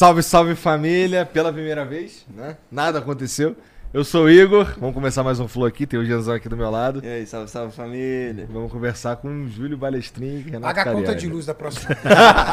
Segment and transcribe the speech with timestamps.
[0.00, 2.56] Salve, salve família, pela primeira vez, né?
[2.72, 3.54] Nada aconteceu.
[3.92, 6.56] Eu sou o Igor, vamos começar mais um flow aqui, tem o Gianzão aqui do
[6.56, 7.04] meu lado.
[7.04, 8.46] E aí, salve, salve família.
[8.48, 11.96] Vamos conversar com o Júlio Balestrin e Renato Paga a conta de luz da próxima.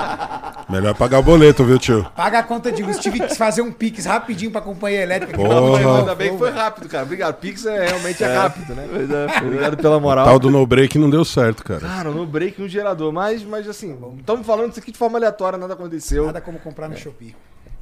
[0.68, 2.04] Melhor pagar o boleto, viu, tio?
[2.16, 2.98] Paga a conta de luz.
[2.98, 5.38] Tive que fazer um Pix rapidinho pra companhia elétrica.
[5.38, 6.00] Porra.
[6.00, 7.04] Ainda bem que foi rápido, cara.
[7.04, 7.36] Obrigado.
[7.36, 8.88] Pix é, realmente é, é rápido, né?
[8.92, 10.26] É, Obrigado pela moral.
[10.26, 11.82] O tal do no break não deu certo, cara.
[11.82, 13.14] Cara, no break no gerador.
[13.14, 16.26] Mas, mas assim, estamos falando isso aqui de forma aleatória, nada aconteceu.
[16.26, 16.98] Nada como comprar no é.
[16.98, 17.36] Shopee.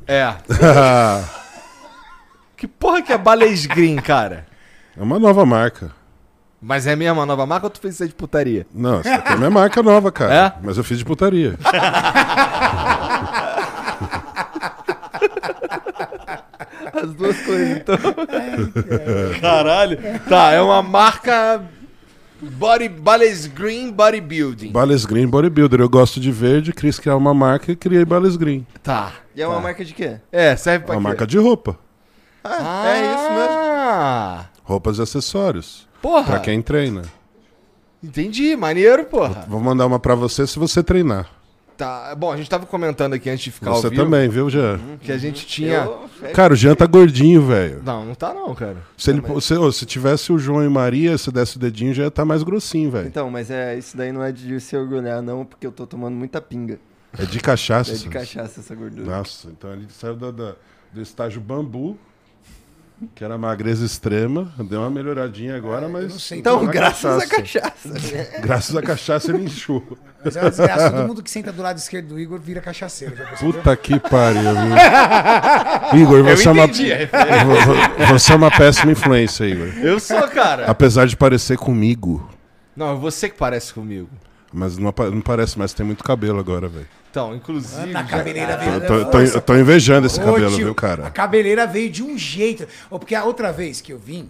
[0.06, 0.36] É.
[2.56, 4.46] que porra que é Bales Green, cara?
[4.98, 5.92] É uma nova marca.
[6.62, 8.66] Mas é mesmo uma nova marca ou tu fez isso aí de putaria?
[8.74, 10.34] Não, essa aqui é minha marca nova, cara.
[10.34, 10.54] É?
[10.64, 11.56] Mas eu fiz de putaria.
[16.94, 17.98] As duas coisas, então.
[19.42, 20.00] Caralho.
[20.30, 21.62] Tá, é uma marca
[22.42, 24.72] Body, Bales Green Bodybuilding.
[24.72, 25.82] Bales Green Bodybuilder.
[25.82, 28.66] Eu gosto de verde, quis criar uma marca e criei Bales Green.
[28.82, 29.12] Tá.
[29.36, 29.62] E é uma tá.
[29.62, 30.18] marca de quê?
[30.32, 31.08] É, serve pra uma quê?
[31.10, 31.78] marca de roupa.
[32.48, 34.50] Ah, ah, é isso mesmo.
[34.64, 35.88] Roupas e acessórios.
[36.00, 36.26] Porra.
[36.26, 37.02] Pra quem treina.
[38.04, 39.46] Entendi, maneiro, porra.
[39.48, 41.28] Vou mandar uma pra você se você treinar.
[41.76, 44.76] Tá, bom, a gente tava comentando aqui antes de ficar Você também, viu, Jean?
[44.76, 44.98] Uhum.
[44.98, 45.80] Que a gente tinha.
[45.80, 46.32] Eu...
[46.34, 47.82] Cara, o Jean tá gordinho, velho.
[47.84, 48.78] Não, não tá não, cara.
[48.96, 52.04] Se, ele, se, oh, se tivesse o João e Maria, se desse o dedinho, já
[52.04, 53.08] ia tá mais grossinho, velho.
[53.08, 56.16] Então, mas é, isso daí não é de se orgulhar, não, porque eu tô tomando
[56.16, 56.80] muita pinga.
[57.18, 57.92] É de cachaça.
[57.92, 59.18] É de cachaça essa gordura.
[59.18, 60.56] Nossa, então ele saiu do, do,
[60.94, 61.98] do estágio bambu
[63.14, 66.32] que era magreza extrema, deu uma melhoradinha agora, é, mas.
[66.32, 67.90] Então, graças à cachaça.
[68.42, 69.98] graças à cachaça ele inchou.
[70.24, 73.16] Mas é desgraça, todo mundo que senta do lado esquerdo do Igor vira cachaceiro.
[73.40, 76.02] Puta que pariu, viu?
[76.02, 76.68] Igor, você é, uma,
[78.08, 79.68] você é uma péssima influência, Igor.
[79.84, 80.66] Eu sou, cara.
[80.66, 82.28] Apesar de parecer comigo.
[82.76, 84.10] Não, é você que parece comigo.
[84.52, 86.88] Mas não, não parece mais, tem muito cabelo agora, velho.
[87.16, 87.94] Então, inclusive.
[87.94, 88.74] Na cabeleira veio.
[88.74, 91.08] Eu tô, tô, tô, invejando esse Ô, cabelo, tio, viu, cara?
[91.08, 92.68] A cabeleira veio de um jeito.
[92.90, 94.30] Porque a outra vez que eu vim,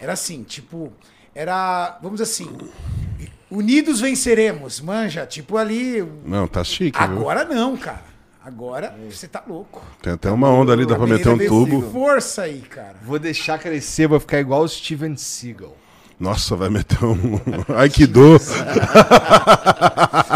[0.00, 0.92] era assim, tipo.
[1.32, 1.96] Era.
[2.02, 2.50] Vamos assim.
[3.48, 5.24] Unidos venceremos, manja.
[5.24, 6.04] Tipo ali.
[6.26, 6.98] Não, tá chique.
[6.98, 7.54] Agora viu?
[7.54, 8.02] não, cara.
[8.44, 9.80] Agora você tá louco.
[10.02, 11.82] Tem até uma onda ali, dá pra meter um tubo.
[11.92, 12.96] Força aí, cara.
[13.04, 15.76] Vou deixar crescer, vou ficar igual o Steven Seagal.
[16.24, 17.38] Nossa, vai meter um
[17.76, 18.40] Aikido.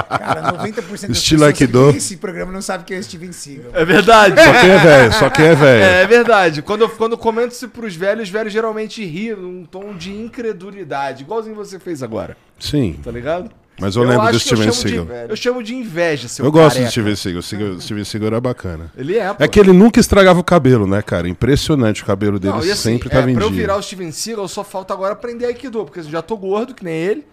[0.08, 1.88] Cara, 90% das Estilo Aikido.
[1.90, 3.70] esse programa não sabe quem é Steven Seagal.
[3.72, 4.34] É verdade.
[4.38, 5.82] Só quem é velho, só quem é velho.
[5.84, 6.60] É, é, verdade.
[6.60, 10.12] Quando eu, quando eu comento isso pros velhos, os velhos geralmente riem num tom de
[10.12, 12.36] incredulidade, igualzinho você fez agora.
[12.60, 13.00] Sim.
[13.02, 13.50] Tá ligado?
[13.78, 15.06] Mas eu, eu lembro do Steven Seagal.
[15.28, 17.40] eu chamo de inveja, seu Eu gosto do Steven Seagal.
[17.40, 18.92] O Steven Seagal era bacana.
[18.96, 19.44] Ele é, pô.
[19.44, 21.28] É que ele nunca estragava o cabelo, né, cara?
[21.28, 22.54] Impressionante o cabelo dele.
[22.54, 23.52] Não, assim, sempre tava é, em pra dia.
[23.52, 26.74] eu virar o Steven Seagal, só falta agora aprender Aikido, porque eu já tô gordo,
[26.74, 27.26] que nem ele.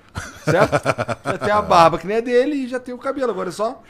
[0.44, 0.72] Certo?
[1.26, 3.32] já tem a barba que nem é dele e já tem o cabelo.
[3.32, 3.82] Agora é só.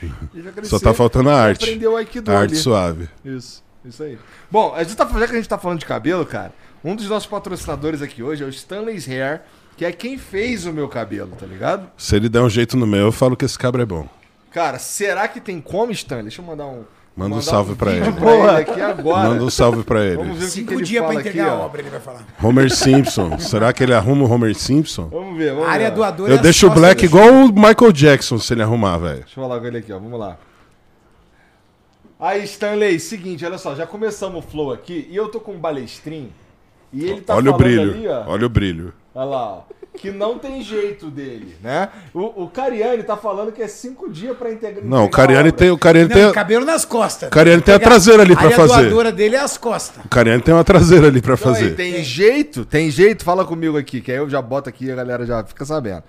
[0.53, 1.63] Crescer, só tá faltando a arte.
[1.65, 2.61] Aprender o Aikido a arte ali.
[2.61, 3.09] suave.
[3.23, 4.17] Isso, isso aí.
[4.49, 6.53] Bom, a gente tá, já que a gente tá falando de cabelo, cara,
[6.83, 9.41] um dos nossos patrocinadores aqui hoje é o Stanley's Hair
[9.77, 11.89] que é quem fez o meu cabelo, tá ligado?
[11.97, 14.07] Se ele der um jeito no meu, eu falo que esse cabra é bom.
[14.51, 16.21] Cara, será que tem como, Stan?
[16.21, 16.83] Deixa eu mandar um,
[17.15, 18.11] Manda um salve pra ele.
[18.11, 19.29] pra ele aqui agora.
[19.29, 20.17] Manda um salve pra ele.
[20.17, 21.99] Vamos ver o que, que Cinco dias pra fala aqui, entregar a obra, ele vai
[21.99, 22.25] falar.
[22.41, 23.37] Homer Simpson.
[23.39, 25.07] Será que ele arruma o Homer Simpson?
[25.07, 28.37] Vamos ver, vamos A área doadora Eu é deixo o Black igual o Michael Jackson
[28.37, 29.19] se ele arrumar, velho.
[29.19, 29.99] Deixa eu falar com ele aqui, ó.
[29.99, 30.37] Vamos lá.
[32.19, 35.59] Aí, Stanley, seguinte, olha só, já começamos o flow aqui e eu tô com um
[35.59, 36.31] balestrinho
[36.91, 37.91] e ele tá Olha o falando brilho.
[37.91, 38.23] ali, ó.
[38.27, 38.93] Olha o brilho.
[39.15, 39.61] Olha lá, ó.
[39.97, 41.87] Que não tem jeito dele, né?
[42.13, 44.83] O, o Cariani tá falando que é cinco dias pra integrar.
[44.83, 47.29] Não, o Cariani tem, o Cariani Não, tem, cabelo nas costas.
[47.29, 48.89] O Cariani tem a traseira ali pra fazer.
[48.89, 50.03] doadora dele é as costas.
[50.03, 51.75] o Cariani tem uma traseira ali pra Então, aí, fazer.
[51.75, 52.65] tem jeito?
[52.65, 53.23] Tem jeito?
[53.23, 56.03] Fala comigo aqui, que aí eu já boto aqui e a galera já fica sabendo.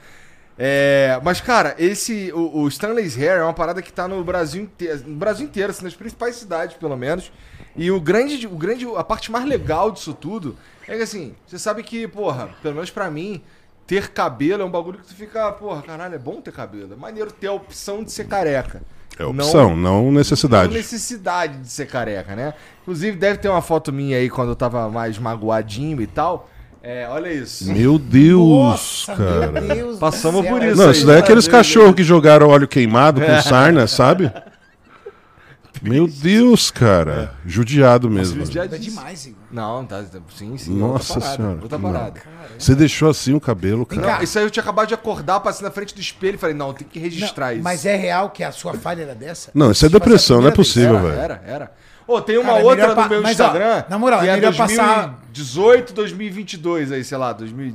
[0.58, 2.32] É, mas, cara, esse.
[2.32, 5.02] O, o Stanley's Hair é uma parada que tá no Brasil inteiro.
[5.06, 7.30] No Brasil inteiro, assim, nas principais cidades, pelo menos.
[7.76, 8.86] E o grande, o grande.
[8.96, 10.56] A parte mais legal disso tudo
[10.88, 13.42] é que assim, você sabe que, porra, pelo menos pra mim,
[13.86, 16.94] ter cabelo é um bagulho que tu fica, porra, caralho, é bom ter cabelo.
[16.94, 18.82] É maneiro ter a opção de ser careca.
[19.18, 20.72] É opção, não, Não necessidade.
[20.74, 22.52] necessidade de ser careca, né?
[22.82, 26.50] Inclusive, deve ter uma foto minha aí quando eu tava mais magoadinho e tal.
[26.88, 27.72] É, olha isso.
[27.72, 29.50] Meu Deus, Nossa, cara.
[29.50, 33.20] meu Deus Passamos por isso Não, isso daí é aqueles cachorros que jogaram óleo queimado
[33.20, 34.32] com sarna, sabe?
[35.82, 37.34] Meu Deus, cara.
[37.44, 38.40] Judiado mesmo.
[38.40, 39.38] É demais, Igor.
[39.50, 40.04] Não, tá,
[40.36, 40.78] sim, sim.
[40.78, 41.58] Nossa parada, senhora.
[41.60, 41.92] Outra Não.
[41.92, 42.20] parada.
[42.56, 44.18] Você deixou assim o cabelo, cara.
[44.18, 44.22] cá.
[44.22, 46.72] Isso aí eu tinha acabado de acordar, passei na frente do espelho e falei, não,
[46.72, 47.64] tem que registrar isso.
[47.64, 49.50] Mas é real que a sua falha era dessa?
[49.52, 51.20] Não, isso é depressão, não é possível, era, velho.
[51.20, 51.72] era, era.
[52.06, 53.84] Ô, tem uma Cara, é outra no pa- meu mas, ó, Instagram.
[53.88, 57.74] na moral, que é melhor passar- 2018, 2022, aí, sei lá, 2000.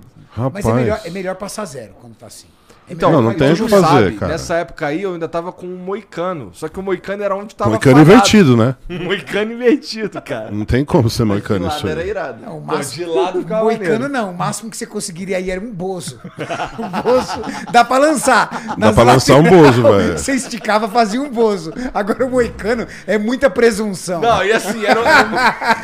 [0.53, 1.05] Mas é melhor, Rapaz.
[1.05, 2.47] é melhor passar zero quando tá assim.
[2.91, 4.33] É Então, Não, não tem o que fazer, cara.
[4.33, 6.51] Nessa época aí eu ainda tava com um moicano.
[6.53, 8.11] Só que o moicano era onde tava Moicano parado.
[8.11, 8.75] invertido, né?
[8.89, 10.51] Moicano invertido, cara.
[10.51, 12.41] Não tem como ser moicano isso era irado.
[12.41, 14.09] Não, o Pô, máximo, de lado ficava Moicano maneiro.
[14.09, 16.19] não, o máximo que você conseguiria aí era um bozo.
[16.77, 17.41] um bozo,
[17.71, 18.75] dá pra lançar.
[18.77, 20.17] Dá pra lançar um bozo, velho.
[20.21, 21.73] Você esticava, fazia um bozo.
[21.93, 24.21] Agora o moicano é muita presunção.
[24.21, 25.77] Não, e assim, era, era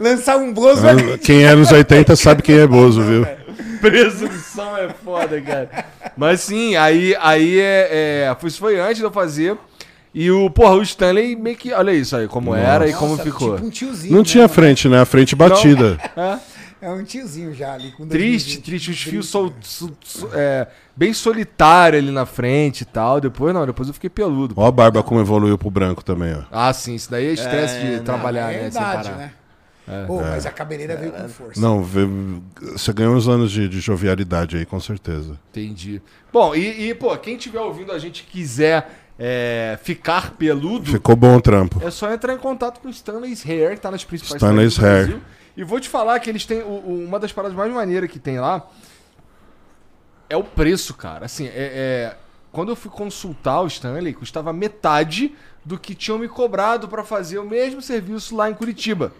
[0.00, 1.18] Lançar um bozo é...
[1.18, 3.26] Quem é nos 80 sabe quem é Bozo, viu?
[3.90, 5.84] Presunção é foda, cara.
[6.16, 7.88] Mas sim, aí, aí é,
[8.40, 9.56] é, isso foi antes de eu fazer.
[10.14, 13.24] E o, porra, o Stanley meio que, olha isso aí, como era e como Nossa,
[13.24, 13.54] ficou.
[13.56, 14.12] Tipo um tiozinho.
[14.12, 14.54] Não né, tinha mano?
[14.54, 15.00] frente, né?
[15.00, 15.98] A frente batida.
[16.80, 17.90] É um tiozinho já ali.
[17.92, 18.62] Com Triste, 2020.
[18.62, 23.20] triste, os fios sol, so- so- é, bem solitário ali na frente e tal.
[23.22, 24.54] Depois não, depois eu fiquei peludo.
[24.56, 26.42] Ó a barba como evoluiu pro branco também, ó.
[26.52, 28.70] Ah, sim, isso daí é estresse É, de não, trabalhar, é né?
[28.70, 29.32] Sem verdade, parar.
[29.86, 30.04] Né?
[30.06, 31.60] Pô, mas a cabeleira veio com força.
[31.60, 35.38] Não, você ganhou uns anos de, de jovialidade aí, com certeza.
[35.50, 36.00] Entendi.
[36.32, 41.14] Bom, e, e, pô, quem estiver ouvindo a gente e quiser é, ficar peludo, Ficou
[41.14, 41.80] bom o trampo.
[41.86, 45.06] é só entrar em contato com o Stanley's Hair, que tá nas principais Stanley's Hair.
[45.06, 45.20] Brasil.
[45.56, 46.62] E vou te falar que eles têm.
[46.62, 48.66] o- o- uma das paradas mais maneiras que tem lá
[50.28, 51.26] é o preço, cara.
[51.26, 52.16] Assim, é, é-
[52.50, 55.34] quando eu fui consultar o Stanley, custava metade
[55.64, 59.12] do que tinham me cobrado pra fazer o mesmo serviço lá em Curitiba.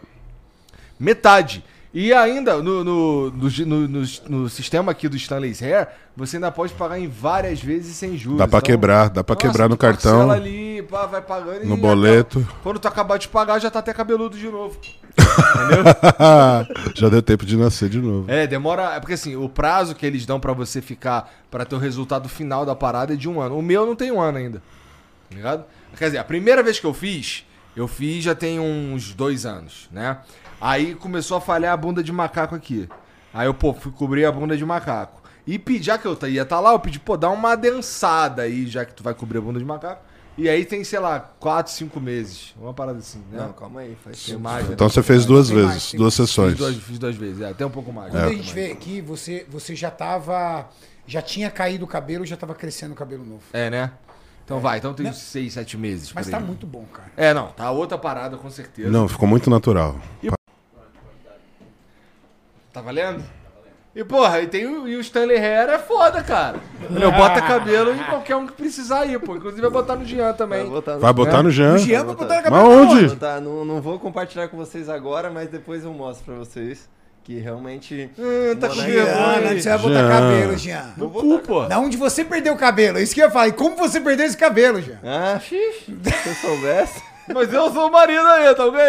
[0.98, 1.64] Metade.
[1.96, 3.88] E ainda, no, no, no,
[4.28, 5.86] no- sistema aqui do Stanley's Hair,
[6.16, 8.38] você ainda pode pagar em várias vezes sem juros.
[8.38, 10.28] Dá pra Então, quebrar, dá pra quebrar no cartão.
[10.28, 12.40] ali, pá, vai pagando No boleto.
[12.40, 14.76] acaba- quando tu acabar de pagar, já tá até cabeludo de novo.
[16.94, 18.30] Já deu tempo de nascer de novo.
[18.30, 18.94] É, demora.
[18.94, 22.28] É porque assim, o prazo que eles dão pra você ficar pra ter o resultado
[22.28, 23.56] final da parada é de um ano.
[23.58, 24.58] O meu não tem um ano ainda.
[25.30, 25.64] Tá ligado?
[25.96, 27.44] Quer dizer, a primeira vez que eu fiz,
[27.76, 30.18] eu fiz já tem uns dois anos, né?
[30.60, 32.88] Aí começou a falhar a bunda de macaco aqui.
[33.32, 35.22] Aí eu, pô, fui cobrir a bunda de macaco.
[35.46, 38.66] E pedi, já que eu ia estar lá, eu pedi, pô, dá uma adensada aí,
[38.66, 40.02] já que tu vai cobrir a bunda de macaco.
[40.36, 42.54] E aí tem, sei lá, quatro, cinco meses.
[42.60, 43.38] Uma parada assim, né?
[43.38, 44.42] Não, calma aí, faz Tem tempo.
[44.42, 44.74] mais, né?
[44.74, 46.28] Então você fez duas Tem mais, vezes, tem duas mais.
[46.30, 46.50] sessões.
[46.52, 48.10] Fiz duas, fiz duas vezes, é, até um pouco mais.
[48.10, 48.50] Quando um a gente mais.
[48.52, 50.68] vê aqui, você, você já tava.
[51.06, 53.42] Já tinha caído o cabelo, já tava crescendo o cabelo novo.
[53.52, 53.92] É, né?
[54.44, 56.12] Então vai, então tem uns seis, sete meses.
[56.12, 56.42] Mas tá aí.
[56.44, 57.08] muito bom, cara.
[57.16, 58.90] É, não, tá outra parada com certeza.
[58.90, 59.96] Não, ficou muito natural.
[62.72, 63.22] Tá valendo?
[63.94, 66.58] E porra, e, tem o, e o Stanley Hair é foda, cara.
[66.90, 69.36] Meu, bota cabelo em qualquer um que precisar aí, pô.
[69.36, 70.62] Inclusive vai botar no Jean também.
[70.62, 71.74] Vai botar no- Vai botar no Jean?
[71.74, 72.70] O Jean vai botar na Mas cabelo.
[72.92, 73.06] onde?
[73.10, 76.88] Botar- não, não vou compartilhar com vocês agora, mas depois eu mostro pra vocês
[77.24, 78.10] que realmente.
[78.18, 79.50] Hum, tá com vergonha.
[79.50, 80.08] Onde você vai botar Jean.
[80.08, 80.92] cabelo, Jean?
[80.96, 81.64] No cu, pô.
[81.66, 82.98] Da onde você perdeu o cabelo?
[83.00, 83.48] Isso que eu ia falar.
[83.48, 84.98] E como você perdeu esse cabelo, Jean?
[85.02, 85.86] Ah, xixi,
[86.22, 87.02] se eu soubesse.
[87.34, 88.80] Mas eu sou o marido aí, tá ok?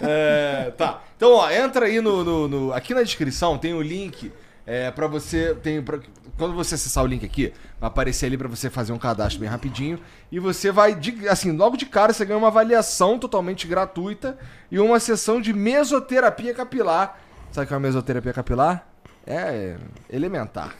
[0.00, 1.02] É, tá.
[1.16, 4.30] Então, ó, entra aí no, no- no- Aqui na descrição tem o link
[4.66, 5.54] é, para você.
[5.62, 5.98] Tem pra-
[6.38, 9.48] quando você acessar o link aqui, vai aparecer ali pra você fazer um cadastro bem
[9.48, 9.98] rapidinho.
[10.30, 10.94] E você vai.
[10.94, 14.38] de- assim, logo de cara você ganha uma avaliação totalmente gratuita
[14.70, 17.18] e uma sessão de mesoterapia capilar.
[17.56, 18.86] Sabe o que é uma mesoterapia capilar?
[19.26, 19.76] É
[20.10, 20.74] elementar.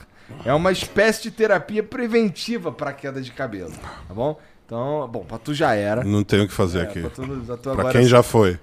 [0.44, 3.72] É uma espécie de terapia preventiva para queda de cabelo,
[4.06, 4.38] tá bom?
[4.66, 6.04] Então, bom, pra tu já era.
[6.04, 7.00] Não tem o que fazer É, aqui.
[7.00, 8.58] pra, tu, pra tu Pra agora quem já foi.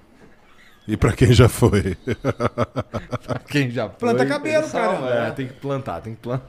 [0.86, 1.96] E pra quem já foi.
[3.26, 3.98] pra quem já foi.
[3.98, 5.26] Planta cabelo, cara.
[5.26, 6.48] É, tem que plantar, tem que plantar.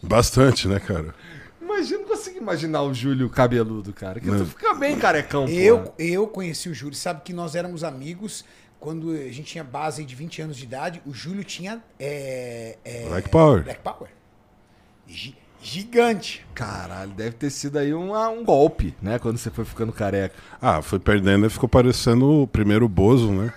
[0.00, 1.12] Bastante, né, cara?
[1.60, 4.20] Imagina, não consigo imaginar o Júlio cabeludo, cara.
[4.20, 5.94] Que tu fica bem carecão, Eu, porra.
[5.98, 8.44] eu conheci o Júlio, sabe que nós éramos amigos
[8.80, 11.02] quando a gente tinha base de 20 anos de idade.
[11.06, 11.82] O Júlio tinha.
[11.98, 13.62] É, é, Black Power.
[13.64, 14.10] Black Power.
[15.08, 16.44] Gi- gigante.
[16.54, 19.18] Caralho, deve ter sido aí um, um golpe, né?
[19.18, 20.34] Quando você foi ficando careca.
[20.60, 23.52] Ah, foi perdendo e ficou parecendo o primeiro Bozo, né?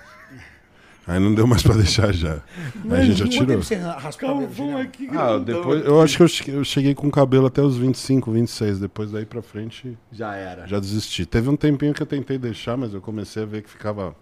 [1.07, 2.39] Aí não deu mais pra deixar já.
[2.87, 3.57] Aí a gente já tirou.
[3.57, 4.77] você raspou o cabelo, Julião?
[4.79, 8.79] aqui, Ah, depois, eu acho que eu cheguei com o cabelo até os 25, 26.
[8.79, 10.67] Depois daí pra frente Já era.
[10.67, 11.25] já desisti.
[11.25, 14.15] Teve um tempinho que eu tentei deixar, mas eu comecei a ver que ficava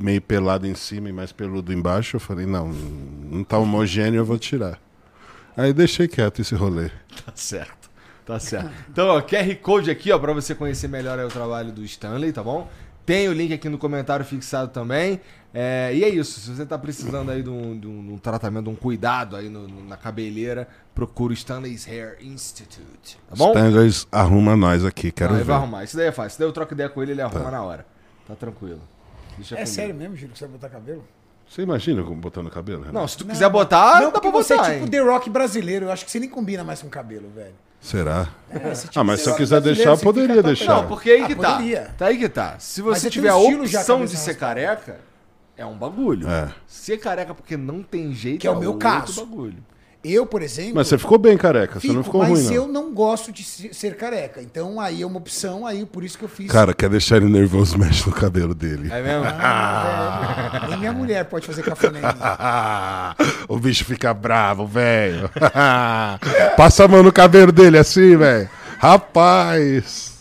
[0.00, 2.16] meio pelado em cima e mais peludo embaixo.
[2.16, 4.78] Eu falei, não, não tá homogêneo, eu vou tirar.
[5.56, 6.90] Aí deixei quieto esse rolê.
[7.26, 7.90] Tá certo.
[8.24, 8.70] Tá certo.
[8.90, 12.42] Então, ó, QR Code aqui, ó, pra você conhecer melhor o trabalho do Stanley, tá
[12.42, 12.68] bom?
[13.04, 15.18] Tem o link aqui no comentário fixado também.
[15.52, 16.38] É, e é isso.
[16.40, 19.34] Se você tá precisando aí de um, de um- de um tratamento, de um cuidado
[19.34, 23.18] aí no- no- na cabeleira, procura o Stanley's Hair Institute.
[23.28, 23.48] Tá bom?
[23.48, 25.48] Stanley arruma nós aqui, quero Ah, ele ver.
[25.48, 25.84] vai arrumar.
[25.84, 26.28] Isso daí é fácil.
[26.28, 27.86] Isso daí eu troco ideia com ele, ele arruma na hora.
[28.26, 28.80] Tá tranquilo.
[29.38, 29.74] Deixa É comigo.
[29.74, 31.04] sério mesmo, que você vai botar cabelo?
[31.48, 32.80] Você imagina como botando cabelo?
[32.80, 32.94] Renato?
[32.94, 34.68] Não, se tu quiser botar, não, dá pra você botar.
[34.70, 34.90] é tipo hein?
[34.90, 35.86] The Rock brasileiro.
[35.86, 37.54] Eu acho que você nem combina mais com cabelo, velho.
[37.80, 38.28] Será?
[38.50, 40.74] É, tipo Ah, mas se eu quiser deixar, eu poderia deixar.
[40.82, 41.52] Não, porque aí Ah, que tá.
[41.52, 41.94] poderia.
[41.96, 42.58] Tá aí que tá.
[42.58, 45.00] Se você tiver a opção de ser careca,
[45.56, 46.28] é um bagulho.
[46.28, 46.52] É.
[46.66, 49.24] Ser careca porque não tem jeito Que é o meu outro caso.
[49.24, 49.64] bagulho.
[50.04, 50.76] Eu, por exemplo.
[50.76, 52.52] Mas você ficou bem careca, você fico, não ficou mas ruim, não.
[52.52, 54.40] eu não gosto de se- ser careca.
[54.40, 56.50] Então aí é uma opção, aí por isso que eu fiz.
[56.50, 58.88] Cara, quer deixar ele nervoso, mexe no cabelo dele.
[58.92, 59.24] É mesmo?
[59.26, 62.06] Ah, nem minha mulher pode fazer cafuné mim.
[63.48, 65.28] o bicho fica bravo, velho.
[66.56, 68.48] Passa a mão no cabelo dele assim, velho.
[68.78, 70.16] Rapaz.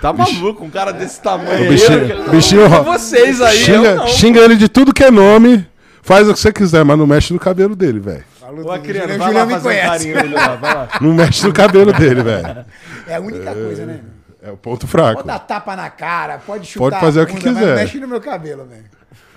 [0.00, 2.10] Tá maluco, um cara desse tamanho O bichinho- aí.
[2.10, 4.06] eu- bichinho, vocês aí, Xinga, não.
[4.08, 5.64] xinga ele de tudo que é nome.
[6.02, 8.24] Faz o que você quiser, mas não mexe no cabelo dele, velho.
[8.52, 8.72] Falou Ô.
[8.72, 9.88] Acriano, Julião- vai Julião lá me um conhece.
[9.88, 10.88] carinho nele lá, vai lá.
[11.00, 12.66] Não mexe no cabelo dele, velho.
[13.06, 14.00] É a única coisa, né?
[14.42, 15.14] É o ponto fraco.
[15.16, 16.90] Pode dar tapa na cara, pode chutar.
[16.90, 17.76] Pode fazer a o que quiser.
[17.76, 18.84] Mexe no meu cabelo, velho.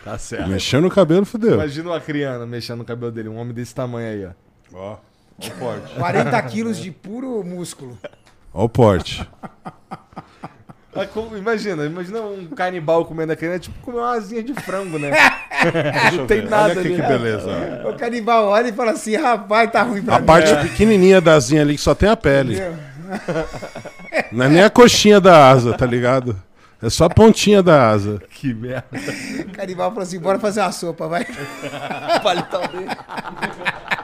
[0.03, 0.49] Tá certo.
[0.49, 1.53] Mexendo no cabelo, fodeu.
[1.55, 4.31] Imagina o Acriano mexendo no cabelo dele, um homem desse tamanho aí, ó.
[4.77, 5.95] Ó, ó o porte.
[5.95, 7.97] 40 quilos de puro músculo.
[8.53, 9.27] Ó o porte.
[11.37, 15.11] Imagina, imagina um canibal comendo a criança, tipo comer uma asinha de frango, né?
[16.15, 16.95] não tem nada Olha aqui ali.
[16.95, 17.49] que beleza.
[17.85, 20.25] O canibal olha e fala assim: rapaz, tá ruim pra A mim.
[20.25, 22.61] parte pequenininha da asinha ali que só tem a pele.
[24.31, 26.41] Não é nem a coxinha da asa, tá ligado?
[26.81, 28.21] É só a pontinha da asa.
[28.29, 28.85] Que merda.
[29.39, 31.25] O canibal falou assim: bora fazer uma sopa, vai.
[32.15, 33.94] O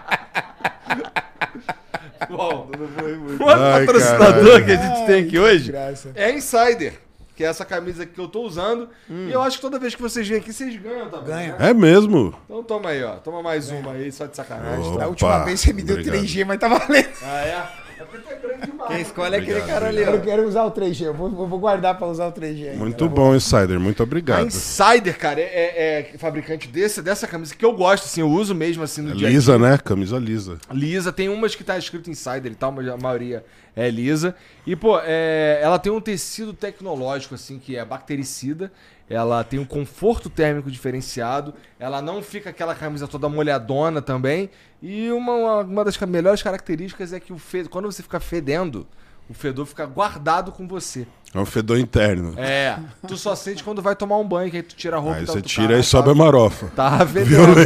[2.72, 3.38] palitão dele.
[3.38, 4.66] Bom, o Ai, patrocinador caralho.
[4.66, 5.74] que a gente tem aqui hoje
[6.16, 6.94] é a Insider.
[7.36, 8.90] Que é essa camisa que eu tô usando.
[9.10, 11.28] E eu acho que toda vez que vocês vêm aqui, vocês ganham também.
[11.28, 11.56] Ganha.
[11.58, 11.70] né?
[11.70, 12.36] É mesmo?
[12.46, 13.16] Então toma aí, ó.
[13.16, 14.86] Toma mais uma aí, só de sacanagem.
[14.86, 14.94] Ô.
[14.94, 15.00] Tá?
[15.00, 16.22] Da última Opa, vez você me deu obrigado.
[16.24, 17.10] 3G, mas tá valendo.
[17.24, 18.02] Ah, é?
[18.02, 18.51] É porque é demais.
[18.92, 21.98] Quem escolhe é aquele cara ali, Eu quero usar o 3G, eu vou, vou guardar
[21.98, 22.70] pra usar o 3G.
[22.70, 22.78] ainda.
[22.78, 23.80] Muito bom, Insider.
[23.80, 24.46] Muito A obrigado.
[24.48, 28.54] Insider, cara, é, é- é fabricante desse, dessa camisa que eu gosto, assim, eu uso
[28.56, 29.38] mesmo assim no dia a dia.
[29.38, 29.78] Lisa, né?
[29.78, 30.58] Camisa lisa.
[30.72, 33.44] Lisa, tem umas que tá escrito Insider e tal, mas a maioria
[33.76, 34.36] é lisa.
[34.68, 38.72] E, pô, é, ela tem um tecido tecnológico, assim, que é bactericida.
[39.12, 41.54] Ela tem um conforto térmico diferenciado.
[41.80, 44.50] Ela não fica aquela camisa toda molhadona também.
[44.82, 48.88] E uma, uma, das melhores características é que o fe- quando você fica fedendo,
[49.30, 51.06] o fedor fica guardado com você.
[51.34, 52.34] É um fedor interno.
[52.38, 52.78] É,
[53.08, 55.26] tu só sente quando vai tomar um banho, que aí tu tira a roupa Aí
[55.26, 56.72] você tira "Caralho, e sobe a tá- marofa.
[56.76, 57.60] Tá fedendo.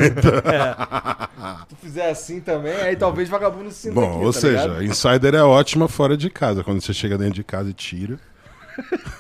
[0.45, 0.75] É.
[1.61, 4.61] Se tu fizer assim também, aí talvez vagabundo se sinta Bom, aqui, ou tá seja,
[4.67, 4.83] ligado?
[4.83, 6.63] Insider é ótima fora de casa.
[6.63, 8.19] Quando você chega dentro de casa e tira.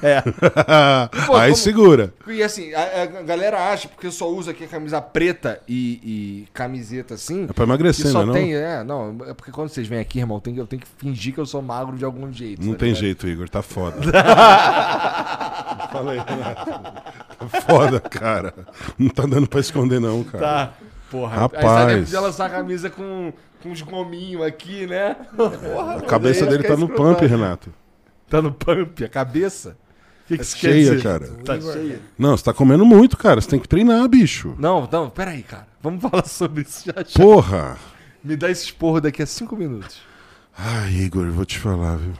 [0.01, 0.17] É.
[1.39, 2.13] Aí como- segura.
[2.27, 5.99] E assim, a, a galera acha, porque eu só uso aqui a camisa preta e,
[6.03, 7.45] e camiseta assim.
[7.49, 8.25] É pra emagrecer, só né?
[8.25, 10.87] Não, tem, é, não, é porque quando vocês vêm aqui, irmão, tem eu tenho que
[10.97, 12.63] fingir que eu sou magro de algum jeito.
[12.65, 13.01] não tá tem ligado?
[13.01, 13.49] jeito, Igor.
[13.49, 13.97] Tá foda.
[15.91, 16.71] Falei, Renato.
[17.39, 18.53] Tá foda, cara.
[18.97, 20.43] Não tá dando pra esconder, não, cara.
[20.43, 20.73] Tá.
[21.09, 22.13] Porra, Rapaz.
[22.13, 23.31] Aí lançar a camisa com,
[23.61, 25.15] com uns gominhos aqui, né?
[25.35, 27.13] Porra, A cabeça dele tá no escrotão.
[27.13, 27.71] pump, Renato.
[28.29, 29.77] Tá no pump, a cabeça?
[30.25, 31.03] O que, que É isso quer cheia, dizer?
[31.03, 31.27] cara.
[31.45, 32.01] Tá cheia.
[32.17, 33.39] Não, você tá comendo muito, cara.
[33.39, 34.55] Você tem que treinar, bicho.
[34.57, 35.67] Não, não, peraí, cara.
[35.81, 37.19] Vamos falar sobre isso já já.
[37.19, 37.77] Porra.
[38.23, 39.99] Me dá esse esporro daqui a cinco minutos.
[40.57, 42.13] Ai, Igor, eu vou te falar, viu?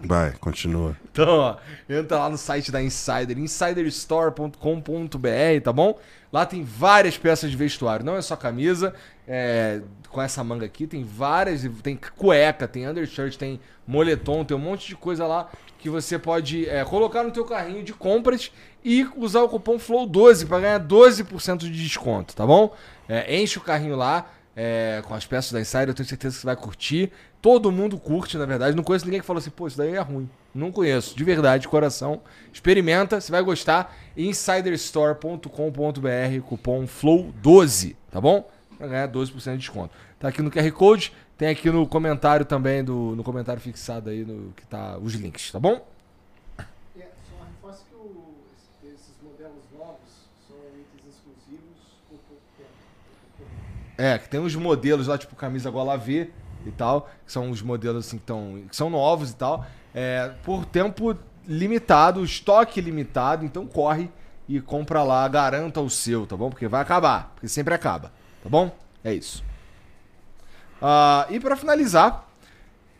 [0.00, 0.96] Vai, continua.
[1.12, 1.56] Então, ó,
[1.88, 5.98] entra lá no site da Insider, insiderstore.com.br, tá bom?
[6.32, 8.94] Lá tem várias peças de vestuário, não é só camisa,
[9.26, 9.80] é,
[10.10, 14.86] com essa manga aqui, tem várias, tem cueca, tem undershirt, tem moletom, tem um monte
[14.86, 18.50] de coisa lá que você pode é, colocar no teu carrinho de compras
[18.84, 22.74] e usar o cupom FLOW12 para ganhar 12% de desconto, tá bom?
[23.08, 24.26] É, enche o carrinho lá,
[24.60, 27.12] é, com as peças da Insider, eu tenho certeza que você vai curtir.
[27.40, 28.74] Todo mundo curte, na verdade.
[28.76, 30.28] Não conheço ninguém que falou assim, pô, isso daí é ruim.
[30.52, 32.20] Não conheço, de verdade, de coração.
[32.52, 33.94] Experimenta, você vai gostar.
[34.16, 38.50] Insiderstore.com.br, cupom FLOW12, tá bom?
[38.76, 39.94] Pra ganhar 12% de desconto.
[40.18, 44.24] Tá aqui no QR Code, tem aqui no comentário também, do, no comentário fixado aí,
[44.24, 45.86] no, que tá os links, tá bom?
[46.98, 48.34] É, só reforço que o-
[48.82, 49.98] esse- esses modelos novos
[50.48, 51.76] são itens exclusivos
[52.08, 52.70] por pouco tempo.
[53.38, 53.87] por pouco tempo.
[53.98, 56.30] É, que tem uns modelos lá, tipo camisa gola V
[56.64, 60.30] e tal, que são os modelos assim que, tão, que são novos e tal, é,
[60.44, 64.08] por tempo limitado, estoque limitado, então corre
[64.48, 66.48] e compra lá, garanta o seu, tá bom?
[66.48, 68.12] Porque vai acabar, porque sempre acaba,
[68.42, 68.70] tá bom?
[69.02, 69.44] É isso.
[70.80, 72.28] Ah, e pra finalizar,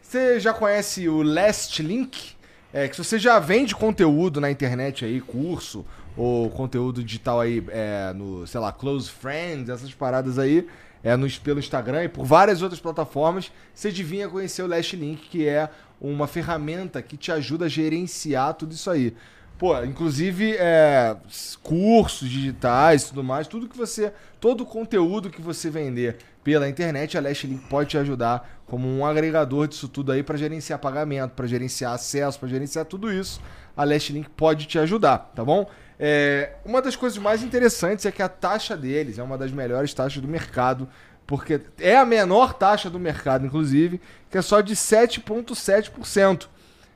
[0.02, 2.36] você já conhece o Last Link?
[2.72, 5.86] É que se você já vende conteúdo na internet aí, curso
[6.16, 10.66] ou conteúdo digital aí é, no, sei lá, Close Friends, essas paradas aí,
[11.02, 15.28] é no, pelo Instagram e por várias outras plataformas, você devia conhecer o Last Link,
[15.28, 15.68] que é
[16.00, 19.14] uma ferramenta que te ajuda a gerenciar tudo isso aí.
[19.58, 21.16] Pô, inclusive é,
[21.62, 24.12] cursos digitais e tudo mais, tudo que você.
[24.40, 28.86] Todo o conteúdo que você vender pela internet, a Last Link pode te ajudar como
[28.86, 33.40] um agregador disso tudo aí para gerenciar pagamento, para gerenciar acesso, para gerenciar tudo isso.
[33.76, 35.68] A Last Link pode te ajudar, tá bom?
[35.98, 39.92] É, uma das coisas mais interessantes é que a taxa deles é uma das melhores
[39.92, 40.88] taxas do mercado,
[41.26, 44.00] porque é a menor taxa do mercado, inclusive,
[44.30, 46.46] que é só de 7,7%.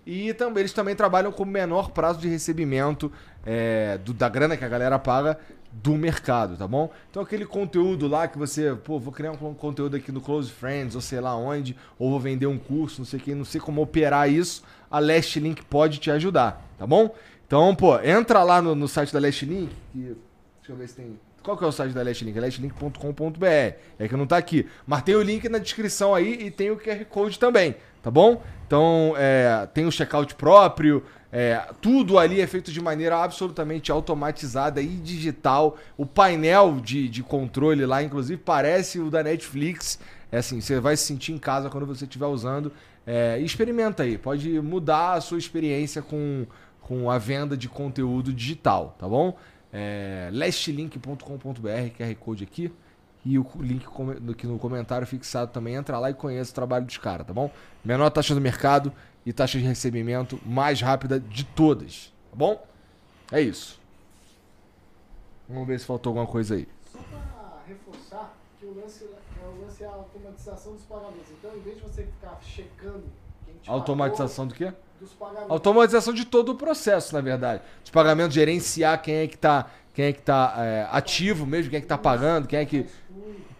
[0.05, 3.11] E também, eles também trabalham com menor prazo de recebimento
[3.45, 5.39] é, do- da grana que a galera paga
[5.73, 6.91] do mercado, tá bom?
[7.11, 10.51] Então aquele conteúdo lá que você, pô, vou criar um con- conteúdo aqui no Close
[10.51, 13.45] Friends, ou sei lá onde, ou vou vender um curso, não sei o que, não
[13.45, 17.15] sei como operar isso, a Last Link pode te ajudar, tá bom?
[17.53, 20.97] Então, pô, entra lá no, no site da Last Link, que, deixa eu ver se
[20.97, 21.21] tem...
[21.43, 22.35] Qual que é o site da Last Link?
[22.39, 23.45] É lastlink.com.br.
[23.99, 24.67] É que não tá aqui.
[24.87, 28.43] Mas tem o link na descrição aí e tem o QR Code também, tá bom?
[28.67, 34.81] Então, é, tem o checkout próprio, é, tudo ali é feito de maneira absolutamente automatizada
[34.81, 35.77] e digital.
[35.99, 39.99] O painel de, de controle lá, inclusive, parece o da Netflix.
[40.31, 42.73] É assim, você vai se sentir em casa quando você estiver usando.
[43.07, 46.47] É, experimenta aí, pode mudar a sua experiência com,
[46.83, 49.37] com a venda de conteúdo digital, tá bom?
[49.73, 51.17] É, lastlink.com.br,
[51.97, 52.73] QR Code aqui.
[53.25, 53.87] E o link
[54.31, 55.77] aqui no comentário fixado também.
[55.77, 57.51] Entra lá e conheça o trabalho dos caras, tá bom?
[57.85, 58.93] Menor taxa do mercado
[59.25, 62.67] e taxa de recebimento mais rápida de todas, tá bom?
[63.31, 63.81] É isso.
[65.49, 66.67] Vamos ver se faltou alguma coisa aí.
[66.91, 71.31] Só para reforçar que o lance, é, o lance é a automatização dos pagamentos.
[71.39, 73.05] Então, em vez de você ficar checando
[73.45, 74.73] quem te Automatização do quê?
[75.03, 75.51] Pagou, dos pagamentos.
[75.51, 77.63] Automatização de todo o processo, na verdade.
[77.85, 81.79] Os pagamentos, gerenciar quem é que tá, quem é que tá é, ativo mesmo, quem
[81.79, 82.87] é que tá pagando, quem é que,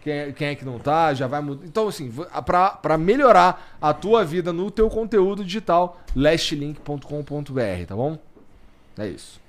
[0.01, 1.65] quem é, quem é que não tá, já vai mudar.
[1.65, 2.11] Então, assim,
[2.81, 8.17] pra melhorar a tua vida no teu conteúdo digital, lastlink.com.br, tá bom?
[8.97, 9.41] É isso.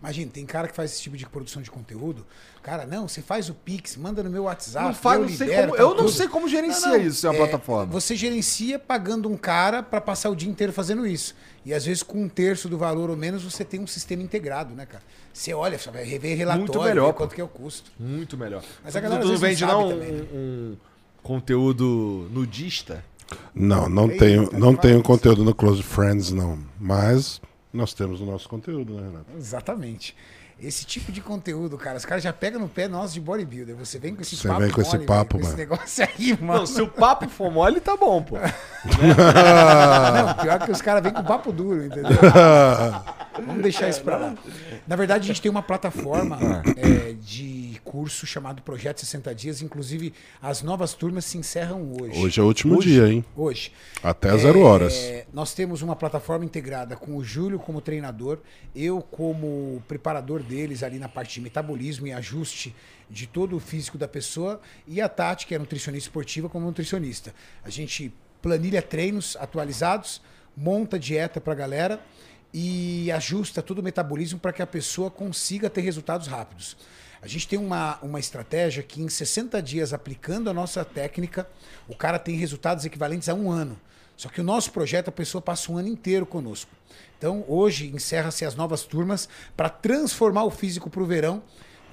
[0.00, 2.24] Imagina, tem cara que faz esse tipo de produção de conteúdo.
[2.66, 4.86] Cara, não, você faz o Pix, manda no meu WhatsApp.
[4.86, 7.06] não faz, eu não sei libero, como, tal, eu não sei como gerencia Não, não,
[7.06, 7.92] isso em uma é, plataforma.
[7.92, 11.36] Você gerencia pagando um cara para passar o dia inteiro fazendo isso.
[11.64, 14.74] E às vezes com um terço do valor ou menos você tem um sistema integrado,
[14.74, 15.04] né, cara?
[15.32, 17.92] Você olha, você vai rever relatório, Muito melhor, quanto que é o custo.
[18.00, 18.64] Muito melhor.
[18.82, 20.26] Mas a galera tu não vende não um, também, né?
[20.34, 20.76] um
[21.22, 23.04] conteúdo nudista?
[23.54, 26.58] Não, não Eita, tenho, não tenho conteúdo no Close Friends, não.
[26.80, 27.40] Mas
[27.72, 29.26] nós temos o nosso conteúdo, né, Renato?
[29.36, 30.16] Exatamente.
[30.58, 33.76] Esse tipo de conteúdo, cara, os caras já pegam no pé nós de bodybuilder.
[33.76, 35.48] Você vem com esse Você papo vem com esse mole, papo, velho, com mano.
[35.48, 36.60] Esse negócio aí, mano.
[36.60, 38.36] Não, se o papo for mole, tá bom, pô.
[38.86, 42.10] Não, pior que os caras vêm com papo duro, entendeu?
[43.46, 44.34] Vamos deixar isso pra lá.
[44.86, 46.38] Na verdade, a gente tem uma plataforma
[46.76, 49.62] é, de curso chamado Projeto 60 Dias.
[49.62, 52.18] Inclusive, as novas turmas se encerram hoje.
[52.18, 52.88] Hoje é o último Hoje.
[52.90, 53.24] dia, hein?
[53.36, 53.72] Hoje.
[54.02, 54.94] Até zero horas.
[54.94, 58.40] É, nós temos uma plataforma integrada com o Júlio como treinador,
[58.74, 62.74] eu como preparador deles ali na parte de metabolismo e ajuste
[63.08, 67.32] de todo o físico da pessoa, e a Tati, que é nutricionista esportiva, como nutricionista.
[67.64, 70.20] A gente planilha treinos atualizados,
[70.56, 72.00] monta dieta para a galera
[72.52, 76.76] e ajusta todo o metabolismo para que a pessoa consiga ter resultados rápidos.
[77.22, 81.48] A gente tem uma, uma estratégia que em 60 dias, aplicando a nossa técnica,
[81.88, 83.78] o cara tem resultados equivalentes a um ano.
[84.16, 86.70] Só que o nosso projeto, a pessoa passa um ano inteiro conosco.
[87.18, 91.42] Então, hoje, encerra-se as novas turmas para transformar o físico para o verão.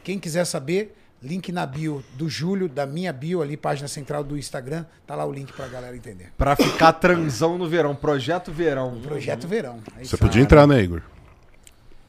[0.03, 4.37] Quem quiser saber, link na bio do Júlio, da minha bio ali, página central do
[4.37, 4.85] Instagram.
[5.05, 6.31] Tá lá o link pra galera entender.
[6.37, 7.95] Pra ficar transão no verão.
[7.95, 8.99] Projeto verão.
[9.01, 9.79] Projeto Verão.
[9.97, 11.01] É Você podia entrar, né, Igor?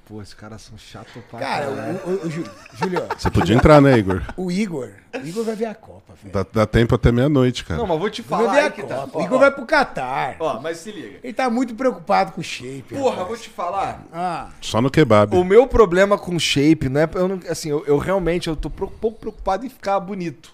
[0.06, 2.00] Pô, esses caras são chatos pra Cara, caralho.
[2.04, 4.22] o, o, o Jú- Júlio, Você podia entrar, né, Igor?
[4.36, 6.30] o Igor, o Igor vai ver a Copa, velho.
[6.34, 7.80] Dá, dá tempo até meia-noite, cara.
[7.80, 8.94] Não, mas vou te O Igor vai falar ver aí a que Copa.
[9.10, 9.18] tá.
[9.18, 10.36] O Igor vai pro Catar.
[10.38, 11.20] Ó, mas se liga.
[11.24, 12.84] Ele tá muito preocupado com o shape.
[12.90, 13.28] Porra, rapaz.
[13.28, 14.04] vou te falar.
[14.12, 15.34] Ah, Só no kebab.
[15.34, 17.08] O meu problema com shape, não é.
[17.14, 20.52] Eu não, assim, eu, eu realmente eu tô pouco preocupado em ficar bonito.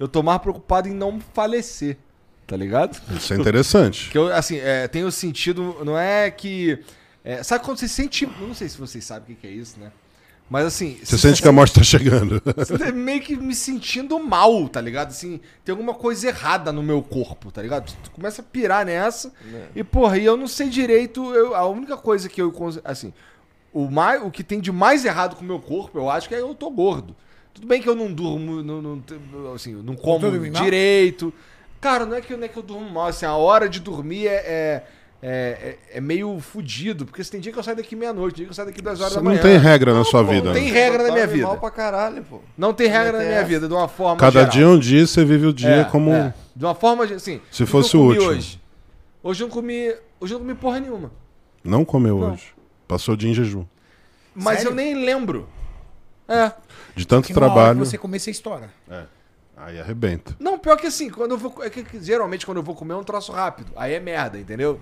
[0.00, 1.98] Eu tô mais preocupado em não falecer.
[2.46, 2.96] Tá ligado?
[3.10, 4.08] Isso é interessante.
[4.12, 5.76] Que eu, assim, é, tenho sentido.
[5.84, 6.78] Não é que.
[7.26, 8.24] É, sabe quando você sente.
[8.24, 9.90] eu Não sei se vocês sabem o que, é isso, né?
[10.48, 10.96] Mas assim.
[11.02, 12.40] Você sente que a morte tá chegando.
[12.56, 15.08] Você tá meio que me sentindo mal, tá ligado?
[15.08, 17.92] Assim, tem alguma coisa errada no meu corpo, tá ligado?
[18.04, 19.32] Tu começa a pirar nessa.
[19.74, 21.34] E, porra, e eu não sei direito.
[21.34, 22.54] eu- a única coisa que eu.
[22.84, 23.12] Assim,
[23.72, 26.34] o, mais, o que tem de mais errado com o meu corpo, eu acho que
[26.34, 27.16] é eu tô gordo.
[27.52, 30.62] Tudo bem que eu não durmo, não, não, assim, eu não como mal?
[30.62, 31.32] direito.
[31.80, 34.26] Cara, não é, que, não é que eu durmo mal, assim, a hora de dormir
[34.28, 34.86] é, é,
[35.22, 38.50] é, é meio fudido, porque tem dia que eu saio daqui meia-noite, tem dia que
[38.50, 39.42] eu saio daqui duas horas Você da não manhã.
[39.42, 40.46] tem regra na sua pô, vida.
[40.46, 40.70] não tem né?
[40.70, 41.60] regra na minha Dorme mal vida.
[41.60, 42.40] pra caralho, pô.
[42.56, 43.48] Não tem regra na Não tem minha essa.
[43.48, 44.50] vida, de uma forma Cada geral.
[44.50, 46.12] dia é um dia, você vive o dia É, como.
[46.12, 46.34] é.
[46.54, 47.40] De uma forma, assim...
[47.50, 48.28] Se fosse o último.
[48.28, 48.60] Hoje?
[49.22, 49.94] hoje eu não comi...
[50.20, 51.10] Hoje eu não comi porra nenhuma.
[51.64, 52.32] Não comeu Não.
[52.32, 52.54] hoje.
[52.86, 53.64] Passou o dia em jejum.
[54.34, 54.70] Mas Sério?
[54.70, 55.48] eu nem lembro.
[56.28, 56.52] É.
[56.94, 57.78] De tanto trabalho.
[57.78, 58.70] você comer, você estoura.
[59.56, 60.36] Aí arrebenta.
[60.38, 61.62] Não, pior que assim, quando eu vou...
[61.64, 63.72] É que geralmente quando eu vou comer é um troço rápido.
[63.76, 64.80] Aí é merda, entendeu?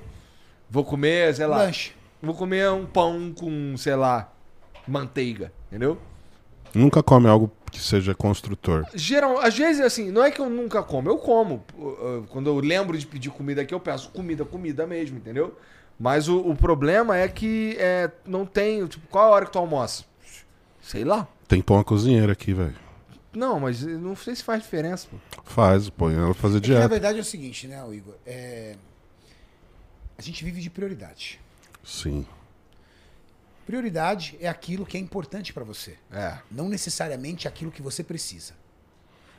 [0.74, 1.58] Vou comer, sei lá...
[1.58, 1.92] Lanche.
[2.20, 4.32] Vou comer um pão com, sei lá,
[4.88, 5.96] manteiga, entendeu?
[6.74, 8.84] Nunca come algo que seja construtor.
[8.92, 11.62] Geral, às vezes, assim, não é que eu nunca como, eu como.
[12.30, 15.56] Quando eu lembro de pedir comida aqui, eu peço comida, comida mesmo, entendeu?
[15.96, 18.84] Mas o, o problema é que é, não tem.
[18.88, 20.04] Tipo, qual a hora que tu almoça?
[20.82, 21.28] Sei lá.
[21.46, 22.74] Tem pão a cozinheira aqui, velho.
[23.32, 25.16] Não, mas não sei se faz diferença, pô.
[25.44, 26.88] Faz, põe ela fazer É que, na dieta.
[26.88, 28.14] verdade é o seguinte, né, Igor?
[28.26, 28.74] É...
[30.18, 31.40] A gente vive de prioridade.
[31.84, 32.26] Sim.
[33.66, 36.38] Prioridade é aquilo que é importante pra você, É.
[36.50, 38.52] não necessariamente aquilo que você precisa.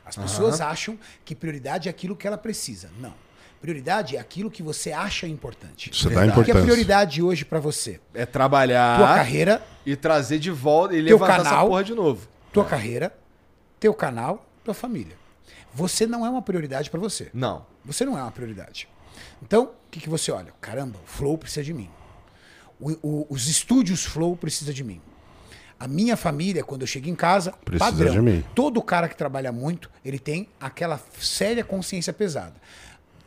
[0.04, 2.90] As pessoas acham que prioridade é aquilo que ela precisa.
[3.00, 3.14] Não.
[3.60, 5.90] Prioridade é aquilo que você acha importante.
[5.90, 6.30] Você dá Verdade.
[6.30, 6.62] O que é importância.
[6.62, 8.00] prioridade hoje pra você?
[8.14, 11.68] É trabalhar Tua carreira, e trazer de volta e Teu levantar essa canal.
[11.68, 12.28] porra de novo.
[12.52, 13.16] tua carreira,
[13.80, 15.16] teu canal, tua família.
[15.74, 17.30] Você não é uma prioridade pra você.
[17.34, 17.66] Não.
[17.84, 18.88] Você não é uma prioridade.
[19.42, 20.52] Então, o que, que você olha?
[20.60, 21.88] Caramba, o Flow precisa de mim.
[22.80, 25.00] O- o- os estúdios Flow precisa de mim.
[25.78, 28.12] A minha família, quando eu chego em casa, Precisa padrão.
[28.12, 28.44] de mim.
[28.54, 32.54] Todo cara que trabalha muito, ele tem aquela séria consciência pesada.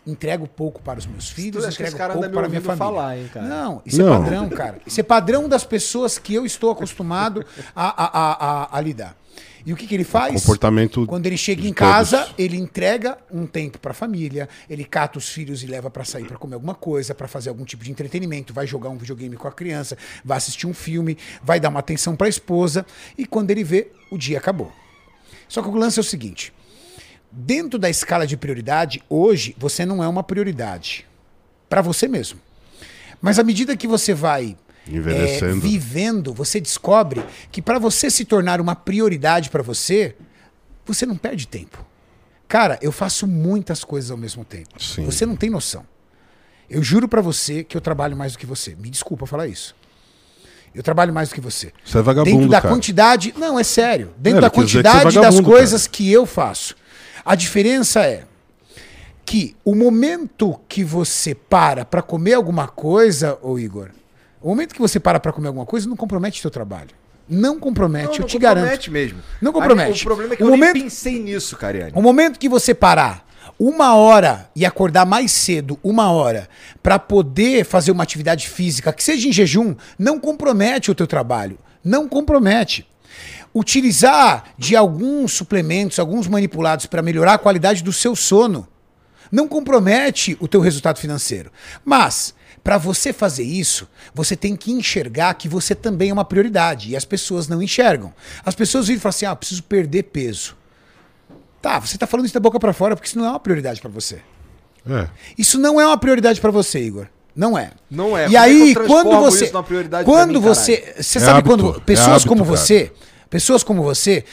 [0.10, 2.78] Entrego pouco para os meus filhos, entrego cara pouco para a minha família.
[2.86, 3.45] falar, hein, cara?
[3.48, 4.13] Não, isso Não.
[4.13, 4.80] é padrão, cara.
[4.86, 7.45] Isso é padrão das pessoas que eu estou acostumado
[7.76, 9.15] a, a, a, a- a lidar.
[9.65, 10.34] E o que, que ele faz?
[10.41, 12.34] Comportamento Quando ele chega em casa, todos.
[12.38, 16.38] ele entrega um tempo pra família, ele cata os filhos e leva pra sair pra
[16.38, 19.52] comer alguma coisa, pra fazer algum tipo de entretenimento, vai jogar um videogame com a
[19.52, 22.86] criança, vai assistir um filme, vai dar uma atenção pra esposa
[23.17, 24.72] e quando ele vê, o dia acabou.
[25.48, 26.54] Só que o lance é o seguinte:
[27.31, 31.07] dentro da escala de prioridade, hoje você não é uma prioridade
[31.69, 32.39] Pra você mesmo.
[33.21, 38.59] Mas à medida que você vai é, vivendo, você descobre que para você se tornar
[38.59, 40.15] uma prioridade para você,
[40.83, 41.85] você não perde tempo.
[42.47, 44.81] Cara, eu faço muitas coisas ao mesmo tempo.
[44.81, 45.05] Sim.
[45.05, 45.85] Você não tem noção.
[46.67, 48.75] Eu juro pra você que eu trabalho mais do que você.
[48.75, 49.75] Me desculpa falar isso.
[50.73, 51.71] Eu trabalho mais do que você.
[51.85, 52.73] Você é vagabundo, Dentro da cara.
[52.73, 53.33] quantidade.
[53.37, 54.13] Não, é sério.
[54.17, 56.75] Dentro Não, da é quantidade das coisas que eu faço.
[57.25, 58.23] A diferença é
[59.25, 63.89] que o momento que você para pra comer alguma coisa, ô Igor,
[64.41, 66.89] o momento que você para pra comer alguma coisa não compromete seu trabalho.
[67.27, 68.63] Não compromete, Não, eu não te garanto.
[68.63, 69.19] compromete mesmo.
[69.39, 70.01] Não compromete.
[70.01, 71.91] O problema é que O eu momento- nem pensei nisso, Cariani.
[71.93, 73.23] O momento que você parar
[73.60, 76.49] uma hora e acordar mais cedo, uma hora,
[76.82, 81.60] pra poder fazer uma atividade física, que seja em jejum, não compromete o teu trabalho.
[81.84, 82.88] Não compromete.
[83.53, 88.67] Utilizar de alguns suplementos, alguns manipulados para melhorar a qualidade do seu sono,
[89.31, 91.51] não compromete o teu resultado financeiro.
[91.83, 92.33] Mas
[92.63, 96.95] para você fazer isso, você tem que enxergar que você também é uma prioridade e
[96.95, 98.13] as pessoas não enxergam.
[98.45, 100.55] As pessoas viram e falam assim: "Ah, preciso perder peso".
[101.62, 103.81] Tá, você tá falando isso da boca para fora porque isso não é uma prioridade
[103.81, 104.21] para você.
[104.89, 105.07] É.
[105.38, 107.07] Isso não é uma prioridade para você, Igor.
[107.35, 107.71] Não é.
[107.89, 108.23] Não é.
[108.23, 109.51] E Como é que aí, quando você
[110.05, 112.57] quando mim, você, você É sabe hábito, quando é pessoas hábito, como cara.
[112.57, 112.91] você,
[113.29, 114.23] Pessoas como você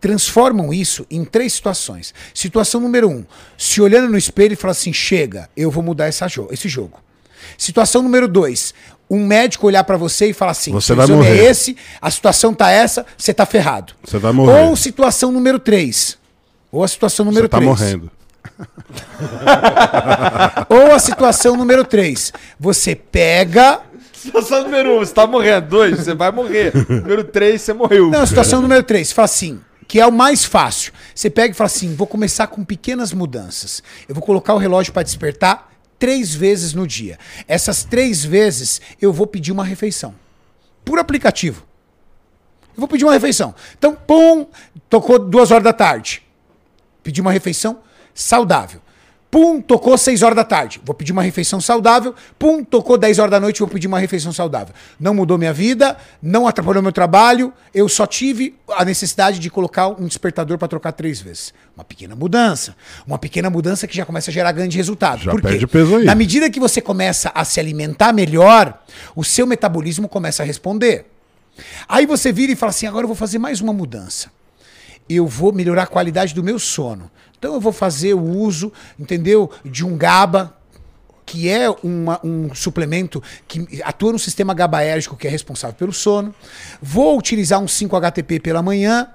[0.00, 2.12] transformam isso em três situações.
[2.34, 3.24] Situação número um,
[3.56, 7.00] se olhando no espelho e fala assim: chega, eu vou mudar essa jo- esse jogo.
[7.56, 8.74] Situação número dois,
[9.08, 11.38] um médico olhar pra você e falar assim: Você vai exame morrer.
[11.46, 13.94] é esse, a situação tá essa, você tá ferrado.
[14.04, 14.64] Você vai morrer.
[14.66, 16.18] Ou situação número três.
[16.70, 18.10] Ou a situação número Você tá morrendo.
[20.68, 22.32] Ou a situação número três.
[22.58, 23.80] Você pega.
[24.20, 25.66] Situação número um, você tá morrendo.
[25.68, 26.72] Dois, você vai morrer.
[26.88, 28.10] número três, você morreu.
[28.10, 30.92] Não, situação número 3, você fala assim, que é o mais fácil.
[31.14, 33.82] Você pega e fala assim: vou começar com pequenas mudanças.
[34.06, 37.18] Eu vou colocar o relógio para despertar três vezes no dia.
[37.48, 40.14] Essas três vezes eu vou pedir uma refeição.
[40.84, 41.64] Por aplicativo.
[42.76, 43.54] Eu vou pedir uma refeição.
[43.78, 44.46] Então, pum,
[44.88, 46.22] tocou duas horas da tarde.
[47.02, 47.80] Pedi uma refeição
[48.14, 48.82] saudável.
[49.30, 50.80] Pum, tocou 6 horas da tarde.
[50.84, 52.12] Vou pedir uma refeição saudável.
[52.36, 53.60] Pum, tocou 10 horas da noite.
[53.60, 54.74] Vou pedir uma refeição saudável.
[54.98, 57.52] Não mudou minha vida, não atrapalhou meu trabalho.
[57.72, 61.54] Eu só tive a necessidade de colocar um despertador para trocar três vezes.
[61.76, 62.74] Uma pequena mudança.
[63.06, 65.22] Uma pequena mudança que já começa a gerar grande resultado.
[65.22, 65.48] Já Por quê?
[65.48, 66.04] perde peso aí.
[66.04, 68.82] Na medida que você começa a se alimentar melhor,
[69.14, 71.06] o seu metabolismo começa a responder.
[71.88, 74.28] Aí você vira e fala assim: agora eu vou fazer mais uma mudança
[75.10, 77.10] eu vou melhorar a qualidade do meu sono.
[77.40, 79.50] Então eu vou fazer o uso, entendeu?
[79.64, 80.54] De um GABA,
[81.24, 86.34] que é uma- um suplemento que atua no sistema GABAérgico, que é responsável pelo sono.
[86.82, 89.08] Vou utilizar um 5-HTP pela manhã,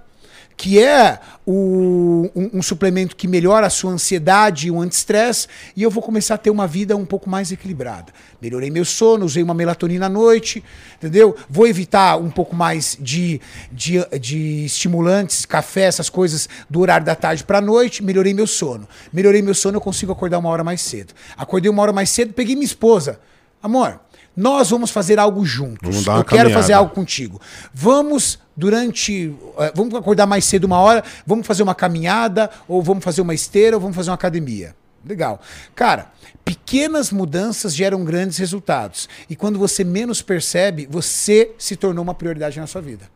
[0.57, 5.83] que é o- um, um suplemento que melhora a sua ansiedade e o anti-estresse, e
[5.83, 8.13] eu vou começar a ter uma vida um pouco mais equilibrada.
[8.41, 10.63] Melhorei meu sono, usei uma melatonina à noite,
[10.97, 11.35] entendeu?
[11.49, 13.41] Vou evitar um pouco mais de,
[13.71, 18.47] de, de estimulantes, café, essas coisas do horário da tarde para a noite, melhorei meu
[18.47, 18.87] sono.
[19.11, 21.13] Melhorei meu sono, eu consigo acordar uma hora mais cedo.
[21.35, 23.19] Acordei uma hora mais cedo, peguei minha esposa.
[23.61, 23.99] Amor,
[24.35, 26.05] nós vamos fazer algo juntos.
[26.05, 26.53] Eu quero caminhada.
[26.53, 27.39] fazer algo contigo.
[27.73, 29.33] Vamos durante.
[29.59, 33.33] eh, vamos acordar mais cedo uma hora, vamos fazer uma caminhada, ou vamos fazer uma
[33.33, 34.75] esteira, ou vamos fazer uma academia.
[35.07, 35.39] Legal.
[35.75, 36.11] Cara,
[36.43, 39.07] pequenas mudanças geram grandes resultados.
[39.29, 43.07] E quando você menos percebe, você se tornou uma prioridade na sua vida.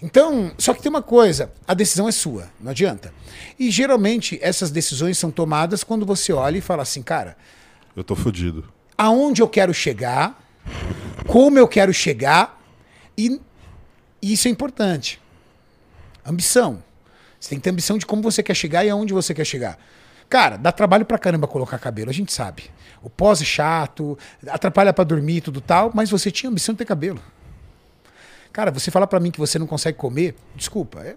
[0.00, 3.12] Então, só que tem uma coisa, a decisão é sua, não adianta.
[3.58, 7.36] E geralmente essas decisões são tomadas quando você olha e fala assim, cara,
[7.96, 8.64] Eu tô fudido.
[8.98, 10.36] Aonde eu quero chegar,
[11.26, 12.60] como eu quero chegar,
[13.16, 13.40] e
[14.20, 15.20] isso é importante.
[16.26, 16.82] Ambição.
[17.38, 19.78] Você tem que ter ambição de como você quer chegar e aonde você quer chegar.
[20.28, 22.64] Cara, dá trabalho pra caramba colocar cabelo, a gente sabe.
[23.00, 26.84] O pós é chato, atrapalha pra dormir tudo tal, mas você tinha ambição de ter
[26.84, 27.22] cabelo.
[28.52, 31.16] Cara, você fala pra mim que você não consegue comer, desculpa, é,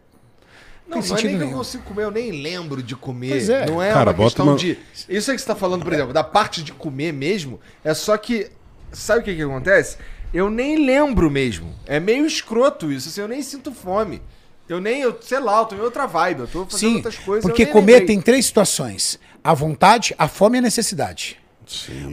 [0.95, 1.57] Não, tem não é nem que eu nenhum.
[1.57, 3.29] consigo comer, eu nem lembro de comer.
[3.29, 3.65] Pois é.
[3.65, 4.77] Não é Cara, uma bota questão uma- de.
[5.09, 8.15] Isso aí que você tá falando, por exemplo, da parte de comer mesmo, é só
[8.17, 8.49] que.
[8.91, 9.97] Sabe o que que acontece?
[10.33, 11.73] Eu nem lembro mesmo.
[11.85, 14.21] É meio escroto isso, assim, eu nem sinto fome.
[14.69, 17.17] Eu nem, eu, sei lá, eu tô em outra vibe, eu tô fazendo Sim, outras
[17.17, 17.43] coisas.
[17.43, 18.07] porque eu comer lembrei.
[18.07, 21.37] tem três situações: a vontade, a fome e a necessidade.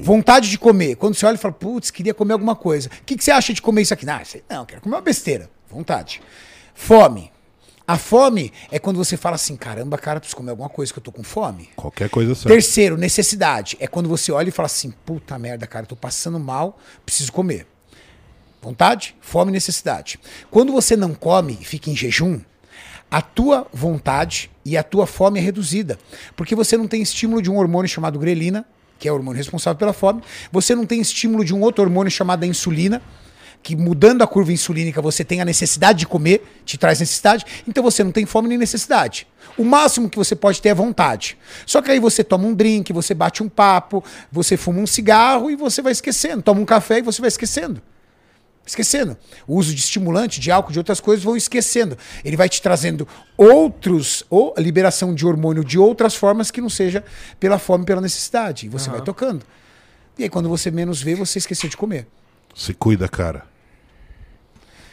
[0.03, 0.95] Vontade de comer.
[0.97, 2.89] Quando você olha e fala, putz, queria comer alguma coisa.
[2.89, 4.07] O que, que você acha de comer isso aqui?
[4.07, 5.51] Não, não, quero comer uma besteira.
[5.69, 6.21] Vontade.
[6.75, 7.31] Fome.
[7.89, 11.03] A fome é quando você fala assim: caramba, cara, preciso comer alguma coisa que eu
[11.03, 11.71] tô com fome.
[11.75, 12.51] Qualquer coisa serve.
[12.51, 13.79] Terceiro, necessidade.
[13.81, 17.67] É quando você olha e fala assim: puta merda, cara, tô passando mal, preciso comer.
[18.61, 20.21] Vontade, fome e necessidade.
[20.51, 22.39] Quando você não come e fica em jejum,
[23.11, 25.99] a tua vontade e a tua fome é reduzida.
[26.37, 28.67] Porque você não tem estímulo de um hormônio chamado grelina,
[28.99, 30.23] que é o hormônio responsável pela fome.
[30.53, 33.01] Você não tem estímulo de um outro hormônio chamado insulina,
[33.69, 37.83] que mudando a curva insulínica você tem a necessidade de comer, te traz necessidade, então
[37.83, 39.27] você não tem fome nem necessidade.
[39.59, 41.37] O máximo que você pode ter é vontade.
[41.67, 44.03] Só que aí você toma um drink, você bate um papo,
[44.33, 46.41] você fuma um cigarro e você vai esquecendo.
[46.41, 47.83] Toma um café e você vai esquecendo.
[48.65, 49.19] Esquecendo.
[49.47, 51.99] O uso de estimulante, de álcool, de outras coisas vão esquecendo.
[52.25, 56.71] Ele vai te trazendo outros, ou a liberação de hormônio de outras formas que não
[56.71, 57.05] seja
[57.39, 58.65] pela fome, pela necessidade.
[58.65, 59.45] E você vai tocando.
[60.19, 62.07] E aí, quando você menos vê, você esqueceu de comer.
[62.55, 63.58] Se cuida, cara.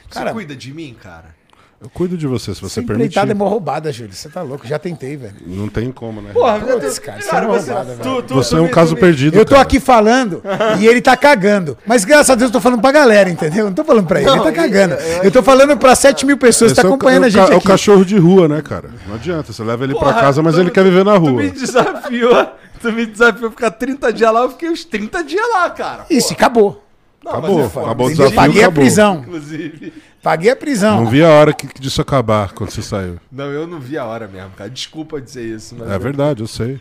[0.10, 1.36] Cara, Você cuida de mim, cara?
[1.82, 3.10] Eu cuido de você, se você Essa permitir.
[3.10, 4.14] empreitada é mó roubada, Júlio.
[4.14, 4.66] Você tá louco?
[4.66, 5.36] Já tentei, velho.
[5.46, 6.32] Não tem como, né?
[6.34, 8.24] Porra, Putz, cara, isso é uma roubada, velho.
[8.30, 9.62] você é um caso perdido, Eu tô cara.
[9.62, 10.42] aqui falando
[10.80, 11.78] e ele tá cagando.
[11.86, 13.66] Mas graças a Deus eu tô falando pra galera, entendeu?
[13.66, 14.96] Não tô falando pra ele, ele tá cagando.
[15.22, 17.32] Eu tô falando pra 7 mil pessoas que tá é o acompanhando é a o
[17.32, 18.90] gente ca- É o cachorro de rua, né, cara?
[19.06, 19.52] Não adianta.
[19.52, 21.34] Você leva ele pra casa, mas ele quer viver na Tu rua.
[21.34, 22.48] me desafiou,
[22.82, 26.06] tu me desafiou a ficar 30 dias lá, eu fiquei uns 30 dias lá, cara.
[26.10, 26.84] Isso, acabou.
[27.26, 28.84] Não, Acabou, mas é acabou o desafio, Paguei a acabou.
[28.84, 29.18] prisão.
[29.18, 29.94] Inclusive.
[30.22, 31.04] Paguei a prisão.
[31.04, 33.18] Não vi a hora que, disso acabar quando você saiu.
[33.32, 34.70] Não, eu não vi a hora mesmo, cara.
[34.70, 35.90] Desculpa dizer isso, mas.
[35.90, 36.80] É verdade, eu sei.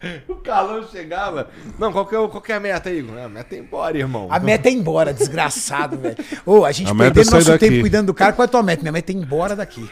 [0.28, 1.48] O Carlão chegava.
[1.76, 3.04] Não, qual que é, qual que é a meta aí?
[3.24, 4.28] A meta é ir embora, irmão.
[4.30, 6.14] A meta é ir embora, desgraçado, velho.
[6.46, 7.68] Ô, a gente A é perdendo nosso daqui.
[7.68, 8.32] tempo cuidando do cara.
[8.32, 8.80] Qual é a tua meta?
[8.82, 9.90] Minha meta é ir embora daqui.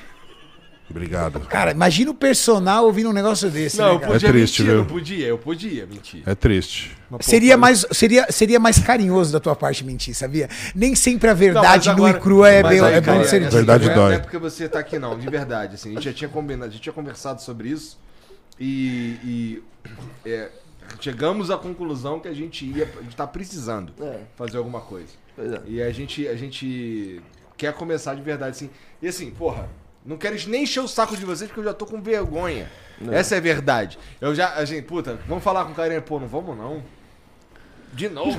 [0.89, 1.41] Obrigado.
[1.41, 4.65] Cara, imagina o personal ouvindo um negócio desse, Não, né, eu podia É triste, mentir,
[4.75, 4.77] viu?
[4.79, 6.23] não podia, eu podia mentir.
[6.25, 6.97] É triste.
[7.21, 10.49] Seria mais, seria, seria mais carinhoso da tua parte mentir, sabia?
[10.75, 13.37] Nem sempre a verdade Não, nua agora- e crua é, bem, aí, é bom ser
[13.37, 13.53] assim, dito.
[13.57, 14.09] Verdade não é- dói.
[14.11, 15.75] Não é porque você tá aqui, não, de verdade.
[15.75, 17.99] Assim, a gente já tinha combinado, a gente tinha conversado sobre isso
[18.61, 19.63] e, e,
[20.25, 20.51] é,
[21.01, 22.89] chegamos à conclusão que a gente ia.
[22.99, 24.21] A gente tá precisando É.
[24.37, 25.09] fazer alguma coisa.
[25.35, 25.61] Pois é.
[25.67, 27.21] E a gente, a gente
[27.57, 28.71] quer começar de verdade, assim.
[29.03, 29.69] E assim, porra,
[30.07, 32.71] não quero nem encher o saco de vocês porque eu já tô com vergonha.
[33.11, 33.99] Essa é a verdade.
[34.21, 36.83] Eu já, a gente, puta, vamos falar com o carinha, pô, não vamos não.
[37.93, 38.39] De novo.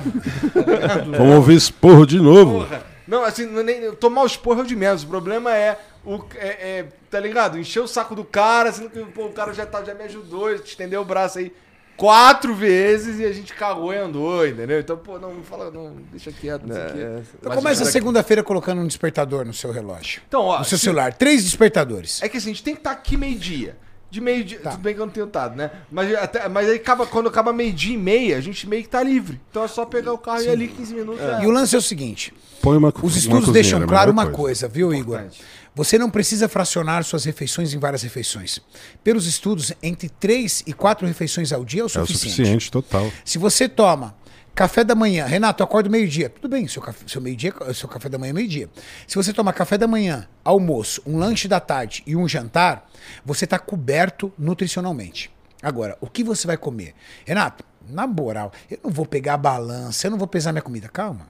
[0.52, 0.98] Tá?
[1.18, 2.60] Vamos ouvir esporro de novo.
[2.60, 2.86] Porra.
[3.08, 5.02] Não, assim, não é nem, tomar os porra é o de menos.
[5.02, 7.58] O problema é, o, é, é, tá ligado?
[7.58, 10.52] Encher o saco do cara, sendo que pô, o cara já, tá, já me ajudou,
[10.52, 11.52] estendeu o braço aí
[11.98, 14.78] quatro vezes e a gente cagou e andou, entendeu?
[14.80, 16.98] Então, pô, não, fala, não, deixa quieto, não sei o quê.
[17.00, 20.22] É, Então começa a isso daqui- segunda-feira colocando um despertador no seu relógio.
[20.28, 21.12] Então, ó, no seu se- celular.
[21.12, 22.22] Três despertadores.
[22.22, 23.76] É que assim, a gente tem que estar aqui meio-dia.
[24.10, 24.58] De meio-dia.
[24.60, 24.70] Tá.
[24.70, 25.70] Tudo bem que eu não tenho tado, né?
[25.92, 29.02] Mas, até, mas aí acaba, quando acaba meio-dia e meia, a gente meio que tá
[29.02, 29.38] livre.
[29.50, 31.20] Então é só pegar o carro e ir ali 15 minutos.
[31.20, 31.42] já.
[31.42, 34.66] E o lance é o seguinte: Põe uma os estudos deixam é claro uma coisa,
[34.66, 35.16] viu, Igor?
[35.16, 35.42] Importante.
[35.74, 38.58] Você não precisa fracionar suas refeições em várias refeições.
[39.04, 42.30] Pelos estudos, entre três e quatro refeições ao dia é o É o suficiente.
[42.34, 43.08] suficiente, total.
[43.24, 44.14] Se você toma
[44.58, 46.28] café da manhã, Renato, eu acordo meio-dia.
[46.28, 48.68] Tudo bem, seu, café, seu, meio-dia, seu café da manhã é meio-dia.
[49.06, 52.90] Se você tomar café da manhã, almoço, um lanche da tarde e um jantar,
[53.24, 55.30] você está coberto nutricionalmente.
[55.62, 56.92] Agora, o que você vai comer?
[57.24, 60.88] Renato, na moral, eu não vou pegar a balança, eu não vou pesar minha comida.
[60.88, 61.28] Calma.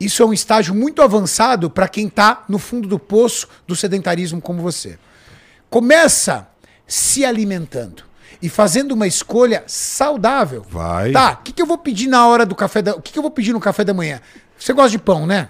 [0.00, 4.42] Isso é um estágio muito avançado para quem está no fundo do poço do sedentarismo
[4.42, 4.98] como você.
[5.70, 6.48] Começa
[6.84, 8.05] se alimentando
[8.40, 10.64] e fazendo uma escolha saudável.
[10.68, 11.12] Vai.
[11.12, 12.94] Tá, o que, que eu vou pedir na hora do café da...
[12.94, 14.20] O que, que eu vou pedir no café da manhã?
[14.58, 15.48] Você gosta de pão, né?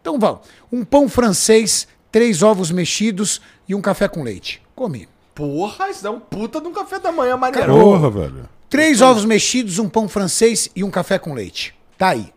[0.00, 0.40] Então vamos.
[0.70, 4.62] Um pão francês, três ovos mexidos e um café com leite.
[4.74, 5.08] Come.
[5.34, 7.72] Porra, isso é um puta de um café da manhã maneiro.
[7.72, 8.48] Porra, velho.
[8.68, 11.74] Três ovos mexidos, um pão francês e um café com leite.
[11.96, 12.32] Tá aí.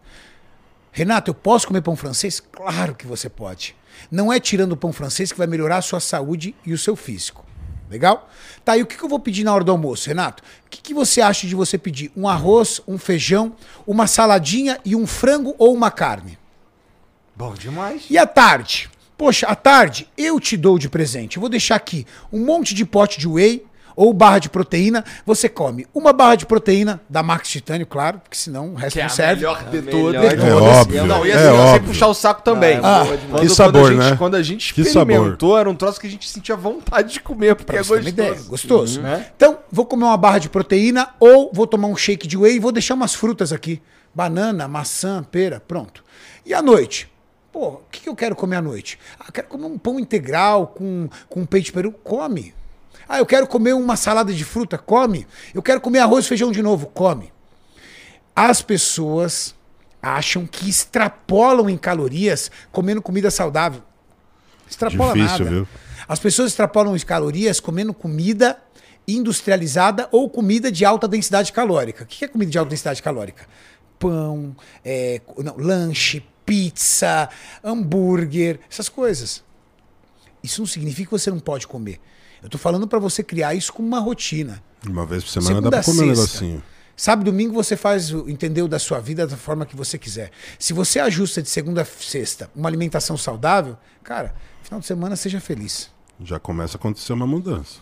[0.91, 2.39] Renato, eu posso comer pão francês?
[2.39, 3.75] Claro que você pode.
[4.09, 6.95] Não é tirando o pão francês que vai melhorar a sua saúde e o seu
[6.95, 7.45] físico.
[7.91, 8.29] Legal?
[8.63, 10.41] Tá, e o que, que eu vou pedir na hora do almoço, Renato?
[10.65, 12.09] O que, que você acha de você pedir?
[12.15, 13.53] Um arroz, um feijão,
[13.85, 16.39] uma saladinha e um frango ou uma carne?
[17.35, 18.05] Bom demais.
[18.09, 18.89] E à tarde?
[19.17, 21.35] Poxa, à tarde eu te dou de presente.
[21.35, 25.03] Eu vou deixar aqui um monte de pote de whey ou barra de proteína.
[25.25, 28.99] Você come uma barra de proteína da Max Titânio, claro, porque senão o resto Que
[28.99, 29.35] é não a serve.
[29.41, 30.21] melhor de A todas.
[30.21, 30.67] melhor de Não, todas.
[30.75, 31.87] e óbvio, Não, e é assim, sem óbvio.
[31.87, 32.79] puxar o saco também.
[32.83, 34.15] Ah, Quando, sabor, quando a gente, né?
[34.17, 37.55] Quando a gente Que experimentou, era um troço que a gente sentia vontade de comer,
[37.55, 38.07] porque Pra é gostoso.
[38.09, 39.01] ideia, gostoso.
[39.01, 39.27] Né?
[39.35, 42.59] Então, vou comer uma barra de proteína ou vou tomar um shake de whey e
[42.59, 43.81] vou deixar umas frutas aqui.
[44.13, 46.03] Banana, maçã, pera, pronto.
[46.45, 47.09] E à noite?
[47.51, 48.97] Pô, o que, que eu quero comer à noite?
[49.19, 51.91] Ah, quero comer um pão integral com, com peito de peru.
[52.03, 52.53] Come.
[53.11, 54.77] Ah, eu quero comer uma salada de fruta.
[54.77, 55.27] Come.
[55.53, 56.87] Eu quero comer arroz e feijão de novo.
[56.87, 57.29] Come.
[58.33, 59.53] As pessoas
[60.01, 63.81] acham que extrapolam em calorias comendo comida saudável.
[64.65, 65.49] Extrapola Difícil, nada.
[65.49, 65.67] viu?
[66.07, 68.57] As pessoas extrapolam as calorias comendo comida
[69.05, 72.05] industrializada ou comida de alta densidade calórica.
[72.05, 73.45] O que é comida de alta densidade calórica?
[73.99, 77.27] Pão, é, não, lanche, pizza,
[77.61, 79.43] hambúrguer, essas coisas.
[80.41, 81.99] Isso não significa que você não pode comer.
[82.43, 84.61] Eu tô falando para você criar isso como uma rotina.
[84.87, 86.21] Uma vez por semana Segunda dá pra comer um sexta.
[86.43, 86.63] negocinho.
[86.95, 90.29] Sabe, domingo você faz, o- entendeu, da sua vida da forma que você quiser.
[90.59, 95.39] Se você ajusta de segunda a sexta uma alimentação saudável, cara, final de semana seja
[95.39, 95.89] feliz.
[96.23, 97.79] Já começa a acontecer uma mudança.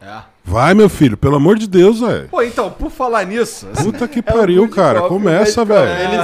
[0.00, 0.22] É.
[0.44, 2.28] Vai, meu filho, pelo amor de Deus, velho.
[2.28, 5.02] Pô, então, por falar nisso, assim, Puta que pariu, cara.
[5.08, 6.12] Começa, médico, velho.
[6.12, 6.16] Ele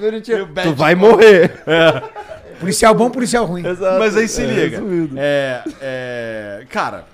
[0.00, 0.46] bonitinho.
[0.46, 1.62] bad Tu vai morrer.
[2.62, 3.66] Policial bom, policial ruim.
[3.66, 3.98] Exato.
[3.98, 4.82] Mas aí se É, liga.
[5.16, 7.04] É, é, cara,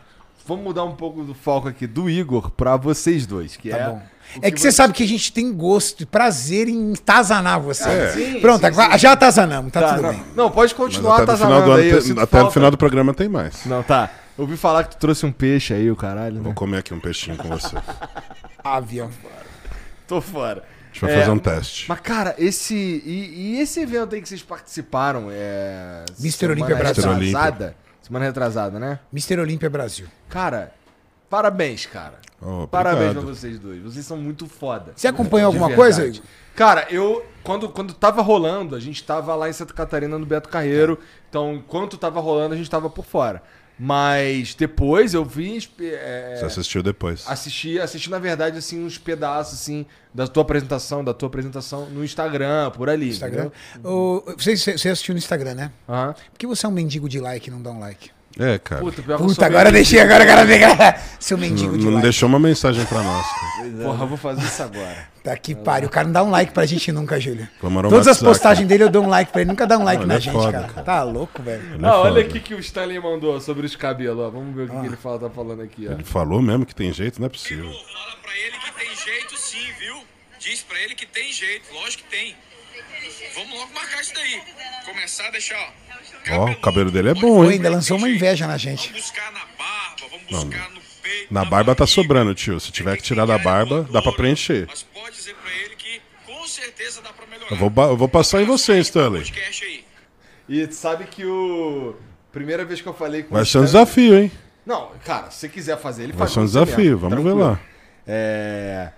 [0.47, 3.89] vamos mudar um pouco do foco aqui do Igor pra vocês dois, que Tá é.
[3.89, 4.03] bom.
[4.43, 7.89] É que você vo- sabe que a gente tem gosto e prazer em tazanar você.
[7.89, 8.13] É.
[8.13, 10.23] Sim, Pronto, sim, agora- já atazanamos, tá, Tá, tudo não, bem.
[10.37, 12.11] não, pode continuar até, no final, atazanando do ano aí.
[12.13, 12.51] até no falta.
[12.53, 13.65] final do programa tem mais.
[13.65, 14.11] Não, tá.
[14.37, 16.37] Eu ouvi falar que tu trouxe um peixe aí, o caralho.
[16.37, 16.41] Né?
[16.43, 17.75] Vou comer aqui um peixinho com você.
[18.63, 19.11] Avião.
[20.07, 20.63] Tô fora.
[21.07, 21.87] Gente vai É, fazer um teste.
[21.89, 22.75] Mas, cara, esse.
[22.75, 25.29] E, e esse evento aí que vocês participaram?
[25.31, 26.05] É.
[26.19, 26.33] Mr.
[26.33, 27.05] semana Olímpia Brasil.
[27.13, 27.77] Retrasada?
[28.03, 28.99] Semana retrasada, né?
[29.13, 29.39] Mr.
[29.41, 30.07] Olímpia Brasil.
[30.29, 30.73] Cara,
[31.29, 32.15] parabéns, cara.
[32.41, 33.83] Oh, Parabéns pra vocês dois.
[33.83, 34.93] Vocês são muito foda.
[34.95, 35.97] Você acompanhou De alguma verdade.
[35.97, 36.23] coisa, Igor?
[36.55, 37.25] Cara, eu.
[37.43, 40.99] Quando, quando tava rolando, a gente tava lá em Santa Catarina no Beto Carreiro.
[41.29, 43.43] Então, enquanto tava rolando, a gente tava por fora.
[43.79, 45.59] Mas depois eu vi.
[45.81, 47.25] é, Você assistiu depois.
[47.29, 52.05] assisti, assisti, na verdade, assim, uns pedaços, assim, da tua apresentação, da tua apresentação no
[52.05, 53.11] Instagram, por ali.
[53.11, 53.51] Instagram.
[53.85, 55.73] O, você, você assistiu no Instagram, né?
[55.89, 56.13] Aham.
[56.33, 58.11] Por que você é um mendigo de like e não dá um like?
[58.39, 58.81] É, cara.
[58.81, 61.01] Puta, pior Puta, agora deixei, agora cara pegar.
[61.19, 62.03] Seu Não, mendigo de não like.
[62.03, 63.27] deixou uma mensagem pra nós.
[63.27, 63.69] Cara.
[63.85, 65.09] Porra, eu vou fazer isso agora.
[65.29, 65.89] Tá que pariu.
[65.89, 67.47] O cara não dá um like pra gente nunca, Júlio.
[67.61, 69.51] Vamos Todas as postagens dele eu dou um like pra ele.
[69.51, 70.69] Nunca dá um like Não, na é gente, foda, cara.
[70.69, 70.83] cara.
[70.87, 71.75] Tá louco, velho.
[71.75, 72.21] Ele é Ah, olha foda.
[72.21, 74.31] aqui que o Stanley mandou sobre os cabelos, ó.
[74.31, 75.93] Vamos ver o que, que ele fala, tá falando aqui, ó.
[75.93, 77.65] Ele falou mesmo que tem jeito, não é possível.
[77.65, 79.97] Fala pra ele que tem jeito sim, viu?
[80.39, 82.35] Diz pra ele que tem jeito, lógico que tem.
[83.35, 84.41] Vamos logo marcar isso daí.
[84.87, 85.88] Começar a deixar, ó.
[86.31, 87.53] Ó, o cabelo dele é bom, hein?
[87.53, 88.89] ainda lançou uma inveja na gente.
[88.89, 91.35] Vamos buscar na barba, vamos buscar no peito.
[91.35, 92.59] Na barba tá sobrando, tio.
[92.61, 94.67] Se tiver que tirar da barba, dá pra preencher.
[94.69, 97.51] Mas pode dizer pra ele que com certeza dá pra melhorar.
[97.51, 99.25] Eu vou, eu vou passar em você, Stanley.
[100.49, 101.95] E tu sabe que o.
[102.33, 104.31] Primeira vez que eu falei com Vai ser um desafio, hein?
[104.67, 107.23] Não, cara, se você quiser fazer, ele Vai faz ser um desafio, mesmo, vamos ver
[107.31, 107.51] tranquilo.
[107.51, 107.61] lá.
[108.07, 108.91] É.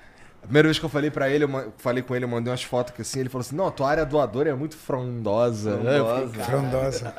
[0.43, 2.63] A primeira vez que eu falei pra ele, eu falei com ele, eu mandei umas
[2.63, 5.71] fotos que assim, ele falou assim: não, tua área doadora é muito frondosa.
[5.71, 7.11] Eu fiquei, Frondosa.
[7.13, 7.15] Frondosa.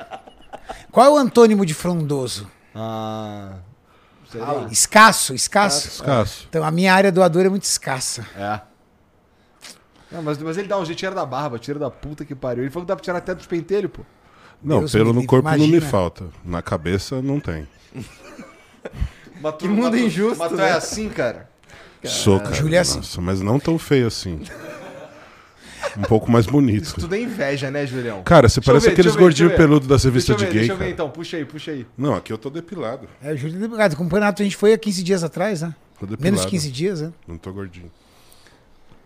[0.91, 2.49] Qual é o antônimo de frondoso?
[2.76, 3.53] Ah.
[4.34, 4.67] Lá.
[4.72, 5.88] Escasso, escasso.
[5.89, 6.45] Escasso.
[6.49, 8.26] Então a minha área doadora é muito escassa.
[8.36, 8.61] É.
[10.09, 12.63] Não, mas, mas ele dá um jeito, tira da barba, tira da puta que pariu.
[12.63, 14.03] Ele falou que dá pra tirar até dos pentelhos, pô.
[14.63, 15.86] Não, Deus pelo no corpo não me imagina.
[15.91, 16.26] falta.
[16.45, 17.67] Na cabeça não tem.
[19.41, 20.69] Mas tu- Que mundo mas tu- injusto, Mas tu né?
[20.69, 21.49] é assim, cara?
[22.03, 22.53] Sou, cara.
[22.53, 22.97] Júlio é assim.
[22.97, 24.41] Nossa, mas não tão feio assim.
[25.97, 26.93] Um pouco mais bonito.
[26.95, 28.23] Tudo é inveja, né, Julião?
[28.23, 30.77] Cara, você Deixa parece ver, aqueles gordinhos peludos deixa eu de ver, gay, Deixa eu
[30.77, 30.91] ver cara.
[30.91, 31.85] então, puxa aí, puxa aí.
[31.97, 33.07] Não, aqui eu tô depilado.
[33.21, 33.93] É, o Júlio Delegado.
[33.93, 35.75] O campeonato a gente foi há 15 dias atrás, né?
[35.99, 36.23] Tô depilado.
[36.23, 37.11] Menos de 15 dias, né?
[37.27, 37.91] Não tô gordinho.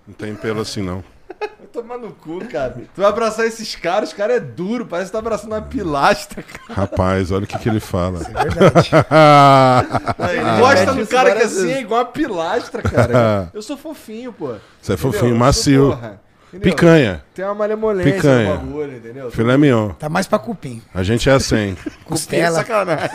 [0.07, 1.03] Não tem pelo assim, não.
[1.39, 2.71] Vai tomar no cu, cara.
[2.93, 6.41] Tu vai abraçar esses caras, os caras é duro, parece que tá abraçando uma pilastra,
[6.43, 6.73] cara.
[6.81, 8.19] Rapaz, olha o que, que ele fala.
[8.19, 8.91] É verdade.
[10.31, 13.49] Ele gosta repete do isso cara que várias assim é igual uma pilastra, cara.
[13.53, 14.55] Eu sou fofinho, pô.
[14.81, 14.97] Você é Entendeu?
[14.97, 15.89] fofinho, Eu sou, macio.
[15.91, 16.21] porra,
[16.53, 16.71] entendeu?
[16.71, 17.23] Picanha.
[17.33, 18.49] Tem uma malemolência Picanha.
[18.55, 19.31] no bagulho, entendeu?
[19.31, 19.89] Filé mignon.
[19.89, 20.81] Tá mais pra cupim.
[20.93, 21.75] A gente é assim.
[22.05, 22.57] Costela.
[22.57, 23.09] Sacanagem.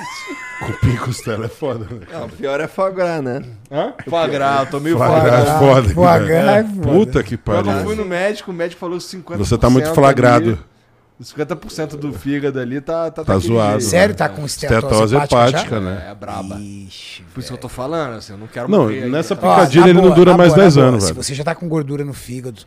[0.67, 2.07] Cupim e costela é foda, né?
[2.13, 3.41] Não, o pior é fograr, né?
[3.73, 3.95] Hã?
[4.07, 6.19] Foie eu tô meio Foie foie gras é foda.
[6.27, 6.89] Gras é foda.
[6.93, 7.97] Puta que Quando eu fui pariu.
[7.97, 9.39] no médico, o médico falou 50%.
[9.39, 10.51] Você tá muito flagrado.
[10.51, 10.59] ali,
[11.25, 13.81] 50% do fígado ali tá tá, Tá zoado.
[13.81, 13.91] jeito.
[13.91, 15.81] Sério, tá com Estetose estetose hepática já?
[15.81, 16.09] né?
[16.11, 16.57] É braba.
[16.59, 19.35] Ixi, Por isso que eu tô falando, assim, eu não quero Não, morrer aí, nessa
[19.37, 19.49] cara.
[19.49, 21.23] Ó, picadilha ele não boa, dura na mais boa, 10 na boa, anos, Se velho.
[21.25, 22.63] você já tá com gordura no fígado,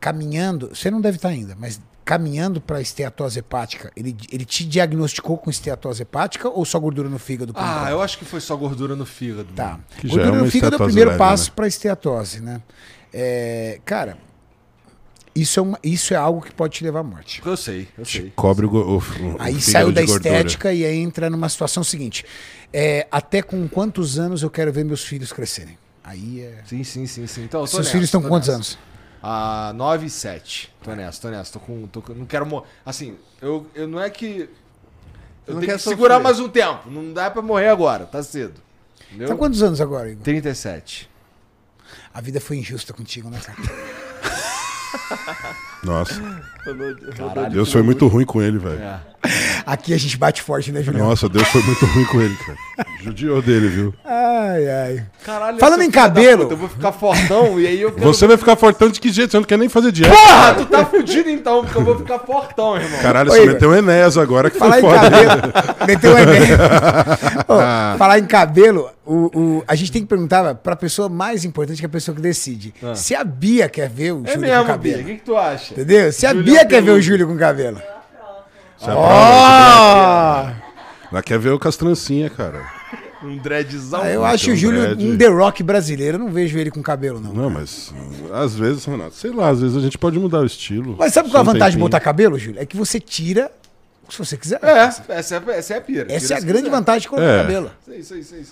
[0.00, 5.38] caminhando, você não deve estar ainda, mas caminhando pra esteatose hepática, ele, ele te diagnosticou
[5.38, 7.52] com esteatose hepática ou só gordura no fígado?
[7.56, 9.52] Ah, eu acho que foi só gordura no fígado.
[9.54, 9.78] Tá.
[9.98, 11.52] Que já Gordura é no fígado é o primeiro leve, passo né?
[11.54, 12.60] pra esteatose, né?
[13.12, 14.18] É, cara,
[15.34, 17.40] isso é, uma, isso é algo que pode te levar à morte.
[17.44, 18.32] Eu sei, eu sei.
[18.34, 19.02] Cobre o, o, o
[19.38, 20.28] Aí saiu da gordura.
[20.28, 22.24] estética e aí entra numa situação seguinte:
[22.72, 25.78] é, até com quantos anos eu quero ver meus filhos crescerem?
[26.02, 26.62] Aí é.
[26.66, 27.44] Sim, sim, sim, sim.
[27.44, 28.56] Então, Seus nessa, filhos estão com quantos nessa.
[28.56, 28.78] anos?
[29.22, 30.74] Ah, 9 e 7.
[30.82, 31.52] Tô nessa, tô nessa.
[31.52, 31.86] Tô com.
[31.86, 32.66] Tô, com- não quero morrer.
[32.84, 34.48] Assim, eu, eu não é que.
[35.46, 36.24] Eu não tenho quer que segurar sofrer.
[36.24, 36.90] mais um tempo.
[36.90, 38.60] Não dá pra morrer agora, tá cedo.
[39.08, 39.28] Entendeu?
[39.28, 40.22] Tá quantos anos agora, Igor?
[40.24, 41.08] 37.
[42.14, 43.58] A vida foi injusta contigo, né, cara?
[45.82, 46.14] Nossa,
[47.16, 47.50] Caralho.
[47.52, 48.80] Deus foi muito ruim com ele, velho.
[48.80, 49.00] É.
[49.64, 51.06] Aqui a gente bate forte, né, Julião?
[51.08, 52.58] Nossa, Deus foi muito ruim com ele, cara.
[53.02, 53.94] Judiou dele, viu?
[54.04, 55.06] Ai, ai.
[55.24, 58.04] Caralho, Falando em cabelo- puta, eu vou ficar fortão e aí eu quero...
[58.06, 59.30] Você vai ficar fortão de que jeito?
[59.30, 60.12] Você não quer nem fazer dieta.
[60.14, 62.98] Porra, tu tá fudido então, porque eu vou ficar fortão, irmão.
[63.00, 63.52] Caralho, você Igor.
[63.54, 65.10] meteu o Enéas agora que Falar foi em foda.
[65.10, 65.52] cabelo.
[65.86, 66.56] Meteu um e-mail.
[67.48, 69.14] Ô, falar em cabelo, o,
[69.58, 72.20] o- a gente tem que perguntar pra pessoa mais importante que é a pessoa que
[72.20, 72.74] decide.
[72.96, 74.96] Se a Bia quer ver o É Júlio com mesmo, cabelo.
[74.96, 75.02] Bia.
[75.02, 75.74] O que, que tu acha?
[75.74, 76.12] Entendeu?
[76.12, 77.80] Se a Bia quer ver o Júlio com cabelo.
[78.82, 80.56] Você aprova?
[81.10, 82.64] Ela quer ver o castrancinha, cara.
[83.22, 84.02] Um dreadzão.
[84.02, 85.04] Ah, eu acho um o Júlio dread.
[85.06, 86.16] um The Rock brasileiro.
[86.16, 87.32] Eu não vejo ele com cabelo, não.
[87.32, 87.94] Não, mas
[88.32, 90.96] às vezes, Renato, sei lá, às vezes a gente pode mudar o estilo.
[90.98, 92.60] Mas sabe qual é a vantagem de botar cabelo, Júlio?
[92.60, 93.52] É que você tira
[94.08, 94.58] se você quiser.
[94.62, 95.04] É, essa
[95.46, 96.12] é, essa é a pira.
[96.12, 96.70] Essa é a grande quiser.
[96.76, 97.42] vantagem de colocar É.
[97.42, 97.70] cabelo.
[97.96, 98.44] Isso aí, isso aí,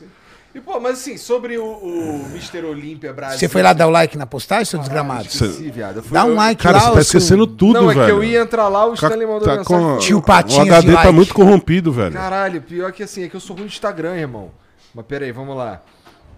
[0.53, 2.65] E, pô, mas assim, sobre o, o Mr.
[2.65, 3.39] Olímpia Brasil...
[3.39, 5.27] Você foi lá dar o like na postagem, seu desgramado?
[5.29, 6.03] Esqueci, viado.
[6.03, 6.83] Fui- Dá um eu- like Cara, lá.
[6.83, 8.07] você ô, tá seu- esquecendo tudo, Não, é velho.
[8.07, 9.85] que eu ia entrar lá, o Tá- Stanley mandou tá mensagem.
[9.95, 9.99] com...
[9.99, 11.13] Tio O Patinhas de HD tá like.
[11.15, 12.13] muito corrompido, velho.
[12.13, 14.51] Caralho, pior que assim, é que eu sou ruim de Instagram, irmão.
[14.93, 15.81] Mas pera aí, vamos lá.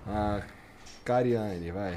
[0.07, 0.41] A
[1.05, 1.95] Cariane, vai.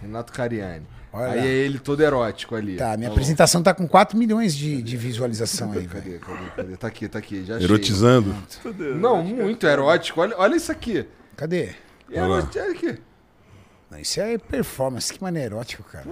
[0.00, 0.84] Renato Cariani.
[1.12, 1.44] Olha aí lá.
[1.44, 2.76] é ele todo erótico ali.
[2.76, 5.88] Tá, minha apresentação tá com 4 milhões de, de visualização aí, velho.
[5.88, 6.76] Cadê, cadê, cadê?
[6.76, 7.66] Tá aqui, tá aqui, já achei.
[7.66, 8.34] Erotizando.
[8.98, 10.20] Não, muito erótico.
[10.20, 11.06] Olha, olha isso aqui.
[11.36, 11.70] Cadê?
[12.10, 12.98] É, olha aqui.
[13.90, 16.06] Não, isso é performance, que maneiro erótico, cara.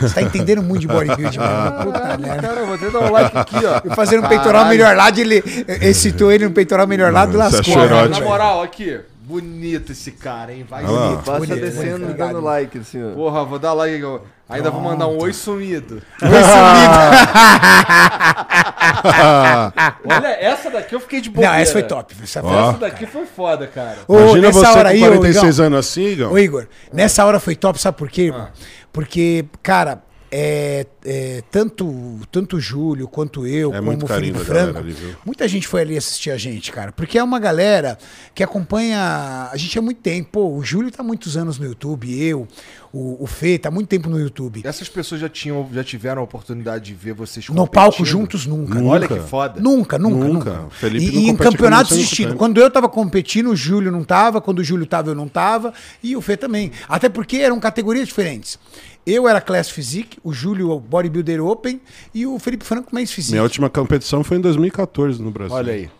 [0.00, 1.84] Você tá entendendo muito de bodybuilding, mano.
[1.84, 2.48] Puta merda.
[2.48, 3.80] Cara, eu vou até dar um like aqui, ó.
[3.84, 5.44] Eu fazendo um peitoral melhor lado, ele
[5.82, 7.78] excitou ele no peitoral melhor lado e lascou.
[7.78, 8.08] achou?
[8.08, 9.00] Na moral, aqui.
[9.30, 10.66] Bonito esse cara, hein?
[10.68, 10.88] Vai lá.
[10.88, 11.22] bonito.
[11.24, 13.14] Passa Bonito, descendo e dando like, assim, ó.
[13.14, 14.02] Porra, vou dar like.
[14.02, 14.18] ó.
[14.48, 16.02] Ainda vou mandar um oi sumido.
[20.04, 21.46] Olha, essa daqui eu fiquei de boa.
[21.46, 22.16] Não, essa foi top.
[22.20, 22.50] Essa foi.
[22.52, 23.98] Essa daqui foi foda, cara.
[24.08, 25.66] Ô, Imagina nessa você hora com aí, ô, 46 Igão.
[25.66, 26.32] anos assim, Igão.
[26.32, 28.48] Ô, Igor, nessa hora foi top, sabe por quê, irmão?
[28.50, 28.52] Ah.
[28.92, 30.02] Porque, cara,
[30.32, 34.94] é, é, tanto, tanto o Júlio quanto eu, É como muito o Felipe Franco, ali,
[35.24, 36.92] muita gente foi ali assistir a gente, cara.
[36.92, 37.98] Porque é uma galera
[38.34, 40.28] que acompanha a gente há muito tempo.
[40.32, 42.46] Pô, o Júlio tá há muitos anos no YouTube, eu,
[42.92, 44.62] o, o Fê tá há muito tempo no YouTube.
[44.64, 48.06] Essas pessoas já tinham, já tiveram a oportunidade de ver vocês No palco competindo?
[48.06, 48.80] juntos, nunca.
[48.82, 49.14] Olha Nunca.
[49.22, 49.60] que foda.
[49.60, 50.52] Nunca, nunca, Nunca.
[50.54, 50.70] nunca.
[50.70, 52.16] Felipe e e em campeonatos distintos.
[52.18, 52.36] sempre.
[52.38, 54.40] Quando eu tava competindo, o Júlio não tava.
[54.40, 55.72] Quando o Júlio tava, eu não tava.
[56.02, 56.70] E o Fê também.
[56.88, 58.58] Até porque eram categorias diferentes.
[59.06, 61.80] Eu era Class Physique, o Júlio Bodybuilder Open
[62.14, 63.32] e o Felipe Franco Men's Physique.
[63.32, 65.54] Minha última competição foi em 2014 no Brasil.
[65.56, 65.90] Olha aí.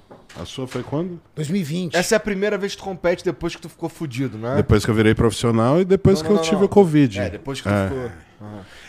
[0.41, 1.21] A sua foi quando?
[1.35, 1.95] 2020.
[1.97, 4.55] Essa é a primeira vez que tu compete depois que tu ficou fudido, né?
[4.57, 6.67] Depois que eu virei profissional e depois Não, que não, eu não, tive não.
[6.67, 7.19] o Covid.
[7.19, 7.89] É, depois que tu É.
[7.89, 8.11] ficou.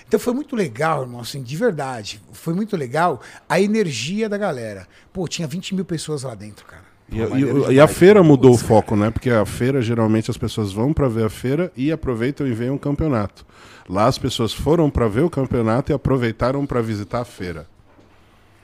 [0.08, 2.22] Então foi muito legal, irmão, assim, de verdade.
[2.32, 4.88] Foi muito legal a energia da galera.
[5.12, 6.84] Pô, tinha 20 mil pessoas lá dentro, cara.
[7.12, 9.10] E, Pô, e- e a feira mudou o foco, né?
[9.10, 12.70] Porque a feira, geralmente, as pessoas vão pra ver a feira e aproveitam e veem
[12.72, 13.46] um campeonato.
[13.92, 17.68] Lá as pessoas foram pra ver o campeonato e aproveitaram pra visitar a feira.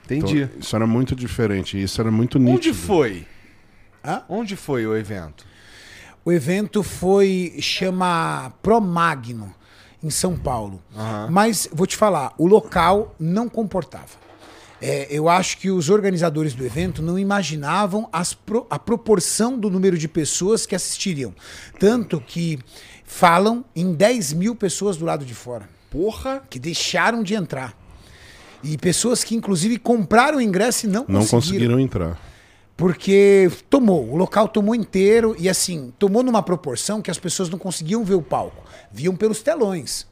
[0.06, 0.50] Então, Entendi.
[0.60, 1.78] isso era muito diferente.
[1.78, 2.76] e Isso era muito Onde nítido.
[2.78, 3.28] foi?
[4.06, 4.24] Hã?
[4.30, 5.46] Onde foi o evento?
[6.24, 9.54] O evento foi chama Promagno
[10.02, 10.82] em São Paulo.
[11.30, 14.26] Mas vou te falar, o local não comportava.
[14.80, 19.70] É, eu acho que os organizadores do evento não imaginavam as pro- a proporção do
[19.72, 21.34] número de pessoas que assistiriam.
[21.80, 22.60] Tanto que
[23.08, 26.44] falam em 10 mil pessoas do lado de fora, Porra!
[26.50, 27.74] que deixaram de entrar.
[28.62, 31.40] E pessoas que, inclusive, compraram o ingresso e não, Não conseguiram.
[31.40, 32.20] conseguiram entrar.
[32.76, 37.58] Porque tomou, o local tomou inteiro e assim, tomou numa proporção que as pessoas não
[37.58, 40.06] conseguiam ver o palco, viam pelos telões.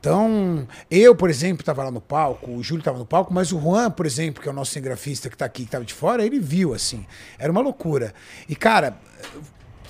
[0.00, 3.60] Então, eu, por exemplo, estava lá no palco, o Júlio estava no palco, mas o
[3.60, 6.24] Juan, por exemplo, que é o nosso cinegrafista que está aqui, que estava de fora,
[6.24, 7.06] ele viu, assim.
[7.38, 8.12] Era uma loucura.
[8.48, 8.98] E, cara,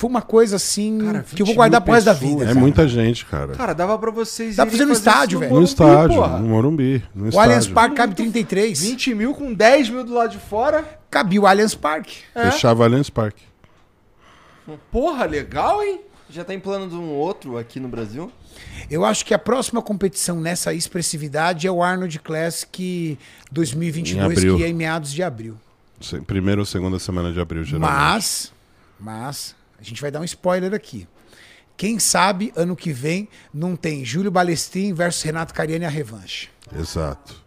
[0.01, 2.45] foi uma coisa assim Cara, que eu 20 vou guardar pro resto da vida.
[2.45, 2.59] É cara.
[2.59, 3.53] muita gente, cara.
[3.53, 4.57] Cara, dava pra vocês.
[4.57, 5.51] Dá pra fazer no estádio, velho.
[5.51, 6.39] no Morumbi, estádio, porra.
[6.39, 7.05] no Morumbi.
[7.15, 7.51] No O estádio.
[7.51, 8.81] Allianz Parque cabe 33.
[8.81, 10.99] 20 mil com 10 mil do lado de fora.
[11.11, 12.17] Cabia o Allianz Parque.
[12.33, 13.43] Fechava Allianz Parque.
[14.91, 16.01] Porra, legal, hein?
[16.31, 18.33] Já tem plano de um outro aqui no Brasil?
[18.89, 23.19] Eu acho que a próxima competição nessa expressividade é o Arnold Classic
[23.53, 24.57] 2022, Em abril.
[24.57, 25.57] que é em meados de abril.
[26.27, 27.93] Primeira ou segunda semana de abril, geralmente.
[27.93, 28.53] Mas,
[28.99, 31.07] mas, a gente vai dar um spoiler aqui.
[31.77, 36.51] Quem sabe ano que vem não tem Júlio Balestrin versus Renato Cariani a revanche.
[36.79, 37.43] Exato.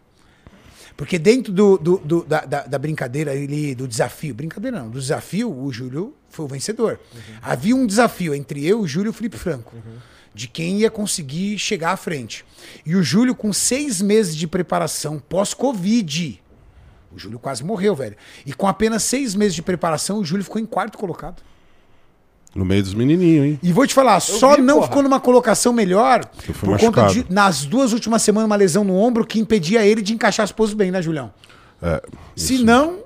[0.97, 4.99] Porque dentro do, do- do- da, da- da brincadeira ali, do desafio, brincadeira não, do
[4.99, 6.99] desafio, o Júlio foi o vencedor.
[7.41, 9.75] Havia um desafio entre eu, o Júlio e o Felipe Franco,
[10.33, 12.43] de quem ia conseguir chegar à frente.
[12.85, 16.41] E o Júlio, com seis meses de preparação pós-Covid,
[17.11, 18.15] o Júlio quase morreu, velho.
[18.45, 21.41] E com apenas seis meses de preparação, o Júlio ficou em quarto colocado.
[22.55, 23.59] No meio dos menininhos, hein?
[23.63, 24.87] E vou te falar, só vi, não porra.
[24.87, 27.13] ficou numa colocação melhor Eu por conta machucado.
[27.13, 30.51] de, nas duas últimas semanas, uma lesão no ombro que impedia ele de encaixar as
[30.51, 31.33] poses bem, né, Julião?
[31.81, 32.01] É,
[32.35, 32.99] Se não,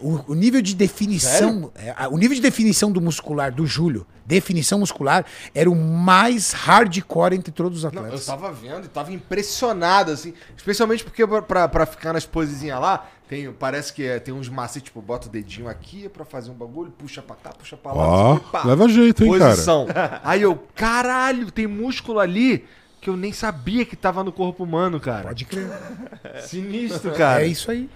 [0.00, 4.80] o, o nível de definição, é, o nível de definição do muscular do Júlio, definição
[4.80, 5.24] muscular,
[5.54, 8.26] era o mais hardcore entre todos os Não, eu atletas.
[8.26, 10.34] tava vendo e tava impressionado, assim.
[10.56, 15.00] Especialmente porque pra ficar nas posezinhas lá, tem, parece que é, tem uns macetes, tipo,
[15.00, 18.06] bota o dedinho aqui pra fazer um bagulho, puxa pra cá, puxa pra lá.
[18.06, 18.64] Ó, pá.
[18.64, 19.50] leva jeito, hein, cara?
[19.52, 19.86] Posição.
[20.22, 22.64] Aí eu, caralho, tem músculo ali
[23.00, 25.28] que eu nem sabia que tava no corpo humano, cara.
[25.28, 25.68] Pode crer.
[26.46, 27.42] Sinistro, cara.
[27.42, 27.88] É isso aí.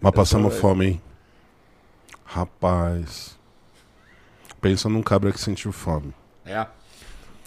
[0.00, 1.02] Mas passamos fome, hein?
[2.24, 3.38] Rapaz.
[4.60, 6.12] Pensa num cabra que sentiu fome.
[6.44, 6.66] É.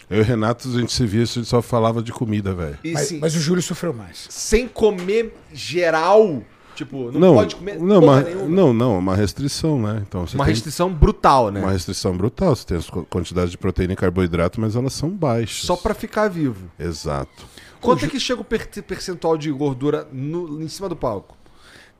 [0.09, 2.77] Eu e o Renato, a gente se via, a gente só falava de comida, velho.
[2.85, 4.27] Mas, sim, mas o Júlio sofreu mais.
[4.29, 6.43] sem comer geral,
[6.75, 8.47] tipo, não, Não, pode comer não, porra uma, nenhuma.
[8.49, 10.03] não, não, uma restrição, né?
[10.07, 11.61] Então você Uma tem restrição brutal, né?
[11.61, 12.55] uma restrição brutal.
[12.55, 15.65] Você tem as quantidades de proteína e carboidrato, mas elas são baixas.
[15.65, 16.69] Só pra ficar vivo.
[16.79, 17.45] Exato.
[17.81, 21.37] Quanto é que chega o per- percentual de gordura no- em cima do palco?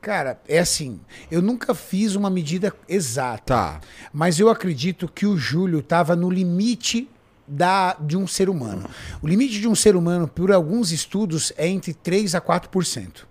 [0.00, 1.00] Cara, é assim,
[1.30, 3.42] eu nunca fiz uma medida exata.
[3.54, 3.80] Tá.
[4.12, 7.08] Mas eu acredito que o Júlio estava no limite
[7.48, 8.88] da, de um ser humano.
[9.22, 13.26] O limite de um ser humano, por alguns estudos, é entre 3 a 4%.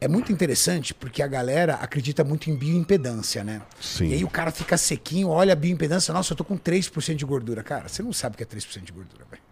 [0.00, 3.62] É muito interessante porque a galera acredita muito em bioimpedância, né?
[3.80, 4.08] Sim.
[4.08, 7.24] E aí o cara fica sequinho, olha a bioimpedância, nossa, eu tô com 3% de
[7.24, 7.64] gordura.
[7.64, 9.42] Cara, você não sabe o que é 3% de gordura, velho.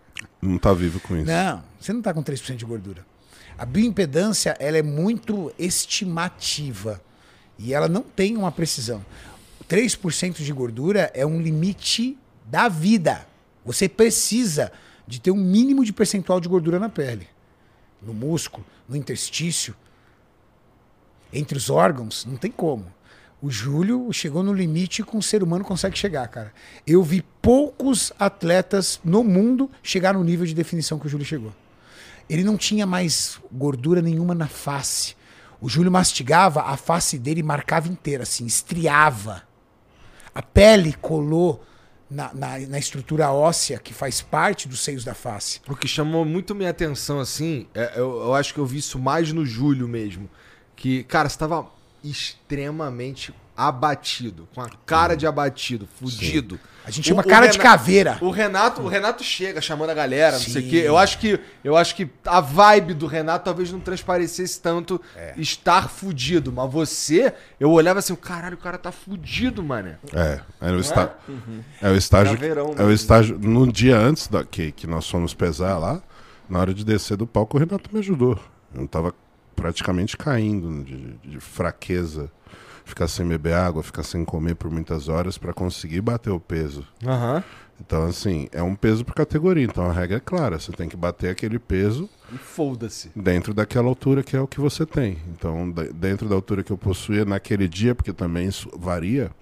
[0.40, 1.26] Não tá vivo com isso.
[1.26, 3.04] Não, você não tá com 3% de gordura.
[3.58, 7.00] A bioimpedância, ela é muito estimativa
[7.58, 9.04] e ela não tem uma precisão.
[9.68, 13.26] 3% de gordura é um limite da vida.
[13.64, 14.70] Você precisa
[15.06, 17.26] de ter um mínimo de percentual de gordura na pele,
[18.00, 19.74] no músculo, no interstício,
[21.38, 22.86] entre os órgãos, não tem como.
[23.40, 26.52] O Júlio chegou no limite que um ser humano consegue chegar, cara.
[26.86, 31.52] Eu vi poucos atletas no mundo chegar no nível de definição que o Júlio chegou.
[32.28, 35.14] Ele não tinha mais gordura nenhuma na face.
[35.60, 39.42] O Júlio mastigava, a face dele marcava inteira, assim, estriava.
[40.34, 41.64] A pele colou
[42.10, 45.60] na, na, na estrutura óssea que faz parte dos seios da face.
[45.68, 48.98] O que chamou muito minha atenção, assim, é- eu, eu acho que eu vi isso
[48.98, 50.28] mais no Júlio mesmo.
[50.76, 51.66] Que, cara, você tava
[52.04, 56.60] extremamente abatido, com a cara de abatido, fudido.
[56.84, 58.16] A gente chama cara de caveira.
[58.20, 60.70] O Renato, o Renato chega chamando a galera, não sei o Sim.
[60.70, 60.82] quê.
[60.84, 65.32] Eu acho que eu acho que a vibe do Renato talvez não transparecesse tanto É.
[65.36, 69.96] estar fudido, mas você, eu olhava assim, caralho, o cara tá fudido, mano.
[70.12, 71.14] É, é o, está...
[71.82, 72.34] é o estágio.
[72.34, 73.36] Caveirão É o estágio.
[73.38, 76.00] No dia antes da que, que nós fomos pesar lá,
[76.48, 78.38] na hora de descer do palco, o Renato me ajudou.
[78.72, 79.12] Eu tava
[79.56, 82.30] praticamente caindo de, de fraqueza.
[82.84, 86.86] Ficar sem beber água, ficar sem comer por muitas horas para conseguir bater o peso.
[87.04, 87.42] Aham.
[87.80, 89.64] Então, assim, é um peso por categoria.
[89.64, 93.10] Então a regra é clara: você tem que bater aquele peso E foda-se.
[93.16, 95.18] dentro daquela altura que é o que você tem.
[95.32, 99.32] Então, de- dentro da altura que eu possuía naquele dia, porque também isso varia,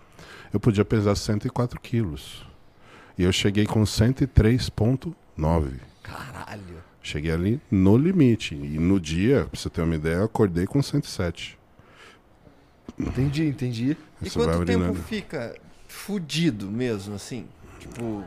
[0.51, 2.47] eu podia pesar 104 quilos.
[3.19, 5.81] E eu cheguei com 103,9.
[6.03, 6.74] Caralho.
[7.05, 8.55] Cheguei ali no limite.
[8.55, 11.59] E no dia, pra você ter uma ideia, eu acordei com 107.
[12.99, 13.97] Entendi, entendi.
[14.23, 14.95] E Você quanto tempo urinando.
[15.03, 15.55] fica
[15.87, 17.47] fudido mesmo, assim?
[17.79, 18.25] Tipo,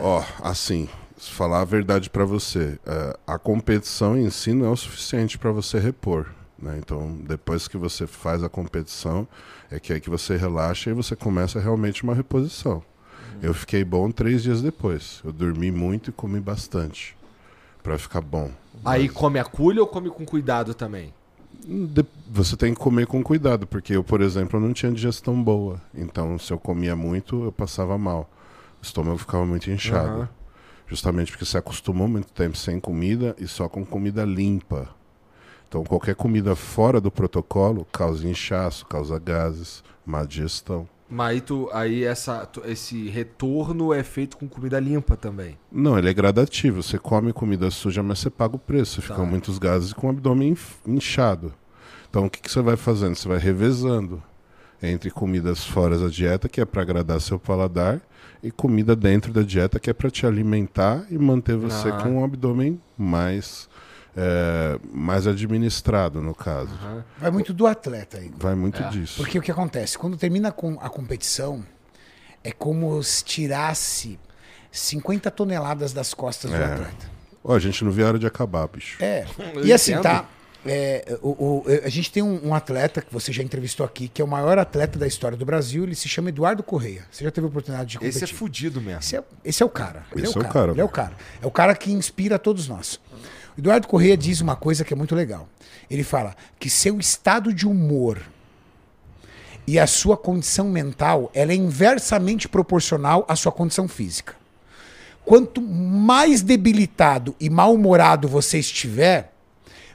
[0.00, 4.70] Ó, assim, se falar a verdade pra você, é, a competição em si não é
[4.70, 6.26] o suficiente pra você repor.
[6.58, 6.78] Né?
[6.78, 9.26] Então, depois que você faz a competição,
[9.70, 12.82] é que aí que você relaxa e você começa realmente uma reposição.
[13.42, 15.20] Eu fiquei bom três dias depois.
[15.24, 17.16] Eu dormi muito e comi bastante
[17.82, 18.52] Pra ficar bom.
[18.84, 21.12] Aí come a culha ou come com cuidado também?
[22.28, 25.80] Você tem que comer com cuidado, porque eu, por exemplo, não tinha digestão boa.
[25.92, 28.30] Então, se eu comia muito, eu passava mal.
[28.80, 30.20] O estômago ficava muito inchado.
[30.20, 30.28] Aham.
[30.86, 34.88] Justamente porque você acostumou muito tempo sem comida e só com comida limpa.
[35.68, 40.86] Então, qualquer comida fora do protocolo causa inchaço, causa gases, má digestão.
[41.14, 45.58] Mas aí, tu, aí essa, tu- esse retorno é feito com comida limpa também.
[45.70, 46.82] Não, ele é gradativo.
[46.82, 49.02] Você come comida suja, mas você paga o preço.
[49.02, 49.08] Tá.
[49.08, 50.56] Ficam muitos gases e com o abdômen
[50.86, 51.52] inchado.
[52.08, 53.14] Então, o que, que você vai fazendo?
[53.14, 54.22] Você vai revezando
[54.82, 58.00] entre comidas fora da dieta, que é para agradar seu paladar,
[58.42, 61.92] e comida dentro da dieta, que é para te alimentar e manter você Ah.
[62.02, 63.68] com um abdômen mais,
[64.16, 66.70] é, mais administrado, no caso.
[67.18, 68.30] Vai muito do atleta aí.
[68.36, 68.88] Vai muito É.
[68.90, 69.14] disso.
[69.16, 69.96] Porque o que acontece?
[69.96, 71.64] Quando termina com a competição,
[72.44, 74.18] é como se tirasse
[74.70, 76.64] 50 toneladas das costas do É.
[76.64, 77.10] atleta.
[77.44, 79.02] Ó, a gente não vê a hora de acabar, bicho.
[79.02, 79.24] É.
[79.64, 80.26] E assim, tá?
[80.64, 84.22] é, o, o- a gente tem um, um atleta que você já entrevistou aqui, que
[84.22, 85.82] é o maior atleta da história do Brasil.
[85.84, 87.04] Ele se chama Eduardo Correia.
[87.10, 88.22] Você já teve a oportunidade de competir?
[88.22, 89.00] Esse é fudido mesmo.
[89.00, 90.04] Esse é, esse é o cara.
[90.14, 90.52] Ele Esse é o é o cara.
[90.52, 91.16] cara, Ele é o cara.
[91.42, 93.00] É o cara que inspira todos nós.
[93.56, 95.48] O Eduardo Correia diz uma coisa que é muito legal.
[95.90, 98.22] Ele fala que seu estado de humor
[99.66, 104.34] e a sua condição mental ela é inversamente proporcional à sua condição física.
[105.24, 109.32] Quanto mais debilitado e mal-humorado você estiver,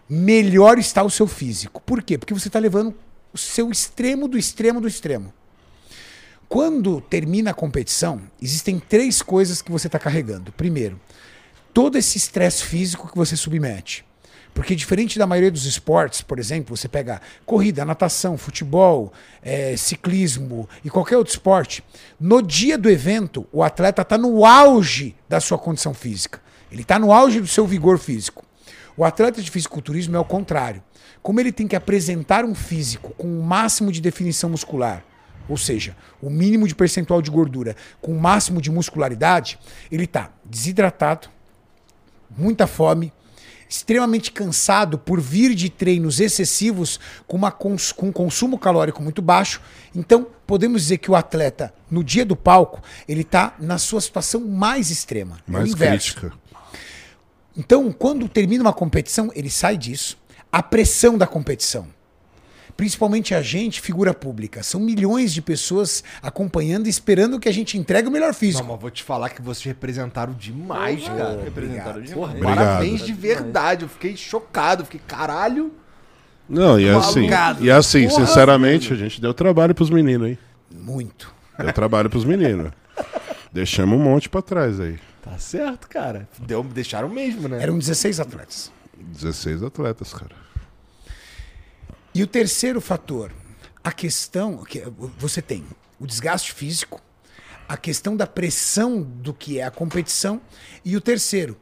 [0.09, 1.81] melhor está o seu físico.
[1.81, 2.17] Por quê?
[2.17, 2.95] Porque você está levando
[3.33, 5.33] o seu extremo do extremo do extremo.
[6.47, 10.53] Quando termina a competição, existem três coisas que você está carregando.
[10.53, 10.97] Primeiro,
[11.77, 14.03] todo esse estresse físico que você submete.
[14.51, 19.13] Porque diferente da maioria dos esportes, por exemplo, você pega corrida, natação, futebol,
[19.43, 21.83] eh, ciclismo e qualquer outro esporte,
[22.19, 26.41] no dia do evento, o atleta está no auge da sua condição física.
[26.71, 28.43] Ele está no auge do seu vigor físico.
[28.97, 30.81] O atleta de fisiculturismo é o contrário.
[31.21, 35.03] Como ele tem que apresentar um físico com o máximo de definição muscular,
[35.47, 39.59] ou seja, o mínimo de percentual de gordura com o máximo de muscularidade,
[39.91, 41.36] ele está desidratado,
[42.35, 43.11] muita fome,
[43.69, 49.21] extremamente cansado por vir de treinos excessivos com, uma cons- com um consumo calórico muito
[49.21, 49.61] baixo.
[49.93, 54.41] Então, podemos dizer que o atleta, no dia do palco, ele está na sua situação
[54.41, 55.39] mais extrema.
[55.47, 56.15] é Mais inverso.
[56.15, 56.37] crítica.
[57.57, 60.17] Então, quando termina uma competição, ele sai disso.
[60.49, 61.87] a pressão da competição.
[62.77, 64.61] Principalmente a gente, figura pública.
[64.61, 68.63] São milhões de pessoas acompanhando e esperando que a gente entregue o melhor Não, físico.
[68.67, 71.41] mas vou te falar que vocês representaram demais, cara.
[71.43, 72.29] Representaram Porra, demais.
[72.35, 72.55] Obrigado.
[72.55, 73.83] parabéns de verdade.
[73.83, 74.85] Eu fiquei chocado.
[74.85, 75.73] Fiquei, caralho.
[76.47, 77.65] Não, e assim, Malucado.
[77.65, 80.37] e assim, Porra, sinceramente, a gente deu trabalho pros meninos, hein?
[80.71, 81.33] Muito.
[81.57, 82.71] Deu trabalho pros meninos.
[83.51, 84.99] Deixamos um monte pra trás aí.
[85.23, 86.29] Tá certo, cara.
[86.39, 87.61] Deu, deixaram mesmo, né?
[87.61, 88.71] Eram 16 atletas.
[88.97, 90.46] 16 atletas, cara.
[92.17, 93.31] E o terceiro fator,
[93.83, 94.81] a questão que
[95.19, 95.63] você tem
[95.99, 96.99] o desgaste físico,
[97.69, 100.41] a questão da pressão do que é a competição
[100.83, 101.55] e o terceiro,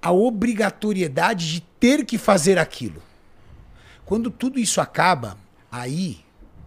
[0.00, 3.02] a obrigatoriedade de ter que fazer aquilo.
[4.06, 5.36] Quando tudo isso acaba,
[5.70, 6.24] aí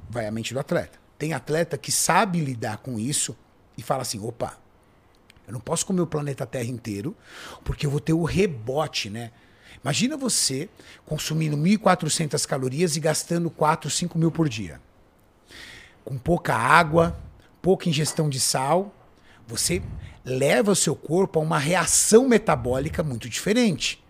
[0.08, 1.00] vai a mente do atleta.
[1.18, 3.36] Tem atleta que sabe lidar com isso
[3.76, 4.60] e fala assim: opa,
[5.48, 7.18] eu não posso comer o planeta Terra inteiro,
[7.64, 9.32] porque eu vou ter o rebote, né?
[9.84, 10.70] Imagina você
[11.06, 14.80] consumindo 1.400 calorias e gastando 4, 5 mil por dia.
[16.06, 17.20] Com pouca água,
[17.62, 18.96] pouca ingestão de sal,
[19.46, 19.82] você
[20.24, 24.02] leva o seu corpo a uma reação metabólica muito diferente.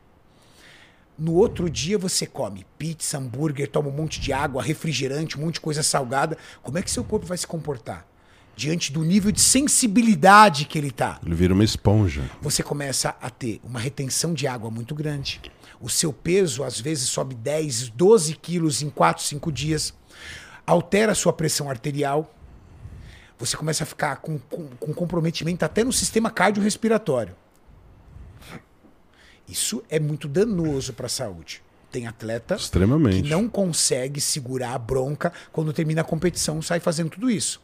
[1.18, 5.56] No outro dia você come pizza, hambúrguer, toma um monte de água, refrigerante, um monte
[5.56, 6.38] de coisa salgada.
[6.62, 8.13] Como é que seu corpo vai se comportar?
[8.56, 12.30] Diante do nível de sensibilidade que ele está Ele vira uma esponja.
[12.42, 15.42] você começa a ter uma retenção de água muito grande.
[15.82, 19.94] O seu peso, às vezes, sobe 10, 12 quilos em 4, 5 dias.
[20.66, 22.34] Altera a sua pressão arterial.
[23.40, 27.36] Você começa a ficar com, com, com comprometimento até no sistema cardiorrespiratório.
[29.48, 31.62] Isso é muito danoso para a saúde.
[31.92, 33.24] Tem atleta Extremamente.
[33.24, 37.62] que não consegue segurar a bronca quando termina a competição, sai fazendo tudo isso.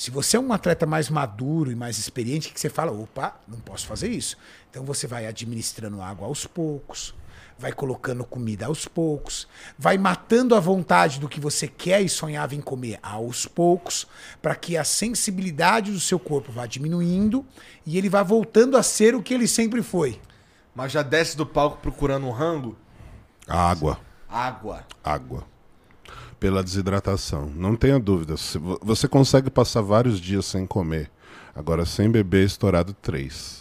[0.00, 3.60] Se você é um atleta mais maduro e mais experiente, que você fala, opa, não
[3.60, 4.34] posso fazer isso.
[4.70, 7.14] Então você vai administrando água aos poucos,
[7.58, 9.46] vai colocando comida aos poucos,
[9.78, 14.06] vai matando a vontade do que você quer e sonhava em comer aos poucos,
[14.40, 17.44] para que a sensibilidade do seu corpo vá diminuindo
[17.84, 20.18] e ele vá voltando a ser o que ele sempre foi.
[20.74, 22.74] Mas já desce do palco procurando um rango?
[23.46, 24.00] Água.
[24.26, 24.82] Água.
[25.04, 25.44] Água.
[26.40, 27.52] Pela desidratação.
[27.54, 28.34] Não tenha dúvida.
[28.82, 31.10] Você consegue passar vários dias sem comer.
[31.54, 33.60] Agora, sem beber, estourado três.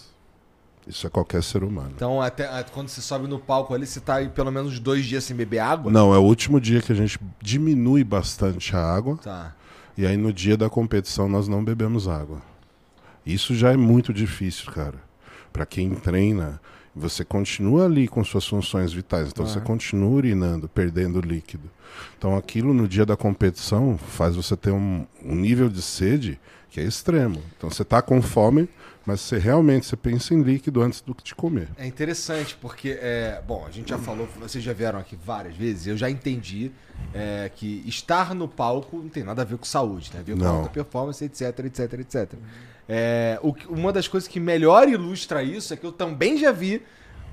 [0.88, 1.92] Isso é qualquer ser humano.
[1.96, 5.24] Então, até quando você sobe no palco ali, você tá aí pelo menos dois dias
[5.24, 5.92] sem beber água?
[5.92, 9.18] Não, é o último dia que a gente diminui bastante a água.
[9.18, 9.54] Tá.
[9.98, 12.42] E aí no dia da competição nós não bebemos água.
[13.26, 14.96] Isso já é muito difícil, cara.
[15.52, 16.62] Pra quem treina,
[17.00, 21.70] você continua ali com suas funções vitais, então você continua urinando, perdendo líquido.
[22.18, 26.40] Então aquilo no dia da competição faz você ter um, um nível de sede
[26.70, 27.42] que é extremo.
[27.58, 28.70] Então você tá com fome,
[29.06, 31.68] mas você realmente você pensa em líquido antes do que de comer.
[31.78, 35.88] É interessante, porque, é, bom, a gente já falou, vocês já vieram aqui várias vezes,
[35.88, 36.72] eu já entendi
[37.14, 40.34] é, que estar no palco não tem nada a ver com saúde, tem a ver
[40.34, 40.58] com Não.
[40.58, 42.34] alta performance, etc, etc, etc.
[42.92, 46.82] É, o uma das coisas que melhor ilustra isso é que eu também já vi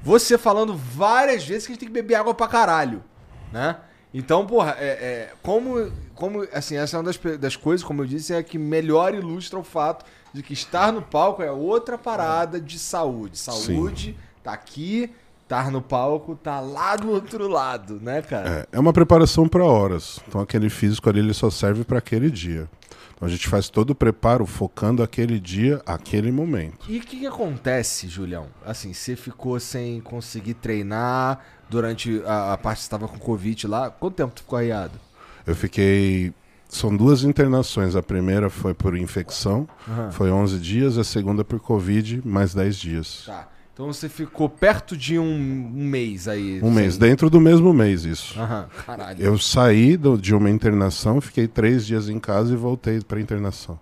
[0.02, 3.02] você falando várias vezes que a gente tem que beber água pra caralho,
[3.50, 3.78] né?
[4.12, 8.06] Então, porra, é, é, como, como, assim, essa é uma das, das coisas, como eu
[8.06, 11.98] disse, é a que melhor ilustra o fato de que estar no palco é outra
[11.98, 13.38] parada de saúde.
[13.38, 15.10] Saúde tá aqui,
[15.42, 18.66] estar no palco tá lá do outro lado, né, cara?
[18.72, 20.20] É, é uma preparação para horas.
[20.26, 22.68] Então aquele físico ali ele só serve para aquele dia.
[23.16, 26.86] Então a gente faz todo o preparo focando aquele dia, aquele momento.
[26.86, 28.48] E o que, que acontece, Julião?
[28.64, 33.66] Assim, você ficou sem conseguir treinar durante a, a parte que você estava com Covid
[33.66, 33.90] lá.
[33.90, 35.00] Quanto tempo tu ficou arriado?
[35.46, 36.34] Eu fiquei.
[36.68, 37.96] São duas internações.
[37.96, 39.66] A primeira foi por infecção,
[40.10, 40.98] foi 11 dias.
[40.98, 43.22] A segunda por Covid, mais 10 dias.
[43.24, 43.48] Tá.
[43.76, 46.60] Então você ficou perto de um, um mês aí.
[46.62, 48.40] Um mês, sem- dentro do mesmo mês, isso.
[48.40, 49.22] Aham, caralho.
[49.22, 53.78] Eu saí do- de uma internação, fiquei três dias em casa e voltei para internação.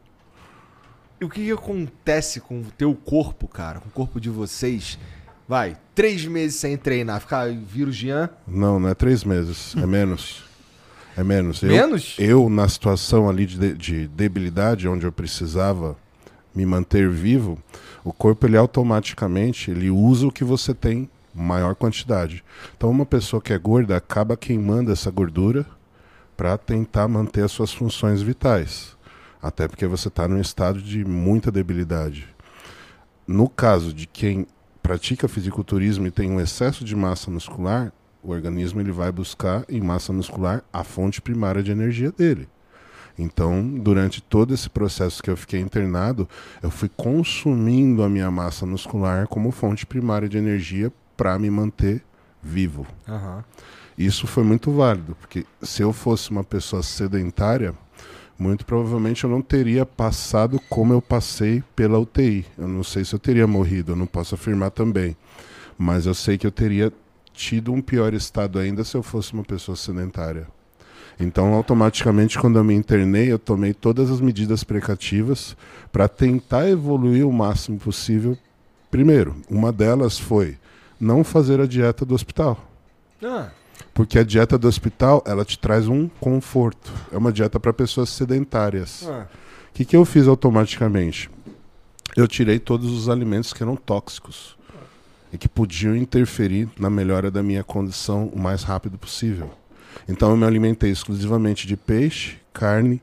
[1.20, 3.78] E o que, que acontece com o teu corpo, cara?
[3.78, 4.98] Com o corpo de vocês?
[5.46, 8.28] Vai, três meses sem treinar, ficar vírus Jean?
[8.48, 10.42] Não, não é três meses, é menos.
[11.16, 11.62] É menos.
[11.62, 12.16] Eu, Menos?
[12.18, 15.96] Eu, na situação ali de- de debilidade, onde eu precisava
[16.52, 17.56] me manter vivo,
[18.04, 22.44] o corpo ele automaticamente ele usa o que você tem, maior quantidade.
[22.76, 25.66] Então, uma pessoa que é gorda acaba queimando essa gordura
[26.36, 28.94] para tentar manter as suas funções vitais.
[29.42, 32.28] Até porque você está num estado de muita debilidade.
[33.26, 34.46] No caso de quem
[34.82, 37.90] pratica fisiculturismo e tem um excesso de massa muscular,
[38.22, 42.48] o organismo ele vai buscar em massa muscular a fonte primária de energia dele.
[43.18, 46.28] Então, durante todo esse processo que eu fiquei internado,
[46.62, 52.02] eu fui consumindo a minha massa muscular como fonte primária de energia para me manter
[52.42, 52.86] vivo.
[53.08, 53.44] Aham.
[53.96, 57.72] Isso foi muito válido, porque se eu fosse uma pessoa sedentária,
[58.36, 62.44] muito provavelmente eu não teria passado como eu passei pela UTI.
[62.58, 65.16] Eu não sei se eu teria morrido, eu não posso afirmar também.
[65.78, 66.92] Mas eu sei que eu teria
[67.32, 70.48] tido um pior estado ainda se eu fosse uma pessoa sedentária.
[71.18, 75.56] Então, automaticamente, quando eu me internei, eu tomei todas as medidas precativas
[75.92, 78.36] para tentar evoluir o máximo possível.
[78.90, 80.58] Primeiro, uma delas foi
[81.00, 82.58] não fazer a dieta do hospital.
[83.22, 83.50] Ah,
[83.92, 86.92] Porque a dieta do hospital, ela te traz um conforto.
[87.12, 89.06] É uma dieta para pessoas sedentárias.
[89.08, 89.26] ah.
[89.70, 91.28] O que, que eu fiz automaticamente?
[92.16, 94.56] Eu tirei todos os alimentos que eram tóxicos
[95.32, 99.50] e que podiam interferir na melhora da minha condição o mais rápido possível.
[100.08, 103.02] Então eu me alimentei exclusivamente de peixe, carne,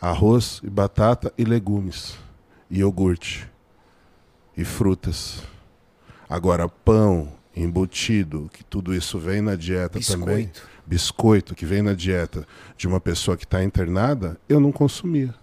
[0.00, 2.18] arroz e batata e legumes,
[2.70, 3.48] e iogurte
[4.56, 5.42] e frutas.
[6.28, 10.68] Agora pão, embutido, que tudo isso vem na dieta também, Biscoito.
[10.86, 12.46] biscoito que vem na dieta
[12.76, 15.34] de uma pessoa que está internada, eu não consumia.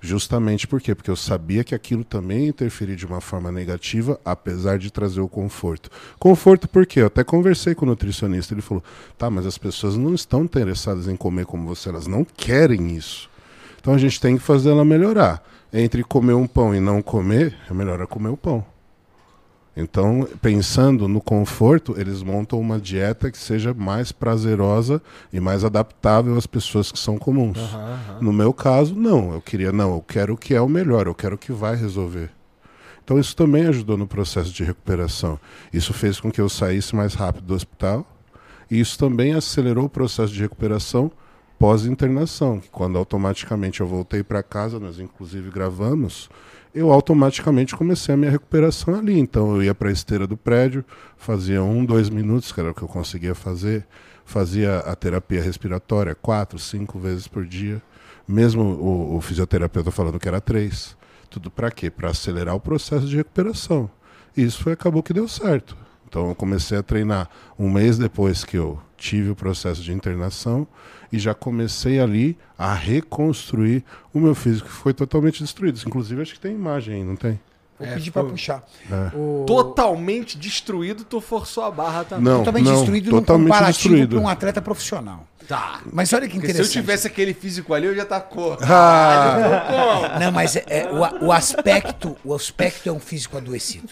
[0.00, 0.94] Justamente por quê?
[0.94, 5.20] Porque eu sabia que aquilo também ia interferir de uma forma negativa, apesar de trazer
[5.20, 5.90] o conforto.
[6.18, 7.00] Conforto por quê?
[7.00, 8.82] Eu até conversei com o nutricionista, ele falou:
[9.16, 13.28] tá, mas as pessoas não estão interessadas em comer como você, elas não querem isso.
[13.80, 15.42] Então a gente tem que fazer ela melhorar.
[15.72, 18.64] Entre comer um pão e não comer, é melhor comer o pão.
[19.80, 25.00] Então, pensando no conforto, eles montam uma dieta que seja mais prazerosa
[25.32, 27.60] e mais adaptável às pessoas que são comuns.
[28.20, 29.32] No meu caso, não.
[29.32, 31.76] Eu queria, não, eu quero o que é o melhor, eu quero o que vai
[31.76, 32.28] resolver.
[33.04, 35.38] Então, isso também ajudou no processo de recuperação.
[35.72, 38.04] Isso fez com que eu saísse mais rápido do hospital
[38.68, 41.08] e isso também acelerou o processo de recuperação
[41.56, 46.28] pós-internação, que quando automaticamente eu voltei para casa, nós inclusive gravamos,
[46.74, 49.18] eu automaticamente comecei a minha recuperação ali.
[49.18, 50.84] Então eu ia para a esteira do prédio,
[51.16, 53.86] fazia um, dois minutos, que era o que eu conseguia fazer,
[54.24, 57.82] fazia a terapia respiratória quatro, cinco vezes por dia,
[58.26, 60.96] mesmo o, o fisioterapeuta falando que era três.
[61.30, 61.90] Tudo para quê?
[61.90, 63.90] Para acelerar o processo de recuperação.
[64.36, 65.76] Isso acabou que deu certo.
[66.08, 67.28] Então eu comecei a treinar
[67.58, 70.66] um mês depois que eu tive o processo de internação
[71.12, 75.78] e já comecei ali a reconstruir o meu físico que foi totalmente destruído.
[75.86, 77.38] Inclusive acho que tem imagem aí, não tem?
[77.78, 78.64] Vou É, pedir foi- pra puxar.
[78.90, 79.16] É.
[79.16, 79.44] O...
[79.46, 82.24] Totalmente destruído, tu forçou a barra também.
[82.24, 84.16] Não, Totalmente não, destruído num totalmente comparativo destruído.
[84.16, 85.26] para um atleta profissional.
[85.46, 85.80] Tá.
[85.92, 86.76] Mas olha que Porque se interessante.
[86.76, 88.58] eu tivesse aquele físico ali, eu já tá cor.
[88.68, 93.88] Ah, Não, mas é, é, o, o aspecto, o aspecto é um físico adoecido.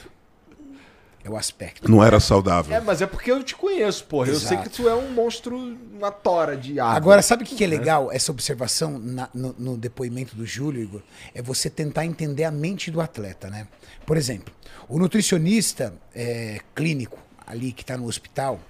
[1.27, 1.91] É o aspecto.
[1.91, 2.75] não era saudável.
[2.77, 4.29] É, mas é porque eu te conheço, porra.
[4.29, 4.71] Eu sei Exato.
[4.71, 5.57] que tu é um monstro,
[5.93, 6.95] uma tora de água.
[6.97, 8.13] Agora, sabe o que, que é legal?
[8.13, 11.03] Essa observação na- no, no depoimento do Júlio, Igor,
[11.35, 13.67] é você tentar entender a mente do atleta, né?
[14.07, 14.55] Por exemplo,
[14.89, 18.61] o nutricionista é, clínico ali que está no hospital,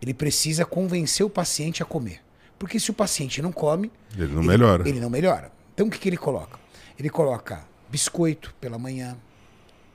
[0.00, 2.20] ele precisa convencer o paciente a comer.
[2.58, 4.88] Porque se o paciente não come, Ele não melhora.
[4.88, 5.52] Ele não melhora.
[5.74, 6.58] Então o que, que ele coloca?
[6.98, 9.16] Ele coloca biscoito pela manhã,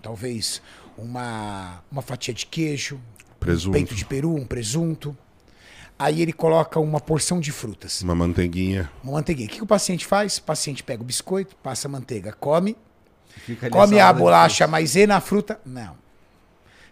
[0.01, 0.61] talvez
[0.97, 2.99] uma, uma fatia de queijo,
[3.39, 3.69] Presunto.
[3.69, 5.15] um peito de peru, um presunto.
[5.97, 8.89] Aí ele coloca uma porção de frutas, Uma manteiguinha.
[9.03, 9.47] uma manteiguinha.
[9.47, 10.37] O que, o paciente faz?
[10.37, 12.75] O paciente pega o biscoito, passa a manteiga, come,
[13.45, 15.59] Fica ali come a bolacha maisena, a fruta.
[15.65, 15.95] Não.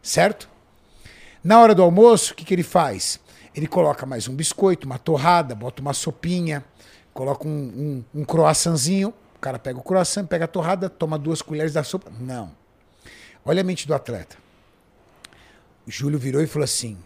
[0.01, 0.49] Certo?
[1.43, 3.19] Na hora do almoço, o que, que ele faz?
[3.55, 6.63] Ele coloca mais um biscoito, uma torrada, bota uma sopinha,
[7.13, 9.09] coloca um, um, um croissantzinho.
[9.35, 12.11] O cara pega o croissant, pega a torrada, toma duas colheres da sopa.
[12.19, 12.51] Não.
[13.43, 14.37] Olha a mente do atleta.
[15.85, 16.97] O Júlio virou e falou assim: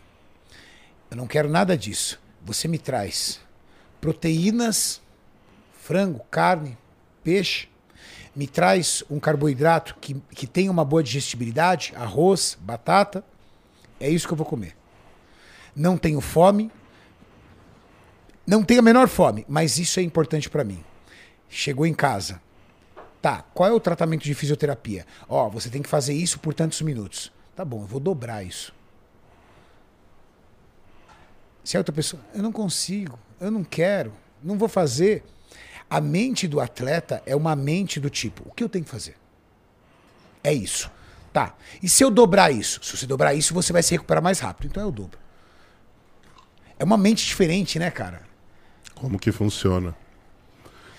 [1.10, 2.20] Eu não quero nada disso.
[2.44, 3.40] Você me traz
[4.02, 5.02] proteínas,
[5.82, 6.78] frango, carne,
[7.24, 7.70] peixe.
[8.36, 13.24] Me traz um carboidrato que, que tenha uma boa digestibilidade, arroz, batata.
[14.00, 14.76] É isso que eu vou comer.
[15.74, 16.70] Não tenho fome.
[18.46, 20.84] Não tenho a menor fome, mas isso é importante para mim.
[21.50, 22.42] Chegou em casa.
[23.26, 25.04] Tá, qual é o tratamento de fisioterapia?
[25.28, 27.32] Ó, você tem que fazer isso por tantos minutos.
[27.56, 28.72] Tá bom, eu vou dobrar isso.
[31.64, 34.14] Se a outra pessoa, eu não consigo, eu não quero,
[34.44, 35.24] não vou fazer.
[35.90, 39.16] A mente do atleta é uma mente do tipo, o que eu tenho que fazer?
[40.44, 40.92] É isso.
[41.34, 41.56] Tá.
[41.82, 42.80] E se eu dobrar isso?
[42.84, 44.68] Se você dobrar isso, você vai se recuperar mais rápido.
[44.68, 45.18] Então eu dobro.
[46.78, 48.22] É uma mente diferente, né, cara?
[48.94, 49.96] Como que funciona.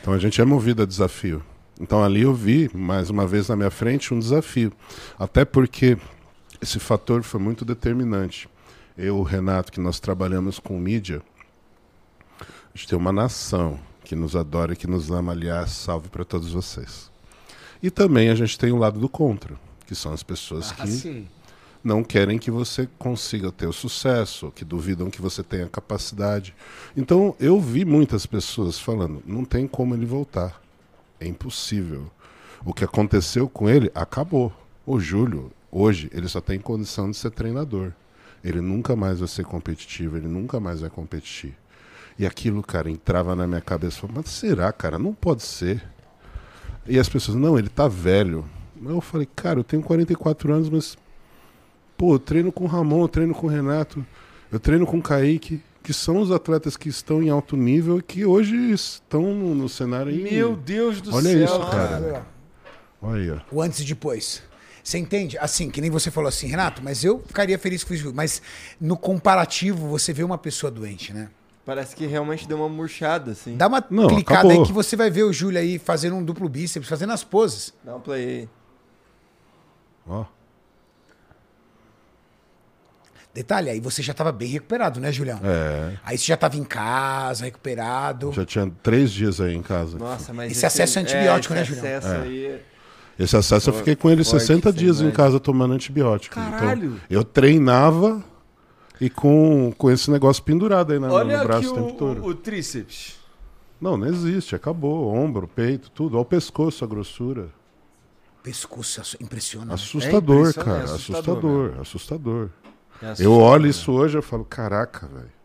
[0.01, 1.41] Então a gente é movido a desafio.
[1.81, 4.73] Então ali eu vi, mais uma vez na minha frente, um desafio.
[5.19, 5.99] Até porque
[6.61, 8.49] esse fator foi muito determinante.
[8.97, 11.21] Eu, o Renato, que nós trabalhamos com mídia,
[12.41, 16.25] a gente tem uma nação que nos adora e que nos ama, aliás, salve para
[16.25, 17.11] todos vocês.
[17.83, 19.55] E também a gente tem o lado do contra,
[19.87, 21.29] que são as pessoas Ah, que sim.
[21.85, 26.55] não querem que você consiga ter o sucesso, que duvidam que você tenha capacidade.
[26.97, 30.61] Então, eu vi muitas pessoas falando: não tem como ele voltar.
[31.21, 32.11] É impossível.
[32.65, 34.53] O que aconteceu com ele acabou.
[34.85, 37.93] O Júlio, hoje, ele só tem condição de ser treinador.
[38.43, 41.57] Ele nunca mais vai ser competitivo, ele nunca mais vai competir.
[42.19, 44.01] E aquilo, cara, entrava na minha cabeça.
[44.01, 44.99] Falei, Mas será, cara?
[44.99, 45.83] Não pode ser.
[46.87, 48.45] E as pessoas, não, ele tá velho.
[48.85, 50.97] Eu falei, cara, eu tenho 44 anos, mas.
[51.97, 54.05] Pô, eu treino com o Ramon, eu treino com o Renato,
[54.53, 58.03] eu treino com o Kaique, que são os atletas que estão em alto nível e
[58.03, 60.21] que hoje estão no, no cenário aí.
[60.21, 61.45] Meu Deus do Olha céu.
[61.45, 61.99] isso, Olha cara.
[62.13, 62.27] lá.
[63.01, 63.55] Olha aí, ó.
[63.55, 64.43] O antes e depois.
[64.83, 65.39] Você entende?
[65.39, 68.13] Assim, que nem você falou assim, Renato, mas eu ficaria feliz com isso.
[68.13, 68.43] Mas
[68.81, 71.29] no comparativo, você vê uma pessoa doente, né?
[71.65, 73.57] Parece que realmente deu uma murchada, assim.
[73.57, 74.61] Dá uma Não, clicada acabou.
[74.63, 77.73] aí que você vai ver o Júlio aí fazendo um duplo bíceps, fazendo as poses.
[77.85, 78.49] Dá um play aí.
[80.09, 80.25] ó.
[83.37, 85.39] Detalhe, aí você já tava bem recuperado, né, Julião?
[85.45, 85.93] É.
[86.03, 88.33] Aí você já tava em casa, recuperado.
[88.33, 89.99] Já tinha três dias aí em casa.
[89.99, 90.53] Nossa, mas.
[90.53, 91.99] Esse acesso é antibiótico, é, né, esse Julião?
[91.99, 92.61] acesso aí.
[93.19, 96.35] Esse acesso eu fiquei com ele Forte, 60 sem dias em casa tomando antibiótico.
[96.35, 96.93] Caralho!
[96.93, 98.25] Então, eu treinava
[98.99, 102.23] e com, com esse negócio pendurado aí na, Olha no braço aqui o tempo todo.
[102.23, 103.19] o, o tríceps.
[103.79, 105.15] Não, não existe, acabou.
[105.15, 106.15] Ombro, peito, tudo.
[106.15, 107.49] Olha o pescoço, a grossura.
[108.43, 109.67] Pescoço ass- impressiona.
[109.67, 109.75] né?
[109.75, 110.79] Assustador, impressionante, cara.
[110.79, 112.49] é assustador Assustador, assustador.
[113.03, 113.71] É Eu olho né?
[113.71, 115.37] isso hoje e falo, caraca, velho.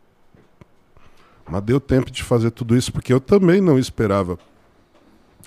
[1.50, 4.38] Mas deu tempo de fazer tudo isso porque eu também não esperava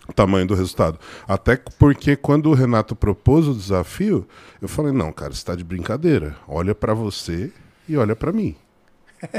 [0.09, 0.99] o tamanho do resultado.
[1.27, 4.27] Até porque quando o Renato propôs o desafio,
[4.61, 6.37] eu falei, não, cara, você tá de brincadeira.
[6.47, 7.51] Olha pra você
[7.89, 8.55] e olha pra mim.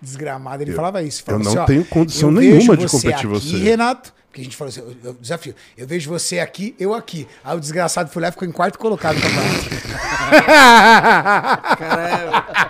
[0.00, 1.22] Desgramado, ele falava isso.
[1.22, 3.56] eu Falava não assim, ó, tenho condição eu nenhuma de competir aqui, você.
[3.56, 5.54] Renato, porque a gente falou assim, eu, eu desafio.
[5.76, 7.28] Eu vejo você aqui, eu aqui.
[7.44, 9.68] Aí o desgraçado foi lá e ficou em quarto colocado no campeonato.
[11.76, 12.02] Cara,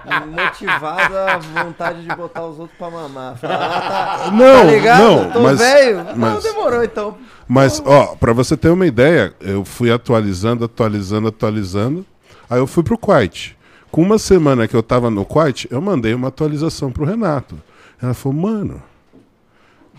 [0.05, 3.37] é motivado a vontade de botar os outros pra mamar.
[3.37, 5.03] Fala, ah, tá, Não, tá ligado?
[5.03, 6.03] não, Tô mas- velho.
[6.05, 7.17] Não, mas- demorou então.
[7.47, 12.05] Mas, ó, pra você ter uma ideia, eu fui atualizando, atualizando, atualizando.
[12.51, 13.57] Aí eu fui pro Quite.
[13.91, 17.57] Com uma semana que eu tava no Quite, eu mandei uma atualização pro Renato.
[18.03, 18.83] Ela falou, mano,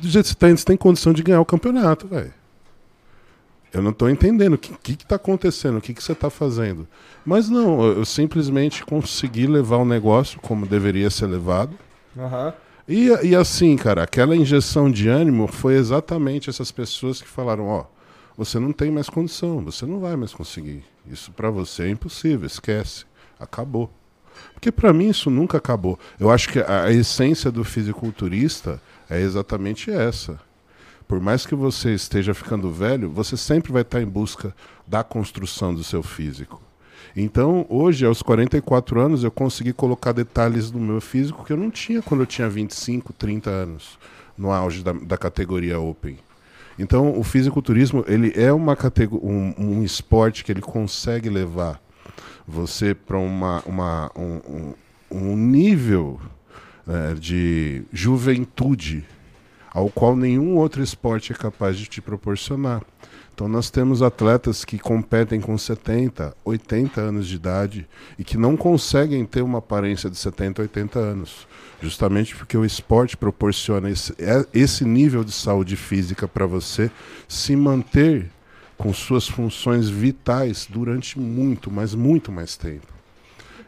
[0.04, 2.34] do jeito que você tá tem condição de ganhar o campeonato, velho.
[3.72, 6.30] Eu não tô entendendo o que, que, que tá acontecendo, o que, que você tá
[6.30, 6.88] fazendo.
[7.26, 11.76] Mas não, eu, eu simplesmente consegui levar o negócio como deveria ser levado.
[12.18, 12.54] Aham.
[12.88, 17.86] E, e assim, cara, aquela injeção de ânimo foi exatamente essas pessoas que falaram: ó,
[18.38, 20.84] você não tem mais condição, você não vai mais conseguir.
[21.10, 23.06] Isso pra você é impossível, esquece.
[23.40, 23.90] Acabou.
[24.54, 25.98] Porque pra mim isso nunca acabou.
[26.20, 30.40] Eu acho que a, a essência do fisiculturista é exatamente essa.
[31.08, 34.56] Por mais que você esteja ficando velho, você sempre vai estar em busca
[34.88, 36.62] da construção do seu físico.
[37.16, 41.70] Então, hoje, aos 44 anos, eu consegui colocar detalhes no meu físico que eu não
[41.70, 44.00] tinha quando eu tinha 25, 30 anos,
[44.38, 46.18] no auge da, da categoria Open.
[46.80, 48.76] Então, o fisiculturismo, ele é uma
[49.22, 51.80] um, um esporte que ele consegue levar
[52.48, 54.74] você para uma, uma, um, um-
[55.12, 56.20] um nível
[56.86, 59.06] né, de juventude
[59.74, 62.84] ao qual nenhum outro esporte é capaz de te proporcionar.
[63.34, 68.56] Então nós temos atletas que competem com 70, 80 anos de idade e que não
[68.56, 71.48] conseguem ter uma aparência de 70, 80 anos,
[71.82, 76.92] justamente porque o esporte proporciona esse, é- esse nível de saúde física para você
[77.28, 78.30] se manter
[78.78, 82.94] com suas funções vitais durante muito, mas muito mais tempo.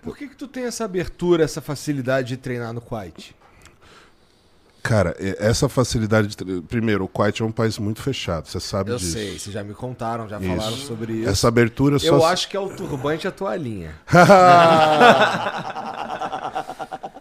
[0.06, 3.36] Por que que tu tem essa abertura, essa facilidade de treinar no Quite?
[4.84, 6.38] Cara, essa facilidade de.
[6.38, 9.14] tre- Primeiro, o Kuwait é um país muito fechado, você sabe Eu disso.
[9.14, 10.48] sei, vocês já me contaram, já Isso.
[10.48, 11.30] falaram sobre isso.
[11.30, 12.06] Essa abertura só.
[12.06, 13.96] Eu acho que é o turbante e a toalhinha.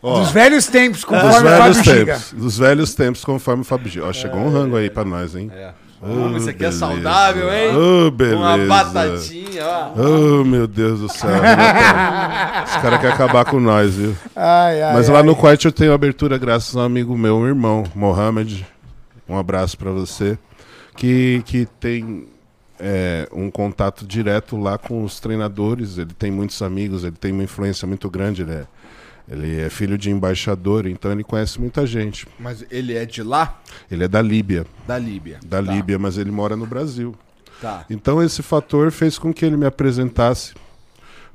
[0.03, 2.15] Ó, Dos velhos tempos, conforme o velhos Fábio Giga.
[2.17, 2.33] tempos.
[2.35, 4.07] Dos velhos tempos, conforme o Fábio Giga.
[4.07, 5.51] Ó, chegou um rango aí pra nós, hein?
[5.55, 5.73] É.
[6.07, 6.79] Ô, isso aqui é beleza.
[6.79, 7.75] saudável, hein?
[7.75, 8.37] Ô, beleza.
[8.37, 9.93] Uma batatinha, ó.
[9.97, 11.31] Oh, meu Deus do céu.
[11.31, 14.15] Os caras querem acabar com nós, viu?
[14.37, 15.15] Ai, ai, Mas ai.
[15.17, 18.67] lá no Kuwait eu tenho abertura graças a um amigo meu, um irmão, Mohamed.
[19.29, 20.37] Um abraço pra você.
[20.97, 22.29] Que, que tem
[22.79, 25.97] é, um contato direto lá com os treinadores.
[25.99, 28.43] Ele tem muitos amigos, ele tem uma influência muito grande.
[28.43, 28.65] Ele é,
[29.29, 32.27] ele é filho de embaixador, então ele conhece muita gente.
[32.39, 33.61] Mas ele é de lá?
[33.91, 35.39] Ele é da Líbia, Da Líbia.
[35.45, 37.15] da Tá, Líbia, mas ele mora no Brasil.
[37.61, 37.85] Tá.
[37.89, 40.55] Então esse fator fez com que ele me apresentasse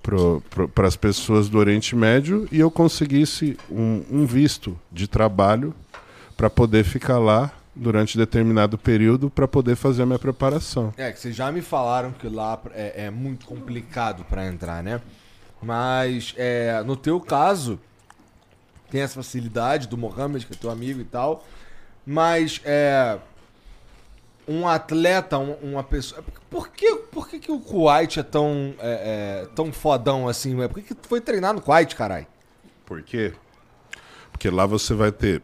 [0.04, 5.74] para as pessoas do Oriente Médio e eu conseguisse um, um visto de trabalho
[6.38, 10.94] para poder ficar lá durante determinado período para poder fazer a minha preparação.
[10.98, 15.02] É, que vocês já me falaram que lá é, é muito complicado pra entrar, né?
[15.62, 17.80] Mas é, no teu caso,
[18.90, 21.46] tem essa facilidade do Mohamed, que é teu amigo e tal.
[22.06, 23.18] Mas é.
[24.48, 26.24] Um atleta, um- uma pessoa.
[26.50, 30.56] Por que, por que, que o Kuwait é tão, é, é, tão fodão assim?
[30.56, 30.68] ué?
[30.68, 32.26] Por que, que tu foi treinar no Kuwait, caralho?
[32.84, 33.34] Por quê?
[34.32, 35.44] Porque lá você vai ter.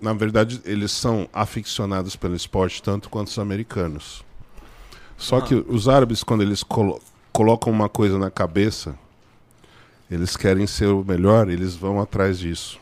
[0.00, 4.24] Na verdade, eles são aficionados pelo esporte tanto quanto os americanos.
[5.16, 7.00] Só que os árabes, quando eles colo-
[7.32, 8.96] colocam uma coisa na cabeça,
[10.10, 12.78] eles querem ser o melhor, eles vão atrás disso.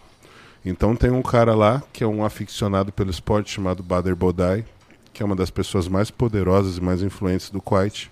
[0.64, 4.64] Então tem um cara lá que é um aficionado pelo esporte chamado Bader Bodai,
[5.12, 8.10] que é uma das pessoas mais poderosas e mais influentes do Kuwait,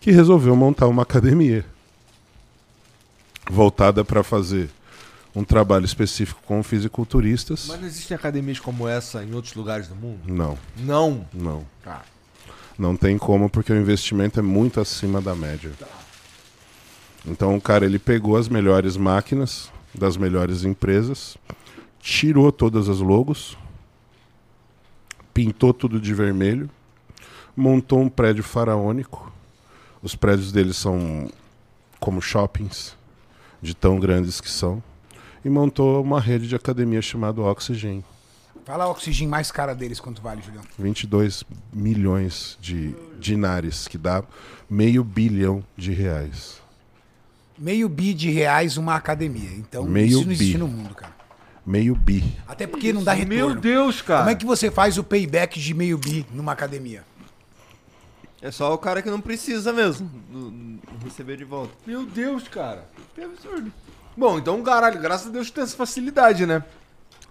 [0.00, 1.64] que resolveu montar uma academia
[3.50, 4.68] voltada para fazer
[5.34, 7.66] um trabalho específico com fisiculturistas.
[7.68, 10.20] Mas não existem academias como essa em outros lugares do mundo?
[10.26, 11.26] Não, Não.
[11.32, 11.66] não.
[11.82, 12.02] Tá.
[12.78, 15.72] Não tem como porque o investimento é muito acima da média.
[17.26, 21.36] Então o cara ele pegou as melhores máquinas das melhores empresas,
[21.98, 23.56] tirou todas as logos,
[25.34, 26.70] pintou tudo de vermelho,
[27.56, 29.32] montou um prédio faraônico.
[30.02, 31.28] Os prédios deles são
[31.98, 32.96] como shoppings,
[33.60, 34.82] de tão grandes que são,
[35.44, 38.04] e montou uma rede de academia chamada Oxygen.
[38.64, 40.64] Fala a oxigênio mais cara deles, quanto vale, Julião?
[40.76, 44.24] 22 milhões de dinares, que dá
[44.68, 46.60] meio bilhão de reais.
[47.58, 49.50] Meio bi de reais uma academia.
[49.56, 50.58] Então, Meio isso não existe bi.
[50.58, 51.14] no mundo, cara.
[51.64, 52.22] Meio bi.
[52.46, 53.34] Até porque não dá retorno.
[53.34, 54.20] Meu Deus, cara.
[54.20, 57.02] Como é que você faz o payback de meio bi numa academia?
[58.40, 61.72] É só o cara que não precisa mesmo do- do- receber de volta.
[61.86, 62.86] Meu Deus, cara.
[63.14, 63.72] Que absurdo.
[64.16, 66.62] Bom, então, caralho, graças a Deus tu tem essa facilidade, né?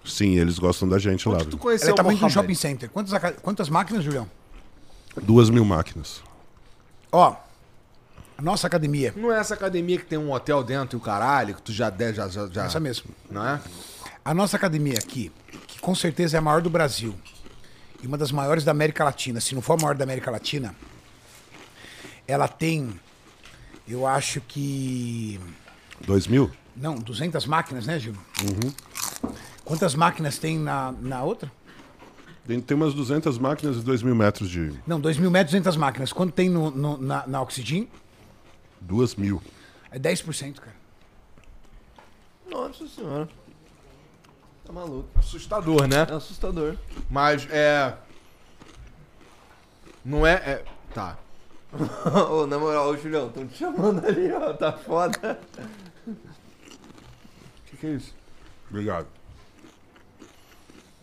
[0.03, 1.35] Sim, eles gostam da gente lá.
[1.35, 2.89] Onde tu conheceu Ela é o tamanho de um shopping center.
[2.89, 4.29] Quantas, quantas máquinas, Julião?
[5.21, 6.21] Duas mil máquinas.
[7.11, 7.35] Ó,
[8.37, 11.55] a nossa academia, Não é essa academia que tem um hotel dentro e o caralho,
[11.55, 12.65] que tu já der, já, já, já...
[12.65, 13.09] essa mesmo.
[13.29, 13.61] Não é?
[14.23, 15.31] A nossa academia aqui,
[15.67, 17.15] que com certeza é a maior do Brasil
[18.03, 20.75] e uma das maiores da América Latina, se não for a maior da América Latina,
[22.27, 22.99] ela tem,
[23.87, 25.39] eu acho que.
[26.05, 26.51] Dois mil?
[26.75, 28.15] Não, 200 máquinas, né, Gil?
[29.63, 31.51] Quantas máquinas tem na, na outra?
[32.45, 34.71] Tem tem umas 200 máquinas e dois mil metros de...
[34.85, 36.13] Não, 2 mil metros, 200 máquinas.
[36.13, 37.87] Quanto tem no, no- na, na Oxygen?
[38.85, 39.41] Duas mil.
[39.89, 40.75] É 10%, cara.
[42.47, 43.27] Nossa senhora.
[44.63, 45.09] Tá maluco.
[45.15, 46.05] Assustador, né?
[46.07, 46.77] É assustador.
[47.09, 47.97] Mas é.
[50.03, 50.33] Não é.
[50.33, 50.65] é...
[50.93, 51.17] Tá.
[52.31, 54.53] Ô, na moral, ô Julião, tão te chamando ali, ó.
[54.53, 55.39] Tá foda.
[56.07, 56.15] O
[57.65, 58.13] que, que é isso?
[58.69, 59.07] Obrigado.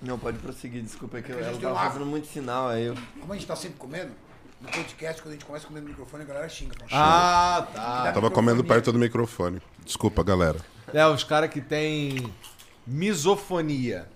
[0.01, 2.87] Não, pode prosseguir, desculpa, é que a ela gente tava fazendo muito sinal aí.
[2.87, 2.95] Eu...
[3.21, 4.13] Como a gente tá sempre comendo,
[4.63, 6.75] no podcast, quando a gente começa comendo no microfone, a galera xinga.
[6.89, 8.13] fala, Ah, tá.
[8.13, 9.61] Tava comendo perto do microfone.
[9.85, 10.59] Desculpa, galera.
[10.93, 12.33] É, os caras que tem
[12.87, 14.07] misofonia.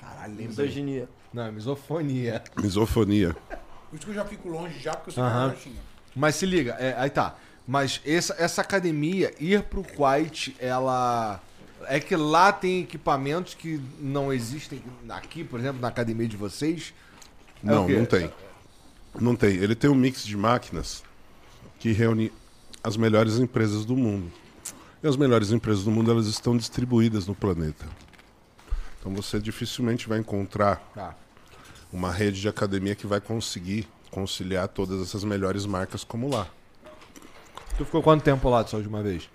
[0.00, 0.46] Caralho, lembra?
[0.48, 1.08] Misoginia.
[1.32, 2.42] Não, é misofonia.
[2.56, 3.36] Misofonia.
[3.90, 5.40] Por isso que eu já fico longe já, porque eu sei que a Aham.
[5.42, 5.80] galera xinga.
[6.14, 7.36] Mas se liga, é, aí tá.
[7.66, 11.40] Mas essa, essa academia, ir pro Kuwait, ela.
[11.88, 16.94] É que lá tem equipamentos que não existem aqui, por exemplo, na academia de vocês.
[17.62, 18.32] É Não, não tem.
[19.20, 19.56] Não tem.
[19.56, 21.02] Ele tem um mix de máquinas
[21.78, 22.32] que reúne
[22.82, 24.30] as melhores empresas do mundo.
[25.02, 27.86] E as melhores empresas do mundo elas estão distribuídas no planeta.
[29.00, 31.14] Então você dificilmente vai encontrar Tá.
[31.92, 36.48] uma rede de academia que vai conseguir conciliar todas essas melhores marcas como lá.
[37.76, 39.28] Tu ficou quanto tempo lá dessa última vez?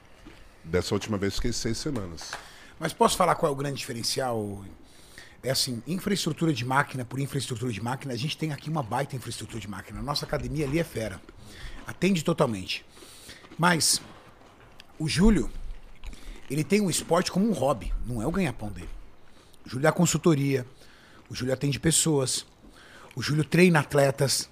[0.63, 2.31] Dessa última vez fiquei seis semanas.
[2.79, 4.63] Mas posso falar qual é o grande diferencial?
[5.43, 9.15] É assim, infraestrutura de máquina por infraestrutura de máquina, a gente tem aqui uma baita
[9.15, 9.99] infraestrutura de máquina.
[9.99, 11.19] A nossa academia ali é fera.
[11.87, 12.85] Atende totalmente.
[13.57, 14.01] Mas
[14.99, 15.49] o Júlio,
[16.49, 18.89] ele tem o esporte como um hobby, não é o ganha-pão dele.
[19.65, 20.65] O Júlio dá consultoria,
[21.29, 22.45] o Júlio atende pessoas,
[23.15, 24.49] o Júlio treina atletas.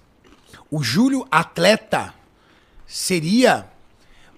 [0.70, 2.12] O Júlio atleta
[2.86, 3.70] seria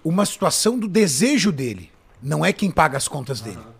[0.03, 1.91] uma situação do desejo dele,
[2.21, 3.72] não é quem paga as contas dele.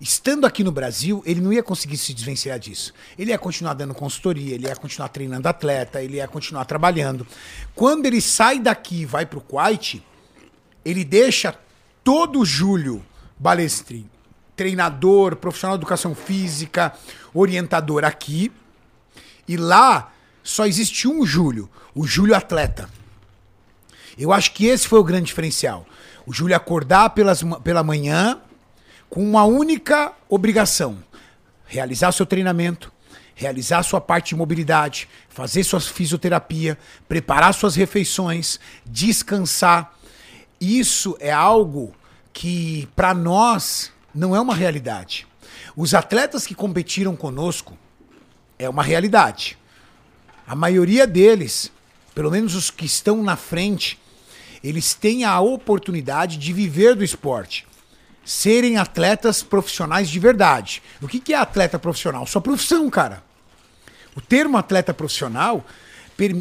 [0.00, 2.94] Estando aqui no Brasil, ele não ia conseguir se desvencilhar disso.
[3.18, 7.26] Ele ia continuar dando consultoria, ele ia continuar treinando atleta, ele ia continuar trabalhando.
[7.74, 10.02] Quando ele sai daqui e vai pro Kuwait,
[10.82, 11.54] ele deixa
[12.02, 13.04] todo o Júlio
[13.38, 14.08] Balestrin,
[14.56, 16.94] treinador, profissional de educação física,
[17.34, 18.50] orientador aqui,
[19.46, 22.88] e lá só existe um Júlio, o Júlio atleta.
[24.18, 25.86] Eu acho que esse foi o grande diferencial.
[26.26, 28.40] O Júlio acordar pelas, pela manhã
[29.10, 31.02] com uma única obrigação:
[31.66, 32.92] realizar seu treinamento,
[33.34, 36.78] realizar sua parte de mobilidade, fazer sua fisioterapia,
[37.08, 39.94] preparar suas refeições, descansar.
[40.60, 41.94] Isso é algo
[42.32, 45.26] que para nós não é uma realidade.
[45.76, 47.76] Os atletas que competiram conosco
[48.58, 49.58] é uma realidade.
[50.46, 51.72] A maioria deles,
[52.14, 53.98] pelo menos os que estão na frente,
[54.62, 57.66] eles têm a oportunidade de viver do esporte.
[58.24, 60.82] Serem atletas profissionais de verdade.
[61.00, 62.26] O que que é atleta profissional?
[62.26, 63.22] Sua profissão, cara.
[64.14, 65.64] O termo atleta profissional,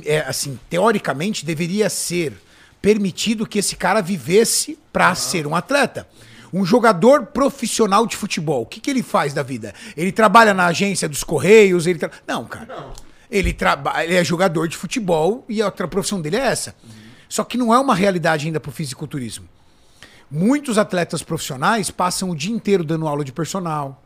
[0.05, 2.33] é, assim, teoricamente, deveria ser
[2.81, 6.07] permitido que esse cara vivesse para ser um atleta.
[6.51, 9.73] Um jogador profissional de futebol, o que, que ele faz da vida?
[9.95, 11.85] Ele trabalha na agência dos Correios?
[11.85, 12.09] Ele tra...
[12.25, 12.87] Não, cara.
[13.29, 14.03] Ele, traba...
[14.03, 16.75] ele é jogador de futebol e a outra profissão dele é essa.
[17.27, 19.47] Só que não é uma realidade ainda para o fisiculturismo.
[20.31, 24.03] Muitos atletas profissionais passam o dia inteiro dando aula de personal.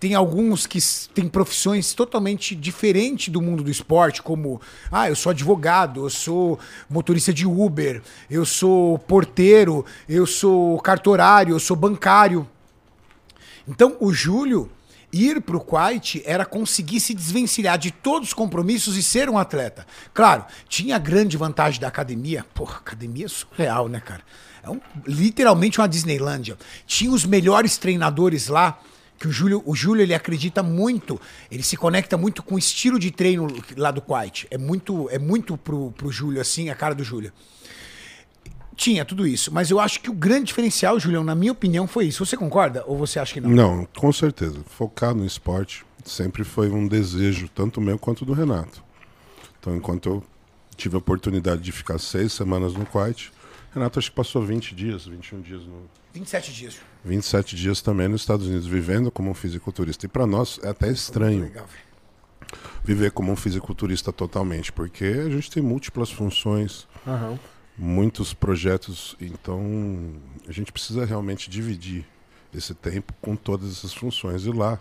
[0.00, 0.80] Tem alguns que
[1.14, 4.60] têm profissões totalmente diferentes do mundo do esporte, como,
[4.90, 6.58] ah, eu sou advogado, eu sou
[6.90, 12.48] motorista de Uber, eu sou porteiro, eu sou cartorário, eu sou bancário.
[13.68, 14.68] Então, o Júlio
[15.12, 19.86] ir pro Quite era conseguir se desvencilhar de todos os compromissos e ser um atleta.
[20.12, 22.44] Claro, tinha a grande vantagem da academia.
[22.54, 24.22] Porra, academia é surreal, né, cara?
[24.62, 26.56] É um- literalmente uma Disneylândia.
[26.86, 28.78] Tinha os melhores treinadores lá,
[29.18, 31.20] que o Júlio, o Júlio ele acredita muito,
[31.50, 34.46] ele se conecta muito com o estilo de treino lá do Quite.
[34.50, 37.32] É muito, é muito pro, pro Júlio, assim, a cara do Júlio.
[38.74, 42.06] Tinha tudo isso, mas eu acho que o grande diferencial, Julião, na minha opinião, foi
[42.06, 42.24] isso.
[42.24, 43.50] Você concorda ou você acha que não?
[43.50, 44.58] Não, com certeza.
[44.66, 48.82] Focar no esporte sempre foi um desejo, tanto meu quanto do Renato.
[49.60, 50.24] Então, enquanto eu
[50.76, 53.30] tive a oportunidade de ficar seis semanas no Quite,
[53.74, 56.80] Renato acho que passou 20 dias, 21 dias, no, 27 dias.
[57.04, 60.04] 27 dias também nos Estados Unidos, vivendo como um fisiculturista.
[60.04, 61.66] E para nós é até estranho Legal,
[62.84, 66.86] viver como um fisiculturista totalmente, porque a gente tem múltiplas funções,
[67.76, 70.14] muitos projetos, então
[70.46, 72.06] a gente precisa realmente dividir
[72.54, 74.44] esse tempo com todas essas funções.
[74.44, 74.78] E lá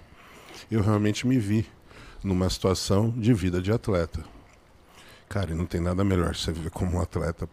[0.70, 1.66] eu realmente me vi
[2.22, 4.22] numa situação de vida de atleta.
[5.30, 7.48] Cara, e não tem nada melhor você viver como um atleta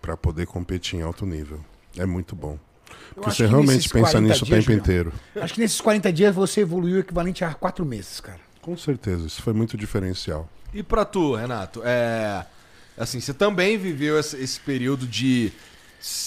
[0.00, 1.60] para poder competir em alto nível.
[1.96, 2.58] É muito bom.
[3.14, 5.12] Porque você realmente pensa 40 nisso o dias, tempo Julião, inteiro.
[5.36, 8.40] Acho que nesses 40 dias você evoluiu o equivalente a 4 meses, cara.
[8.62, 10.48] Com certeza, isso foi muito diferencial.
[10.72, 11.82] E pra tu, Renato?
[11.84, 12.44] É.
[12.96, 15.52] Assim, você também viveu esse, período de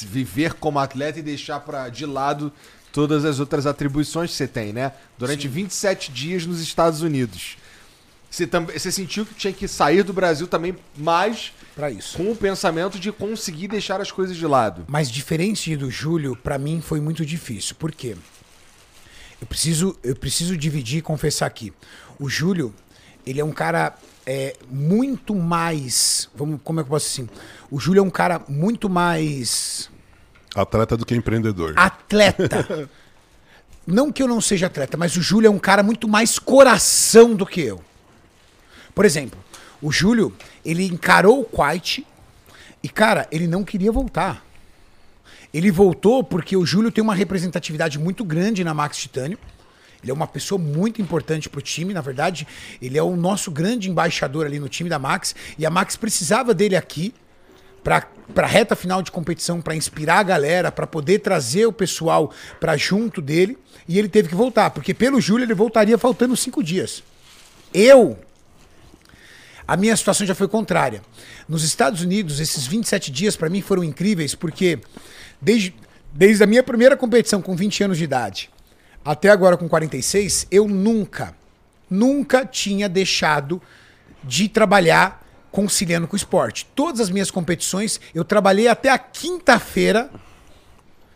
[0.07, 2.51] viver como atleta e deixar pra, de lado
[2.91, 4.93] todas as outras atribuições que você tem, né?
[5.17, 7.57] Durante 27 dias nos Estados Unidos.
[8.29, 12.17] Você, também, você sentiu que tinha que sair do Brasil também, mas Pra isso.
[12.17, 14.85] com o pensamento de conseguir deixar as coisas de lado.
[14.87, 17.75] Mas diferente do Júlio, pra mim foi muito difícil.
[17.75, 18.15] Por quê?
[19.39, 21.73] Eu preciso, eu preciso dividir e confessar aqui.
[22.19, 22.73] O Júlio,
[23.25, 23.95] ele é um cara
[24.25, 26.29] é, muito mais.
[26.35, 27.29] Vamos, como é que eu posso dizer assim?
[27.71, 29.89] O Júlio é um cara muito mais
[30.55, 31.73] Atleta do que empreendedor.
[31.77, 32.89] atleta.
[33.87, 37.33] não que eu não seja atleta, mas o Júlio é um cara muito mais coração
[37.33, 37.81] do que eu.
[38.93, 39.39] Por exemplo,
[39.81, 40.33] o Júlio,
[40.63, 42.05] ele encarou o Quite
[42.83, 44.45] e, cara, ele não queria voltar.
[45.53, 49.37] Ele voltou porque o Júlio tem uma representatividade muito grande na Max Titânio.
[50.01, 52.47] Ele é uma pessoa muito importante pro time, na verdade,
[52.81, 56.53] ele é o nosso grande embaixador ali no time da Max, e a Max precisava
[56.53, 57.13] dele aqui
[57.83, 62.33] para para reta final de competição, para inspirar a galera, para poder trazer o pessoal
[62.61, 66.63] para junto dele, e ele teve que voltar, porque pelo Júlio ele voltaria faltando cinco
[66.63, 67.03] dias.
[67.73, 68.17] Eu
[69.67, 71.01] a minha situação já foi contrária.
[71.47, 74.79] Nos Estados Unidos, esses 27 dias para mim foram incríveis, porque
[75.41, 75.75] desde,
[76.13, 78.49] desde a minha primeira competição com 20 anos de idade
[79.03, 81.35] até agora com 46, eu nunca,
[81.89, 83.61] nunca tinha deixado
[84.23, 86.67] de trabalhar conciliando com o esporte.
[86.75, 90.09] Todas as minhas competições, eu trabalhei até a quinta-feira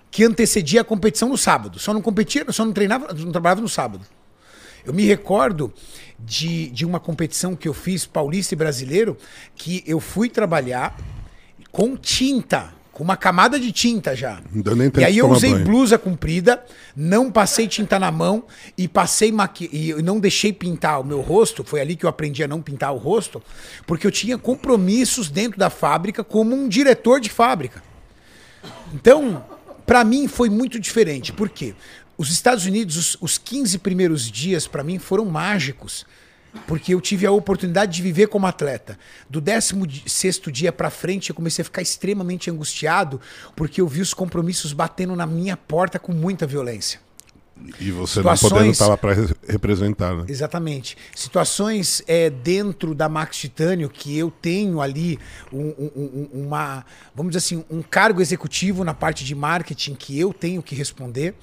[0.10, 1.80] que antecedia a competição no sábado.
[1.80, 4.06] Só não competia, só não treinava, não trabalhava no sábado.
[4.86, 5.74] Eu me recordo
[6.20, 9.18] de, de uma competição que eu fiz, paulista e brasileiro,
[9.56, 10.98] que eu fui trabalhar
[11.72, 14.42] com tinta, com uma camada de tinta já.
[15.02, 15.66] E aí eu usei banho.
[15.66, 16.64] blusa comprida,
[16.96, 18.46] não passei tinta na mão
[18.78, 19.70] e passei maqui...
[19.72, 21.64] e não deixei pintar o meu rosto.
[21.64, 23.44] Foi ali que eu aprendi a não pintar o rosto,
[23.86, 27.84] porque eu tinha compromissos dentro da fábrica como um diretor de fábrica.
[28.94, 29.44] Então,
[29.86, 31.34] pra mim foi muito diferente.
[31.34, 31.76] Por quê?
[32.18, 36.06] Os Estados Unidos, os, os 15 primeiros dias, pra mim, foram mágicos.
[36.66, 38.98] Porque eu tive a oportunidade de viver como atleta.
[39.30, 43.20] Do 16 dia pra frente, eu comecei a ficar extremamente angustiado,
[43.56, 47.05] porque eu vi os compromissos batendo na minha porta com muita violência.
[47.80, 49.14] E você Situações- não podendo estar lá para
[49.48, 50.26] representar, né?
[50.28, 50.98] Exatamente.
[51.16, 55.18] Situações é, dentro da Max Titânio que eu tenho ali
[55.52, 60.20] um- um- um- uma, vamos dizer assim, um cargo executivo na parte de marketing que
[60.20, 61.34] eu tenho que responder.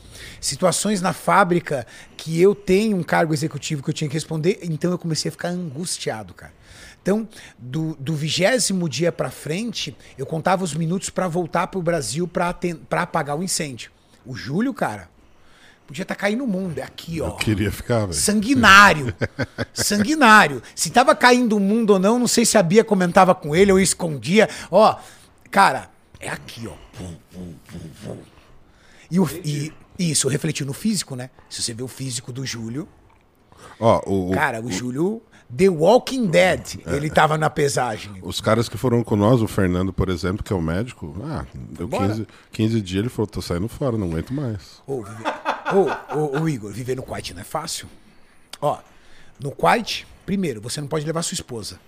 [0.40, 1.86] Situações na fábrica
[2.16, 4.58] que eu tenho um cargo executivo que eu tinha que responder.
[4.62, 6.52] Então eu comecei a ficar angustiado, cara.
[7.00, 7.26] Então,
[7.58, 12.50] do, do vigésimo dia pra frente, eu contava os minutos pra voltar pro Brasil pra
[12.50, 13.90] aten- pra apagar o incêndio.
[14.24, 15.10] O Júlio, cara,
[15.92, 16.78] podia estar caindo no mundo.
[16.78, 17.26] É aqui, ó.
[17.28, 18.14] Eu queria ficar, velho.
[18.14, 19.14] Sanguinário.
[19.74, 20.62] Sanguinário.
[20.74, 23.70] Se tava caindo o mundo ou não, não sei se a Bia comentava com ele
[23.70, 24.48] ou escondia.
[24.70, 24.96] Ó,
[25.50, 26.72] cara, é aqui, ó.
[26.96, 28.18] Pum, pum, pum, pum.
[29.10, 31.30] E, o, e isso refletiu no físico, né?
[31.48, 32.88] Se você vê o físico do Júlio,
[33.78, 35.22] Ó, o- o- cara, o Júlio,
[35.54, 36.96] The Walking Dead, É.
[36.96, 38.12] ele tava na pesagem.
[38.22, 41.44] Os caras que foram com nós, o Fernando, por exemplo, que é o médico, ah,
[41.54, 42.08] deu Bora.
[42.08, 44.80] 15, 15 dias, ele falou, tô saindo fora, não aguento mais.
[44.86, 45.04] Ô.
[45.74, 47.88] ô, ô, ô, Igor, viver no Kuwait não é fácil.
[48.60, 48.78] Ó,
[49.40, 51.78] no Kuwait, primeiro, você não pode levar sua esposa.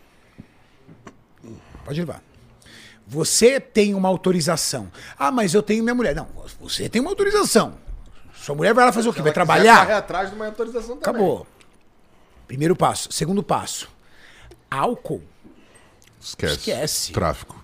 [1.85, 2.23] Pode levar.
[3.07, 4.91] Você tem uma autorização.
[5.19, 6.15] Ah, mas eu tenho minha mulher.
[6.15, 6.27] Não,
[6.59, 7.75] você tem uma autorização.
[8.35, 9.21] Sua mulher vai lá fazer o quê?
[9.23, 9.91] Vai Correr trabalhar?
[9.91, 11.03] atrás de uma autorização também.
[11.03, 11.47] Acabou.
[12.47, 13.13] Primeiro passo.
[13.13, 13.89] Segundo passo.
[14.71, 15.23] Álcool.
[16.21, 16.55] Esquece.
[16.55, 17.13] Esquece.
[17.13, 17.63] Tráfico.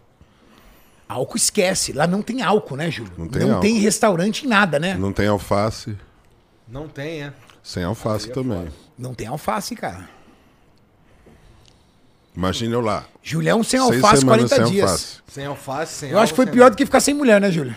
[1.09, 1.93] Álcool esquece.
[1.93, 3.13] Lá não tem álcool, né, Júlio?
[3.17, 3.61] Não tem álcool.
[3.61, 4.95] tem restaurante em nada, né?
[4.95, 5.97] Não tem alface,
[6.71, 7.33] Não tem, é.
[7.63, 8.69] sem alface também.
[8.97, 10.09] Não tem alface, cara.
[12.37, 13.05] Imagina eu lá.
[13.23, 14.91] Julião sem seis alface semanas 40 sem dias.
[14.91, 15.17] alface.
[15.29, 17.75] Sem alface, sem Eu acho que foi pior do que ficar sem mulher, né, Júlio?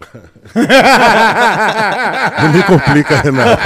[2.42, 3.62] Não me complica, Renato.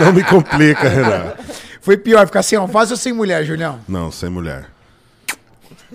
[0.00, 1.42] Não me complica, Renato.
[1.82, 3.80] Foi pior ficar sem alface ou sem mulher, Julião?
[3.86, 4.70] Não, sem mulher.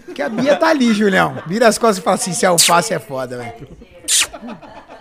[0.05, 1.41] Porque a Bia tá ali, Julião.
[1.47, 3.67] Vira as costas e fala assim: se alface é foda, velho.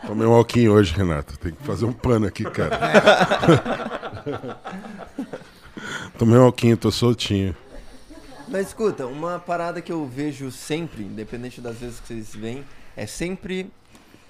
[0.06, 1.39] Tomei um alquinho hoje, Renato.
[1.39, 2.78] Tem que fazer um pano aqui, cara.
[6.18, 7.56] Tomei um alquinho, tô soltinho.
[8.47, 12.64] Mas escuta, uma parada que eu vejo sempre, independente das vezes que vocês veem,
[12.97, 13.70] é sempre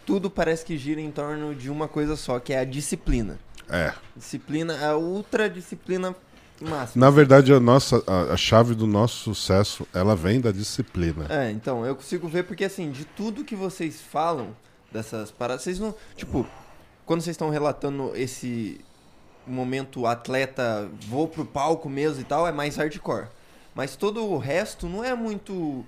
[0.06, 3.38] tudo parece que gira em torno de uma coisa só, que é a disciplina.
[3.68, 3.92] É.
[4.14, 6.14] Disciplina, a ultra disciplina
[6.60, 7.04] máxima.
[7.04, 11.26] Na verdade, a nossa a, a chave do nosso sucesso, ela vem da disciplina.
[11.28, 14.54] É, então, eu consigo ver porque assim, de tudo que vocês falam
[14.94, 16.46] dessas paradas, vocês não, tipo,
[17.04, 18.80] quando vocês estão relatando esse
[19.46, 23.26] momento atleta, vou pro palco mesmo e tal, é mais hardcore.
[23.74, 25.84] Mas todo o resto não é muito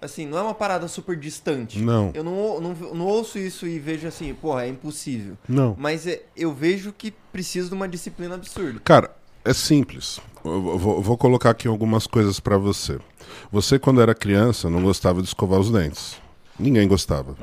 [0.00, 1.78] assim, não é uma parada super distante.
[1.78, 2.10] Não.
[2.12, 5.38] Eu não, não, não ouço isso e vejo assim, porra, é impossível.
[5.48, 5.74] Não.
[5.78, 8.80] Mas é- eu vejo que precisa de uma disciplina absurda.
[8.80, 9.14] Cara,
[9.44, 10.20] é simples.
[10.44, 12.98] Eu vou, colocar aqui algumas coisas pra você.
[13.50, 16.20] Você, quando era criança, não gostava de escovar os dentes.
[16.58, 17.36] Ninguém gostava.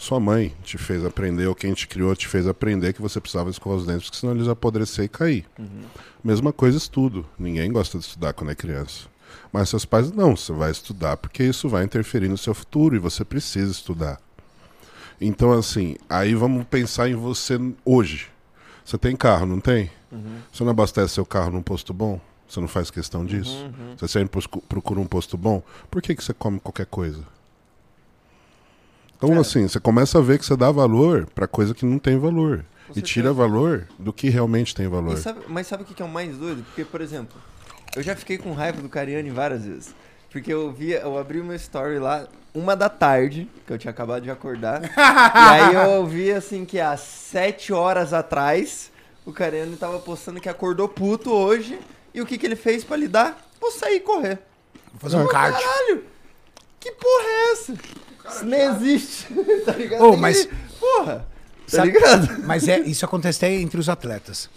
[0.00, 3.50] Sua mãe te fez aprender, ou quem te criou te fez aprender que você precisava
[3.50, 5.46] escovar os dentes, porque senão eles apodrecer e cair.
[6.24, 7.26] Mesma coisa estudo.
[7.38, 9.08] Ninguém gosta de estudar quando é criança.
[9.52, 12.98] Mas seus pais não, você vai estudar porque isso vai interferir no seu futuro e
[12.98, 14.18] você precisa estudar.
[15.20, 18.28] Então, assim, aí vamos pensar em você hoje.
[18.82, 19.90] Você tem carro, não tem?
[20.50, 22.18] Você não abastece seu carro num posto bom?
[22.48, 23.70] Você não faz questão disso?
[23.98, 25.62] Você sempre procura um posto bom?
[25.90, 27.22] Por que, que você come qualquer coisa?
[29.22, 32.18] Então, assim, você começa a ver que você dá valor pra coisa que não tem
[32.18, 32.64] valor.
[32.88, 33.06] E certeza.
[33.06, 35.16] tira valor do que realmente tem valor.
[35.18, 36.64] sabe- mas sabe o que é o mais doido?
[36.64, 37.38] Porque, por exemplo,
[37.94, 39.94] eu já fiquei com raiva do Cariani várias vezes.
[40.30, 43.90] Porque eu via, eu abri o meu story lá, uma da tarde, que eu tinha
[43.90, 44.82] acabado de acordar.
[44.88, 48.90] e aí eu vi assim que há sete horas atrás,
[49.26, 51.78] o Cariani tava postando que acordou puto hoje.
[52.14, 53.38] E o que, que ele fez pra lidar?
[53.60, 54.38] Vou sair e correr.
[54.92, 55.60] Vou fazer um cardio.
[55.60, 56.04] Caralho!
[56.80, 57.74] Que porra é essa?
[58.30, 59.26] Isso nem existe.
[59.64, 60.02] tá ligado?
[60.02, 60.48] Ninguém- mas-
[60.78, 61.26] Porra!
[61.70, 62.42] Tá Sabe- ligado?
[62.46, 64.48] Mas é, isso acontece até entre os atletas.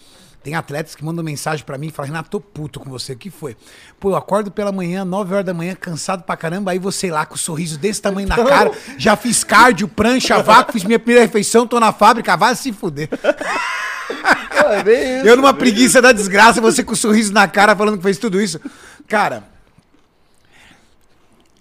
[0.42, 3.14] Tem atletas que mandam mensagem pra mim e falam, Renato, tô puto com você.
[3.14, 3.56] O que foi?
[4.00, 7.26] Pô, eu acordo pela manhã, 9 horas da manhã, cansado pra caramba, aí você lá
[7.26, 11.22] com um sorriso desse tamanho na cara, já fiz cardio, prancha, vácuo, fiz minha primeira
[11.26, 13.08] refeição, tô na fábrica, vai se fuder.
[13.08, 15.28] Pô, é bem isso.
[15.28, 18.42] Eu numa preguiça da desgraça, você com um sorriso na cara falando que fez tudo
[18.42, 18.60] isso.
[19.08, 19.44] Cara,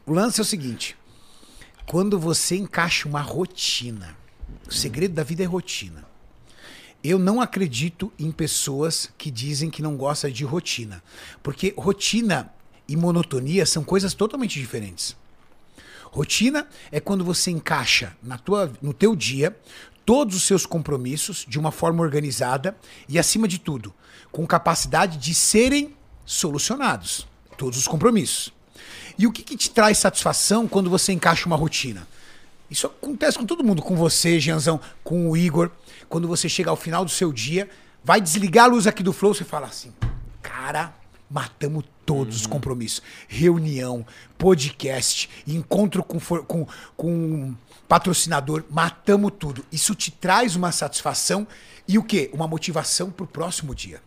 [0.04, 0.96] o lance é o seguinte:
[1.92, 4.16] quando você encaixa uma rotina,
[4.66, 6.02] o segredo da vida é rotina.
[7.04, 11.02] Eu não acredito em pessoas que dizem que não gostam de rotina.
[11.42, 12.50] Porque rotina
[12.88, 15.14] e monotonia são coisas totalmente diferentes.
[16.04, 19.54] Rotina é quando você encaixa na tua, no teu dia
[20.06, 22.74] todos os seus compromissos de uma forma organizada
[23.06, 23.92] e, acima de tudo,
[24.30, 25.94] com capacidade de serem
[26.24, 27.28] solucionados.
[27.58, 28.50] Todos os compromissos.
[29.18, 32.06] E o que, que te traz satisfação quando você encaixa uma rotina?
[32.70, 35.70] Isso acontece com todo mundo, com você, Gianzão, com o Igor.
[36.08, 37.68] Quando você chega ao final do seu dia,
[38.02, 39.92] vai desligar a luz aqui do Flow, você fala assim,
[40.42, 40.94] cara,
[41.28, 43.02] matamos todos os compromissos.
[43.28, 44.06] Reunião,
[44.38, 46.66] podcast, encontro com, com,
[46.96, 47.54] com
[47.86, 49.64] patrocinador, matamos tudo.
[49.70, 51.46] Isso te traz uma satisfação
[51.86, 52.30] e o quê?
[52.32, 54.00] Uma motivação pro próximo dia.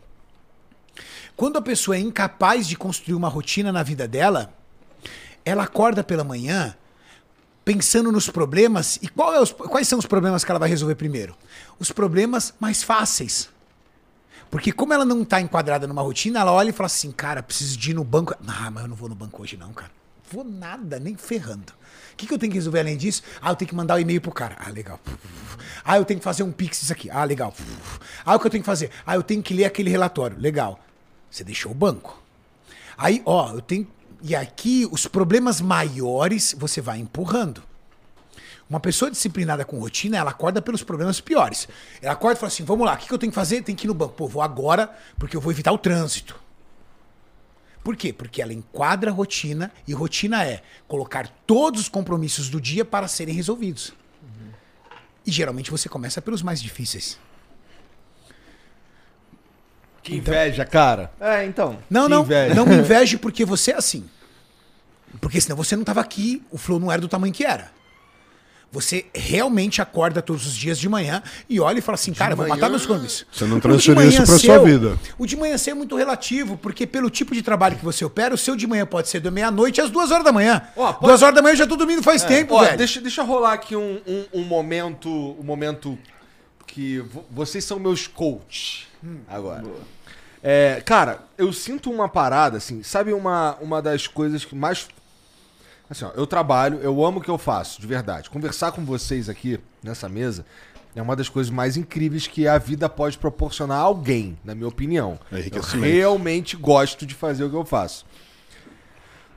[1.36, 4.55] Quando a pessoa é incapaz de construir uma rotina na vida dela,
[5.46, 6.76] ela acorda pela manhã
[7.64, 8.98] pensando nos problemas.
[9.02, 11.36] E é os- quais são os problemas que ela vai resolver primeiro?
[11.80, 13.50] Os problemas mais fáceis.
[14.52, 17.78] Porque como ela não tá enquadrada numa rotina, ela olha e fala assim, cara, preciso
[17.78, 18.34] de ir no banco.
[18.48, 19.92] Ah, mas eu não vou no banco hoje não, cara.
[20.32, 21.74] Vou nada, nem ferrando.
[22.14, 23.22] O que, que eu tenho que resolver além disso?
[23.42, 24.56] Ah, eu tenho que mandar o e-mail pro cara.
[24.60, 25.00] Ah, legal.
[25.84, 27.10] Ah, eu tenho que fazer um pix isso aqui.
[27.10, 27.54] Ah, legal.
[28.26, 28.90] Ah, o que eu tenho que fazer?
[29.06, 30.38] Ah, eu tenho que ler aquele relatório.
[30.40, 30.80] Legal.
[31.30, 32.22] Você deixou o banco.
[32.98, 33.88] Aí, ó, eu tenho.
[34.28, 37.62] E aqui, os problemas maiores você vai empurrando.
[38.68, 41.68] Uma pessoa disciplinada com rotina, ela acorda pelos problemas piores.
[42.02, 43.62] Ela acorda e fala assim: vamos lá, o que eu tenho que fazer?
[43.62, 44.16] Tem que ir no banco.
[44.16, 44.90] Pô, vou agora
[45.20, 46.36] porque eu vou evitar o trânsito.
[47.84, 48.12] Por quê?
[48.12, 53.08] Porque ela enquadra a rotina e rotina é colocar todos os compromissos do dia para
[53.08, 53.94] serem resolvidos.
[55.24, 57.20] E geralmente você começa pelos mais difíceis.
[60.02, 61.12] Que inveja, cara.
[61.20, 61.78] É, então.
[61.88, 62.22] Não, Que não.
[62.24, 62.56] inveja.
[62.56, 64.10] Não me inveje porque você é assim.
[65.22, 67.72] Porque senão você não tava aqui, o flow não era do tamanho que era.
[68.72, 72.46] Você realmente acorda todos os dias de manhã e olha e fala assim, cara, vou
[72.50, 73.26] matar meus compromissos.
[73.32, 75.00] Você não de transferiu manhã isso pra sua vida.
[75.18, 78.34] O de manhã seu é muito relativo, porque pelo tipo de trabalho que você opera,
[78.34, 80.62] o seu de manhã pode ser da meia-noite às duas horas da manhã.
[80.76, 82.78] Ó, pode- Duas horas da manhã eu já tô dormindo faz tempo, Ó, velho.
[82.78, 85.10] Deixa, deixa rolar aqui um, um, um momento.
[85.10, 85.98] Um momento
[86.68, 88.88] que vo- vocês são meus coaches
[89.26, 89.64] agora.
[90.44, 94.88] É, cara, eu sinto uma parada, assim, sabe uma, uma das coisas que mais.
[95.90, 98.30] Assim, ó, eu trabalho, eu amo o que eu faço, de verdade.
[98.30, 100.46] Conversar com vocês aqui nessa mesa
[100.96, 104.68] é uma das coisas mais incríveis que a vida pode proporcionar a alguém, na minha
[104.68, 105.20] opinião.
[105.32, 108.06] É eu realmente gosto de fazer o que eu faço.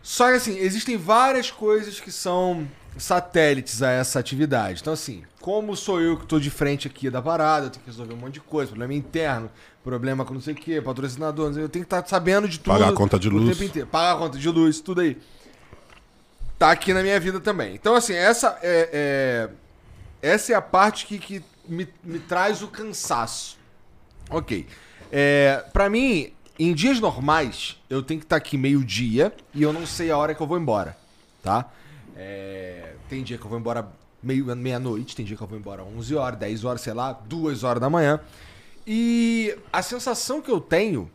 [0.02, 2.66] Só que assim, existem várias coisas que são
[2.96, 4.80] satélites a essa atividade.
[4.80, 7.90] Então, assim, como sou eu que tô de frente aqui da parada, eu tenho que
[7.90, 9.50] resolver um monte de coisa, problema interno,
[9.84, 12.58] problema com não sei o quê, patrocinador, não sei, eu tenho que estar sabendo de
[12.58, 12.72] tudo.
[12.72, 13.50] Pagar a conta de o luz.
[13.50, 13.88] tempo inteiro.
[13.88, 15.16] Pagar a conta de luz, tudo aí.
[16.59, 17.74] Tá aqui na minha vida também.
[17.74, 19.48] Então, assim, essa é,
[20.22, 23.56] é- essa é a parte que, que me, me traz o cansaço.
[24.28, 24.66] Ok.
[25.12, 29.86] É, pra mim, em dias normais, eu tenho que estar aqui meio-dia e eu não
[29.86, 30.97] sei a hora que eu vou embora,
[31.43, 31.70] tá?
[32.16, 33.89] É, tem dia que eu vou embora
[34.20, 37.80] meia-noite, tem dia que eu vou embora 11 horas, 10 horas, sei lá, 2 horas
[37.80, 38.20] da manhã.
[38.85, 41.09] E a sensação que eu tenho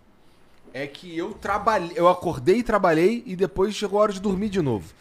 [0.74, 4.48] é que eu trabalhei, eu acordei e trabalhei e depois chegou a hora de dormir
[4.50, 4.94] de novo.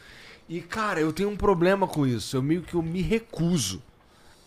[0.48, 2.36] E cara, eu tenho um problema com isso.
[2.36, 3.82] Eu meio que eu me recuso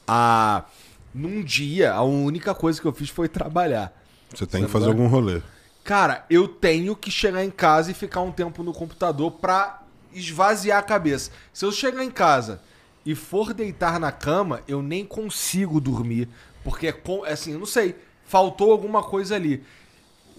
[0.07, 0.65] a
[1.13, 3.93] num dia, a única coisa que eu fiz foi trabalhar.
[4.29, 4.89] Você tem que fazer é?
[4.89, 5.41] algum rolê.
[5.83, 9.81] Cara, eu tenho que chegar em casa e ficar um tempo no computador pra
[10.13, 11.31] esvaziar a cabeça.
[11.53, 12.59] Se eu chegar em casa
[13.05, 16.27] e for deitar na cama, eu nem consigo dormir.
[16.63, 17.95] Porque, é com- assim, eu não sei,
[18.25, 19.63] faltou alguma coisa ali.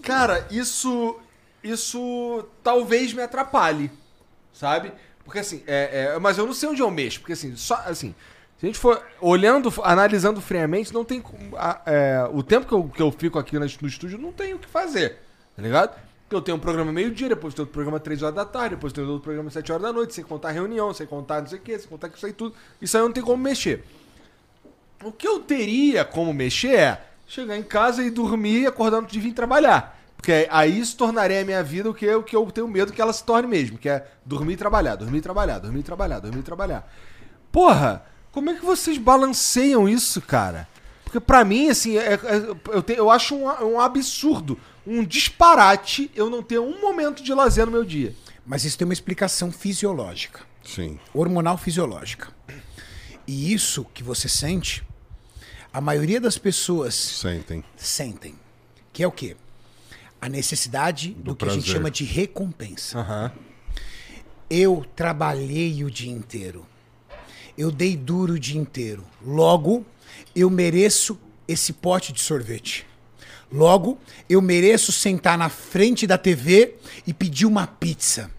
[0.03, 1.15] Cara, isso.
[1.63, 3.91] Isso talvez me atrapalhe,
[4.53, 4.93] sabe?
[5.27, 7.19] Porque assim, é, é- mas eu não sei onde eu mexo.
[7.19, 8.15] Porque assim, só assim.
[8.57, 11.21] Se a gente for olhando, analisando friamente, não tem.
[11.57, 14.57] a- é, o tempo que eu, que eu fico aqui no estúdio, não tem o
[14.59, 15.17] que fazer.
[15.55, 15.99] Tá ligado?
[16.23, 18.93] Porque eu tenho um programa meio-dia, depois tenho outro programa 3 horas da tarde, depois
[18.93, 21.61] tenho outro programa 7 horas da noite, sem contar reunião, sem contar não sei o
[21.61, 22.55] que, sem contar que isso aí tudo.
[22.81, 23.83] Isso aí não tem como mexer.
[25.03, 29.19] O que eu teria como mexer é chegar em casa e dormir acordar no dia
[29.19, 29.96] e vir trabalhar.
[30.17, 32.91] Porque aí se tornaria a minha vida o que, eu- o que eu tenho medo
[32.91, 35.83] que ela se torne mesmo, que é dormir e trabalhar, dormir e trabalhar, dormir e
[35.83, 36.93] trabalhar, dormir e trabalhar.
[37.51, 40.67] Porra, como é que vocês balanceiam isso, cara?
[41.03, 43.45] Porque pra mim, assim, é- é- eu, te- eu acho um,
[43.75, 48.13] um absurdo, um disparate eu não ter um momento de lazer no meu dia.
[48.45, 50.41] Mas isso tem uma explicação fisiológica.
[50.63, 50.99] Sim.
[51.13, 52.27] hormonal fisiológica.
[53.25, 54.83] E isso que você sente,
[55.71, 57.63] a maioria das pessoas Sentem.
[57.77, 58.35] sentem.
[58.91, 59.37] Que é o quê?
[60.19, 61.75] A necessidade do, que a gente prazer.
[61.75, 62.99] chama de recompensa.
[62.99, 63.31] Aham.
[64.49, 66.65] Eu trabalhei o dia inteiro.
[67.57, 69.03] Eu dei duro o dia inteiro.
[69.25, 69.85] Logo,
[70.35, 72.85] eu mereço esse pote de sorvete.
[73.51, 73.97] Logo,
[74.29, 76.75] eu mereço sentar na frente da TV
[77.05, 78.29] e pedir uma pizza.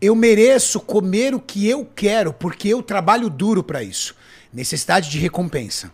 [0.00, 4.14] Eu mereço comer o que eu quero, porque eu trabalho duro para isso.
[4.52, 5.92] Necessidade de recompensa.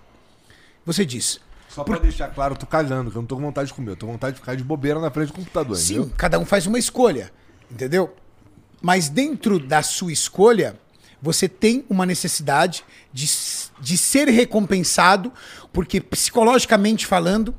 [0.84, 1.40] Você diz,
[1.76, 3.90] Só pra deixar claro, eu tô cagando, que eu não tô com vontade de comer,
[3.90, 6.14] eu tô com vontade de ficar de bobeira na frente do computador, Sim, entendeu?
[6.16, 7.30] cada um faz uma escolha,
[7.70, 8.16] entendeu?
[8.80, 10.80] Mas dentro da sua escolha,
[11.20, 12.82] você tem uma necessidade
[13.12, 13.26] de,
[13.78, 15.30] de ser recompensado,
[15.70, 17.54] porque psicologicamente falando,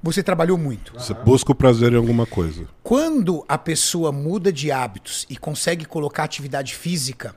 [0.00, 0.92] você trabalhou muito.
[0.92, 2.68] Você busca o prazer em alguma coisa.
[2.84, 7.34] Quando a pessoa muda de hábitos e consegue colocar atividade física,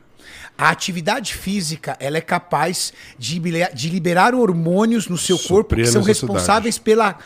[0.57, 3.39] a atividade física ela é capaz de,
[3.73, 6.01] de liberar hormônios no seu corpo que são
[6.33, 7.17] responsáveis pela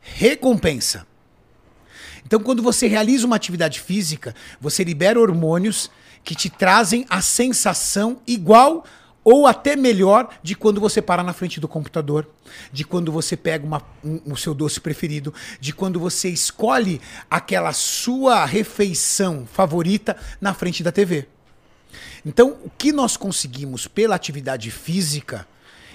[0.00, 1.06] recompensa.
[2.26, 5.90] Então, quando você realiza uma atividade física, você libera hormônios
[6.22, 8.84] que te trazem a sensação igual
[9.22, 12.26] ou até melhor de quando você para na frente do computador,
[12.72, 17.00] de quando você pega uma- um- o seu doce preferido, de quando você escolhe
[17.30, 21.26] aquela sua refeição favorita na frente da TV.
[22.24, 25.46] Então, o que nós conseguimos pela atividade física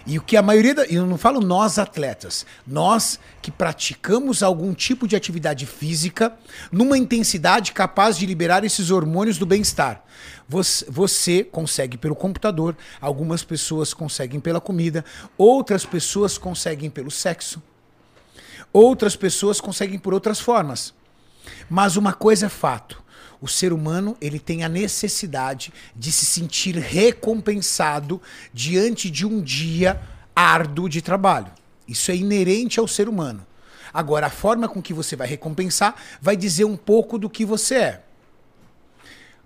[0.07, 4.71] e o que a maioria, da, eu não falo nós atletas, nós que praticamos algum
[4.73, 6.37] tipo de atividade física
[6.71, 10.03] numa intensidade capaz de liberar esses hormônios do bem-estar.
[10.47, 15.03] Você, você consegue pelo computador, algumas pessoas conseguem pela comida,
[15.37, 17.61] outras pessoas conseguem pelo sexo,
[18.71, 20.93] outras pessoas conseguem por outras formas.
[21.67, 23.03] Mas uma coisa é fato.
[23.45, 28.19] O ser humano ele tem a necessidade de se sentir recompensado
[28.51, 30.01] diante de um dia
[30.35, 31.51] árduo de trabalho.
[31.87, 33.45] Isso é inerente ao ser humano.
[33.93, 37.75] Agora, a forma com que você vai recompensar vai dizer um pouco do que você
[37.75, 38.01] é.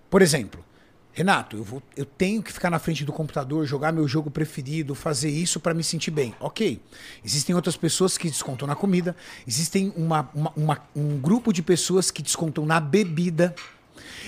[0.09, 0.63] Por exemplo,
[1.11, 4.95] Renato, eu, vou, eu tenho que ficar na frente do computador, jogar meu jogo preferido,
[4.95, 6.33] fazer isso para me sentir bem.
[6.39, 6.79] Ok.
[7.21, 9.13] Existem outras pessoas que descontam na comida,
[9.45, 13.53] existem uma, uma- uma- um grupo de pessoas que descontam na bebida.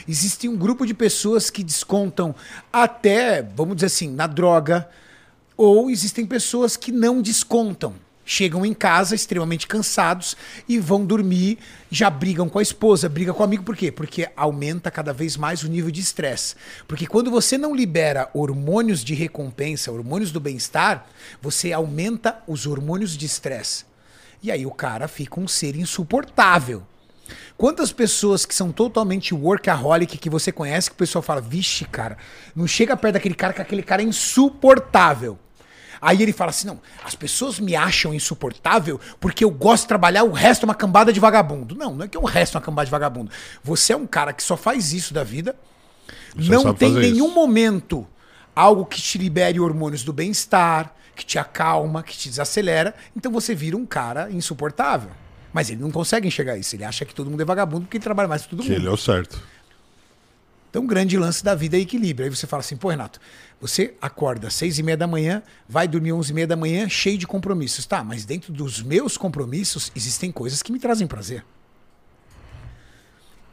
[0.08, 2.36] Existe um grupo de pessoas que descontam
[2.72, 4.90] até, vamos dizer assim, na droga.
[5.58, 7.94] Ou existem pessoas que não descontam.
[8.24, 10.38] Chegam em casa extremamente cansados
[10.70, 11.58] e vão dormir,
[11.90, 13.64] já brigam com a esposa, brigam com o amigo.
[13.64, 13.92] Por quê?
[13.92, 16.56] Porque aumenta cada vez mais o nível de estresse.
[16.88, 21.08] Porque quando você não libera hormônios de recompensa, hormônios do bem-estar,
[21.42, 23.86] você aumenta os hormônios de estresse.
[24.42, 26.84] E aí o cara fica um ser insuportável.
[27.58, 32.18] Quantas pessoas que são totalmente workaholic que você conhece, que o pessoal fala, vixe, cara,
[32.56, 35.38] não chega perto daquele cara que aquele cara é insuportável.
[36.02, 40.24] Aí ele fala assim: não, as pessoas me acham insuportável porque eu gosto de trabalhar,
[40.24, 41.76] o resto é uma cambada de vagabundo.
[41.76, 43.32] Não, não é que o resto é uma cambada de vagabundo.
[43.64, 45.56] Você é um cara que só faz isso da vida,
[46.40, 47.36] Só não tem nenhum isso.
[47.36, 48.08] momento
[48.56, 52.96] algo que te libere hormônios do bem-estar, que te acalma, que te desacelera.
[53.16, 55.12] Então você vira um cara insuportável.
[55.54, 56.76] Mas ele não consegue enxergar isso.
[56.76, 58.78] Ele acha que todo mundo é vagabundo porque ele trabalha mais que todo Que mundo.
[58.80, 59.42] ele é o certo.
[60.70, 62.26] Então, o grande lance da vida é equilíbrio.
[62.30, 63.20] Aí você fala assim, pô, Renato,
[63.60, 66.88] você acorda às seis e meia da manhã, vai dormir onze e meia da manhã,
[66.88, 67.86] cheio de compromissos.
[67.86, 71.44] Tá, mas dentro dos meus compromissos, existem coisas que me trazem prazer.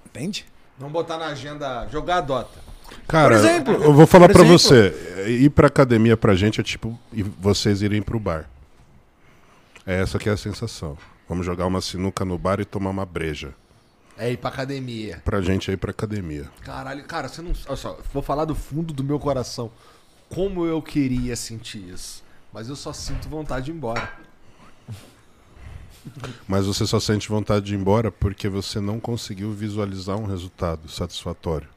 [0.06, 0.46] Entende?
[0.78, 2.60] Vamos botar na agenda jogar a Dota.
[3.06, 4.46] Cara, Por exemplo, eu vou falar exemplo.
[4.56, 4.94] você.
[5.26, 8.48] Ir pra academia pra gente é tipo e vocês irem pro bar.
[9.84, 10.96] É essa que é a sensação.
[11.28, 13.54] Vamos jogar uma sinuca no bar e tomar uma breja.
[14.16, 15.22] É ir pra academia.
[15.24, 16.50] Pra gente é ir pra academia.
[16.62, 17.52] Caralho, cara, você não.
[17.66, 19.70] Olha só, vou falar do fundo do meu coração.
[20.28, 22.24] Como eu queria sentir isso.
[22.52, 24.10] Mas eu só sinto vontade de ir embora.
[26.46, 30.88] Mas você só sente vontade de ir embora porque você não conseguiu visualizar um resultado
[30.88, 31.68] satisfatório.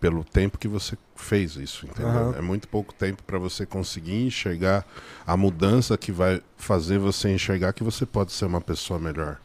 [0.00, 2.08] Pelo tempo que você fez isso, entendeu?
[2.08, 2.34] Aham.
[2.38, 4.86] É muito pouco tempo pra você conseguir enxergar
[5.26, 9.38] a mudança que vai fazer você enxergar que você pode ser uma pessoa melhor.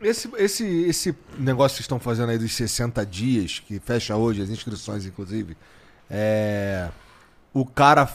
[0.00, 4.48] Esse, esse, esse negócio que estão fazendo aí dos 60 dias, que fecha hoje, as
[4.48, 5.56] inscrições, inclusive,
[6.10, 6.88] é.
[7.52, 8.08] O cara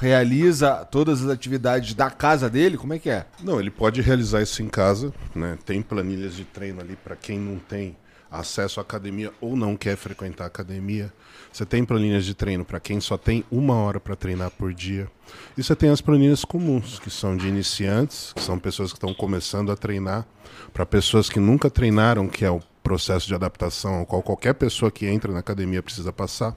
[0.00, 2.76] realiza todas as atividades da casa dele?
[2.76, 3.26] Como é que é?
[3.42, 5.56] Não, ele pode realizar isso em casa, né?
[5.64, 7.96] Tem planilhas de treino ali para quem não tem
[8.30, 11.12] acesso à academia ou não quer frequentar a academia.
[11.52, 15.10] Você tem planilhas de treino para quem só tem uma hora para treinar por dia.
[15.56, 19.14] E você tem as planilhas comuns, que são de iniciantes, que são pessoas que estão
[19.14, 20.26] começando a treinar,
[20.72, 24.90] para pessoas que nunca treinaram, que é o processo de adaptação ao qual qualquer pessoa
[24.90, 26.56] que entra na academia precisa passar.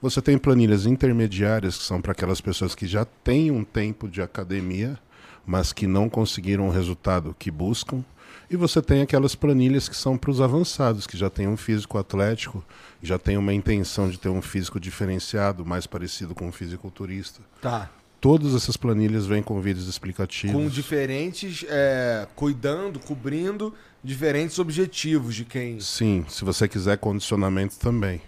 [0.00, 4.20] Você tem planilhas intermediárias, que são para aquelas pessoas que já têm um tempo de
[4.20, 4.98] academia,
[5.46, 8.04] mas que não conseguiram o resultado que buscam.
[8.52, 11.96] E você tem aquelas planilhas que são para os avançados, que já têm um físico
[11.96, 12.62] atlético,
[13.02, 17.40] já têm uma intenção de ter um físico diferenciado, mais parecido com um fisiculturista.
[17.62, 17.90] Tá.
[18.20, 20.54] Todas essas planilhas vêm com vídeos explicativos.
[20.54, 21.64] Com diferentes.
[21.66, 23.72] é, cuidando, cobrindo
[24.04, 25.80] diferentes objetivos de quem.
[25.80, 28.20] Sim, se você quiser condicionamento também.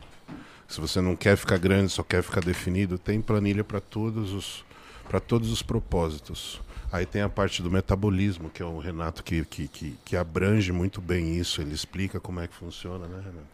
[0.67, 4.65] Se você não quer ficar grande, só quer ficar definido, tem planilha para todos os
[5.07, 6.63] para todos os propósitos.
[6.95, 10.71] Aí tem a parte do metabolismo, que é o Renato que, que, que, que abrange
[10.71, 11.61] muito bem isso.
[11.61, 13.49] Ele explica como é que funciona, né, Renato?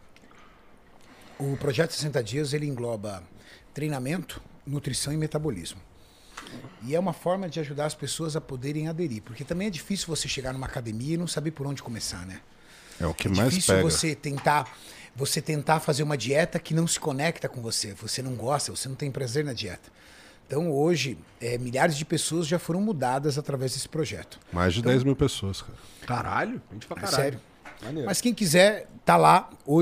[1.38, 3.22] O projeto 60 dias ele engloba
[3.72, 5.80] treinamento, nutrição e metabolismo.
[6.82, 10.06] E é uma forma de ajudar as pessoas a poderem aderir, porque também é difícil
[10.08, 12.42] você chegar numa academia e não saber por onde começar, né?
[13.00, 13.90] É o que é mais difícil pega.
[13.90, 14.70] você tentar
[15.16, 18.86] você tentar fazer uma dieta que não se conecta com você, você não gosta, você
[18.86, 19.90] não tem prazer na dieta.
[20.50, 24.36] Então hoje é, milhares de pessoas já foram mudadas através desse projeto.
[24.52, 25.78] Mais de 10 mil pessoas, cara.
[26.04, 27.16] Caralho, gente pra É caralho.
[27.22, 27.40] sério.
[27.84, 28.06] Maneiro.
[28.08, 29.78] Mas quem quiser tá lá hoje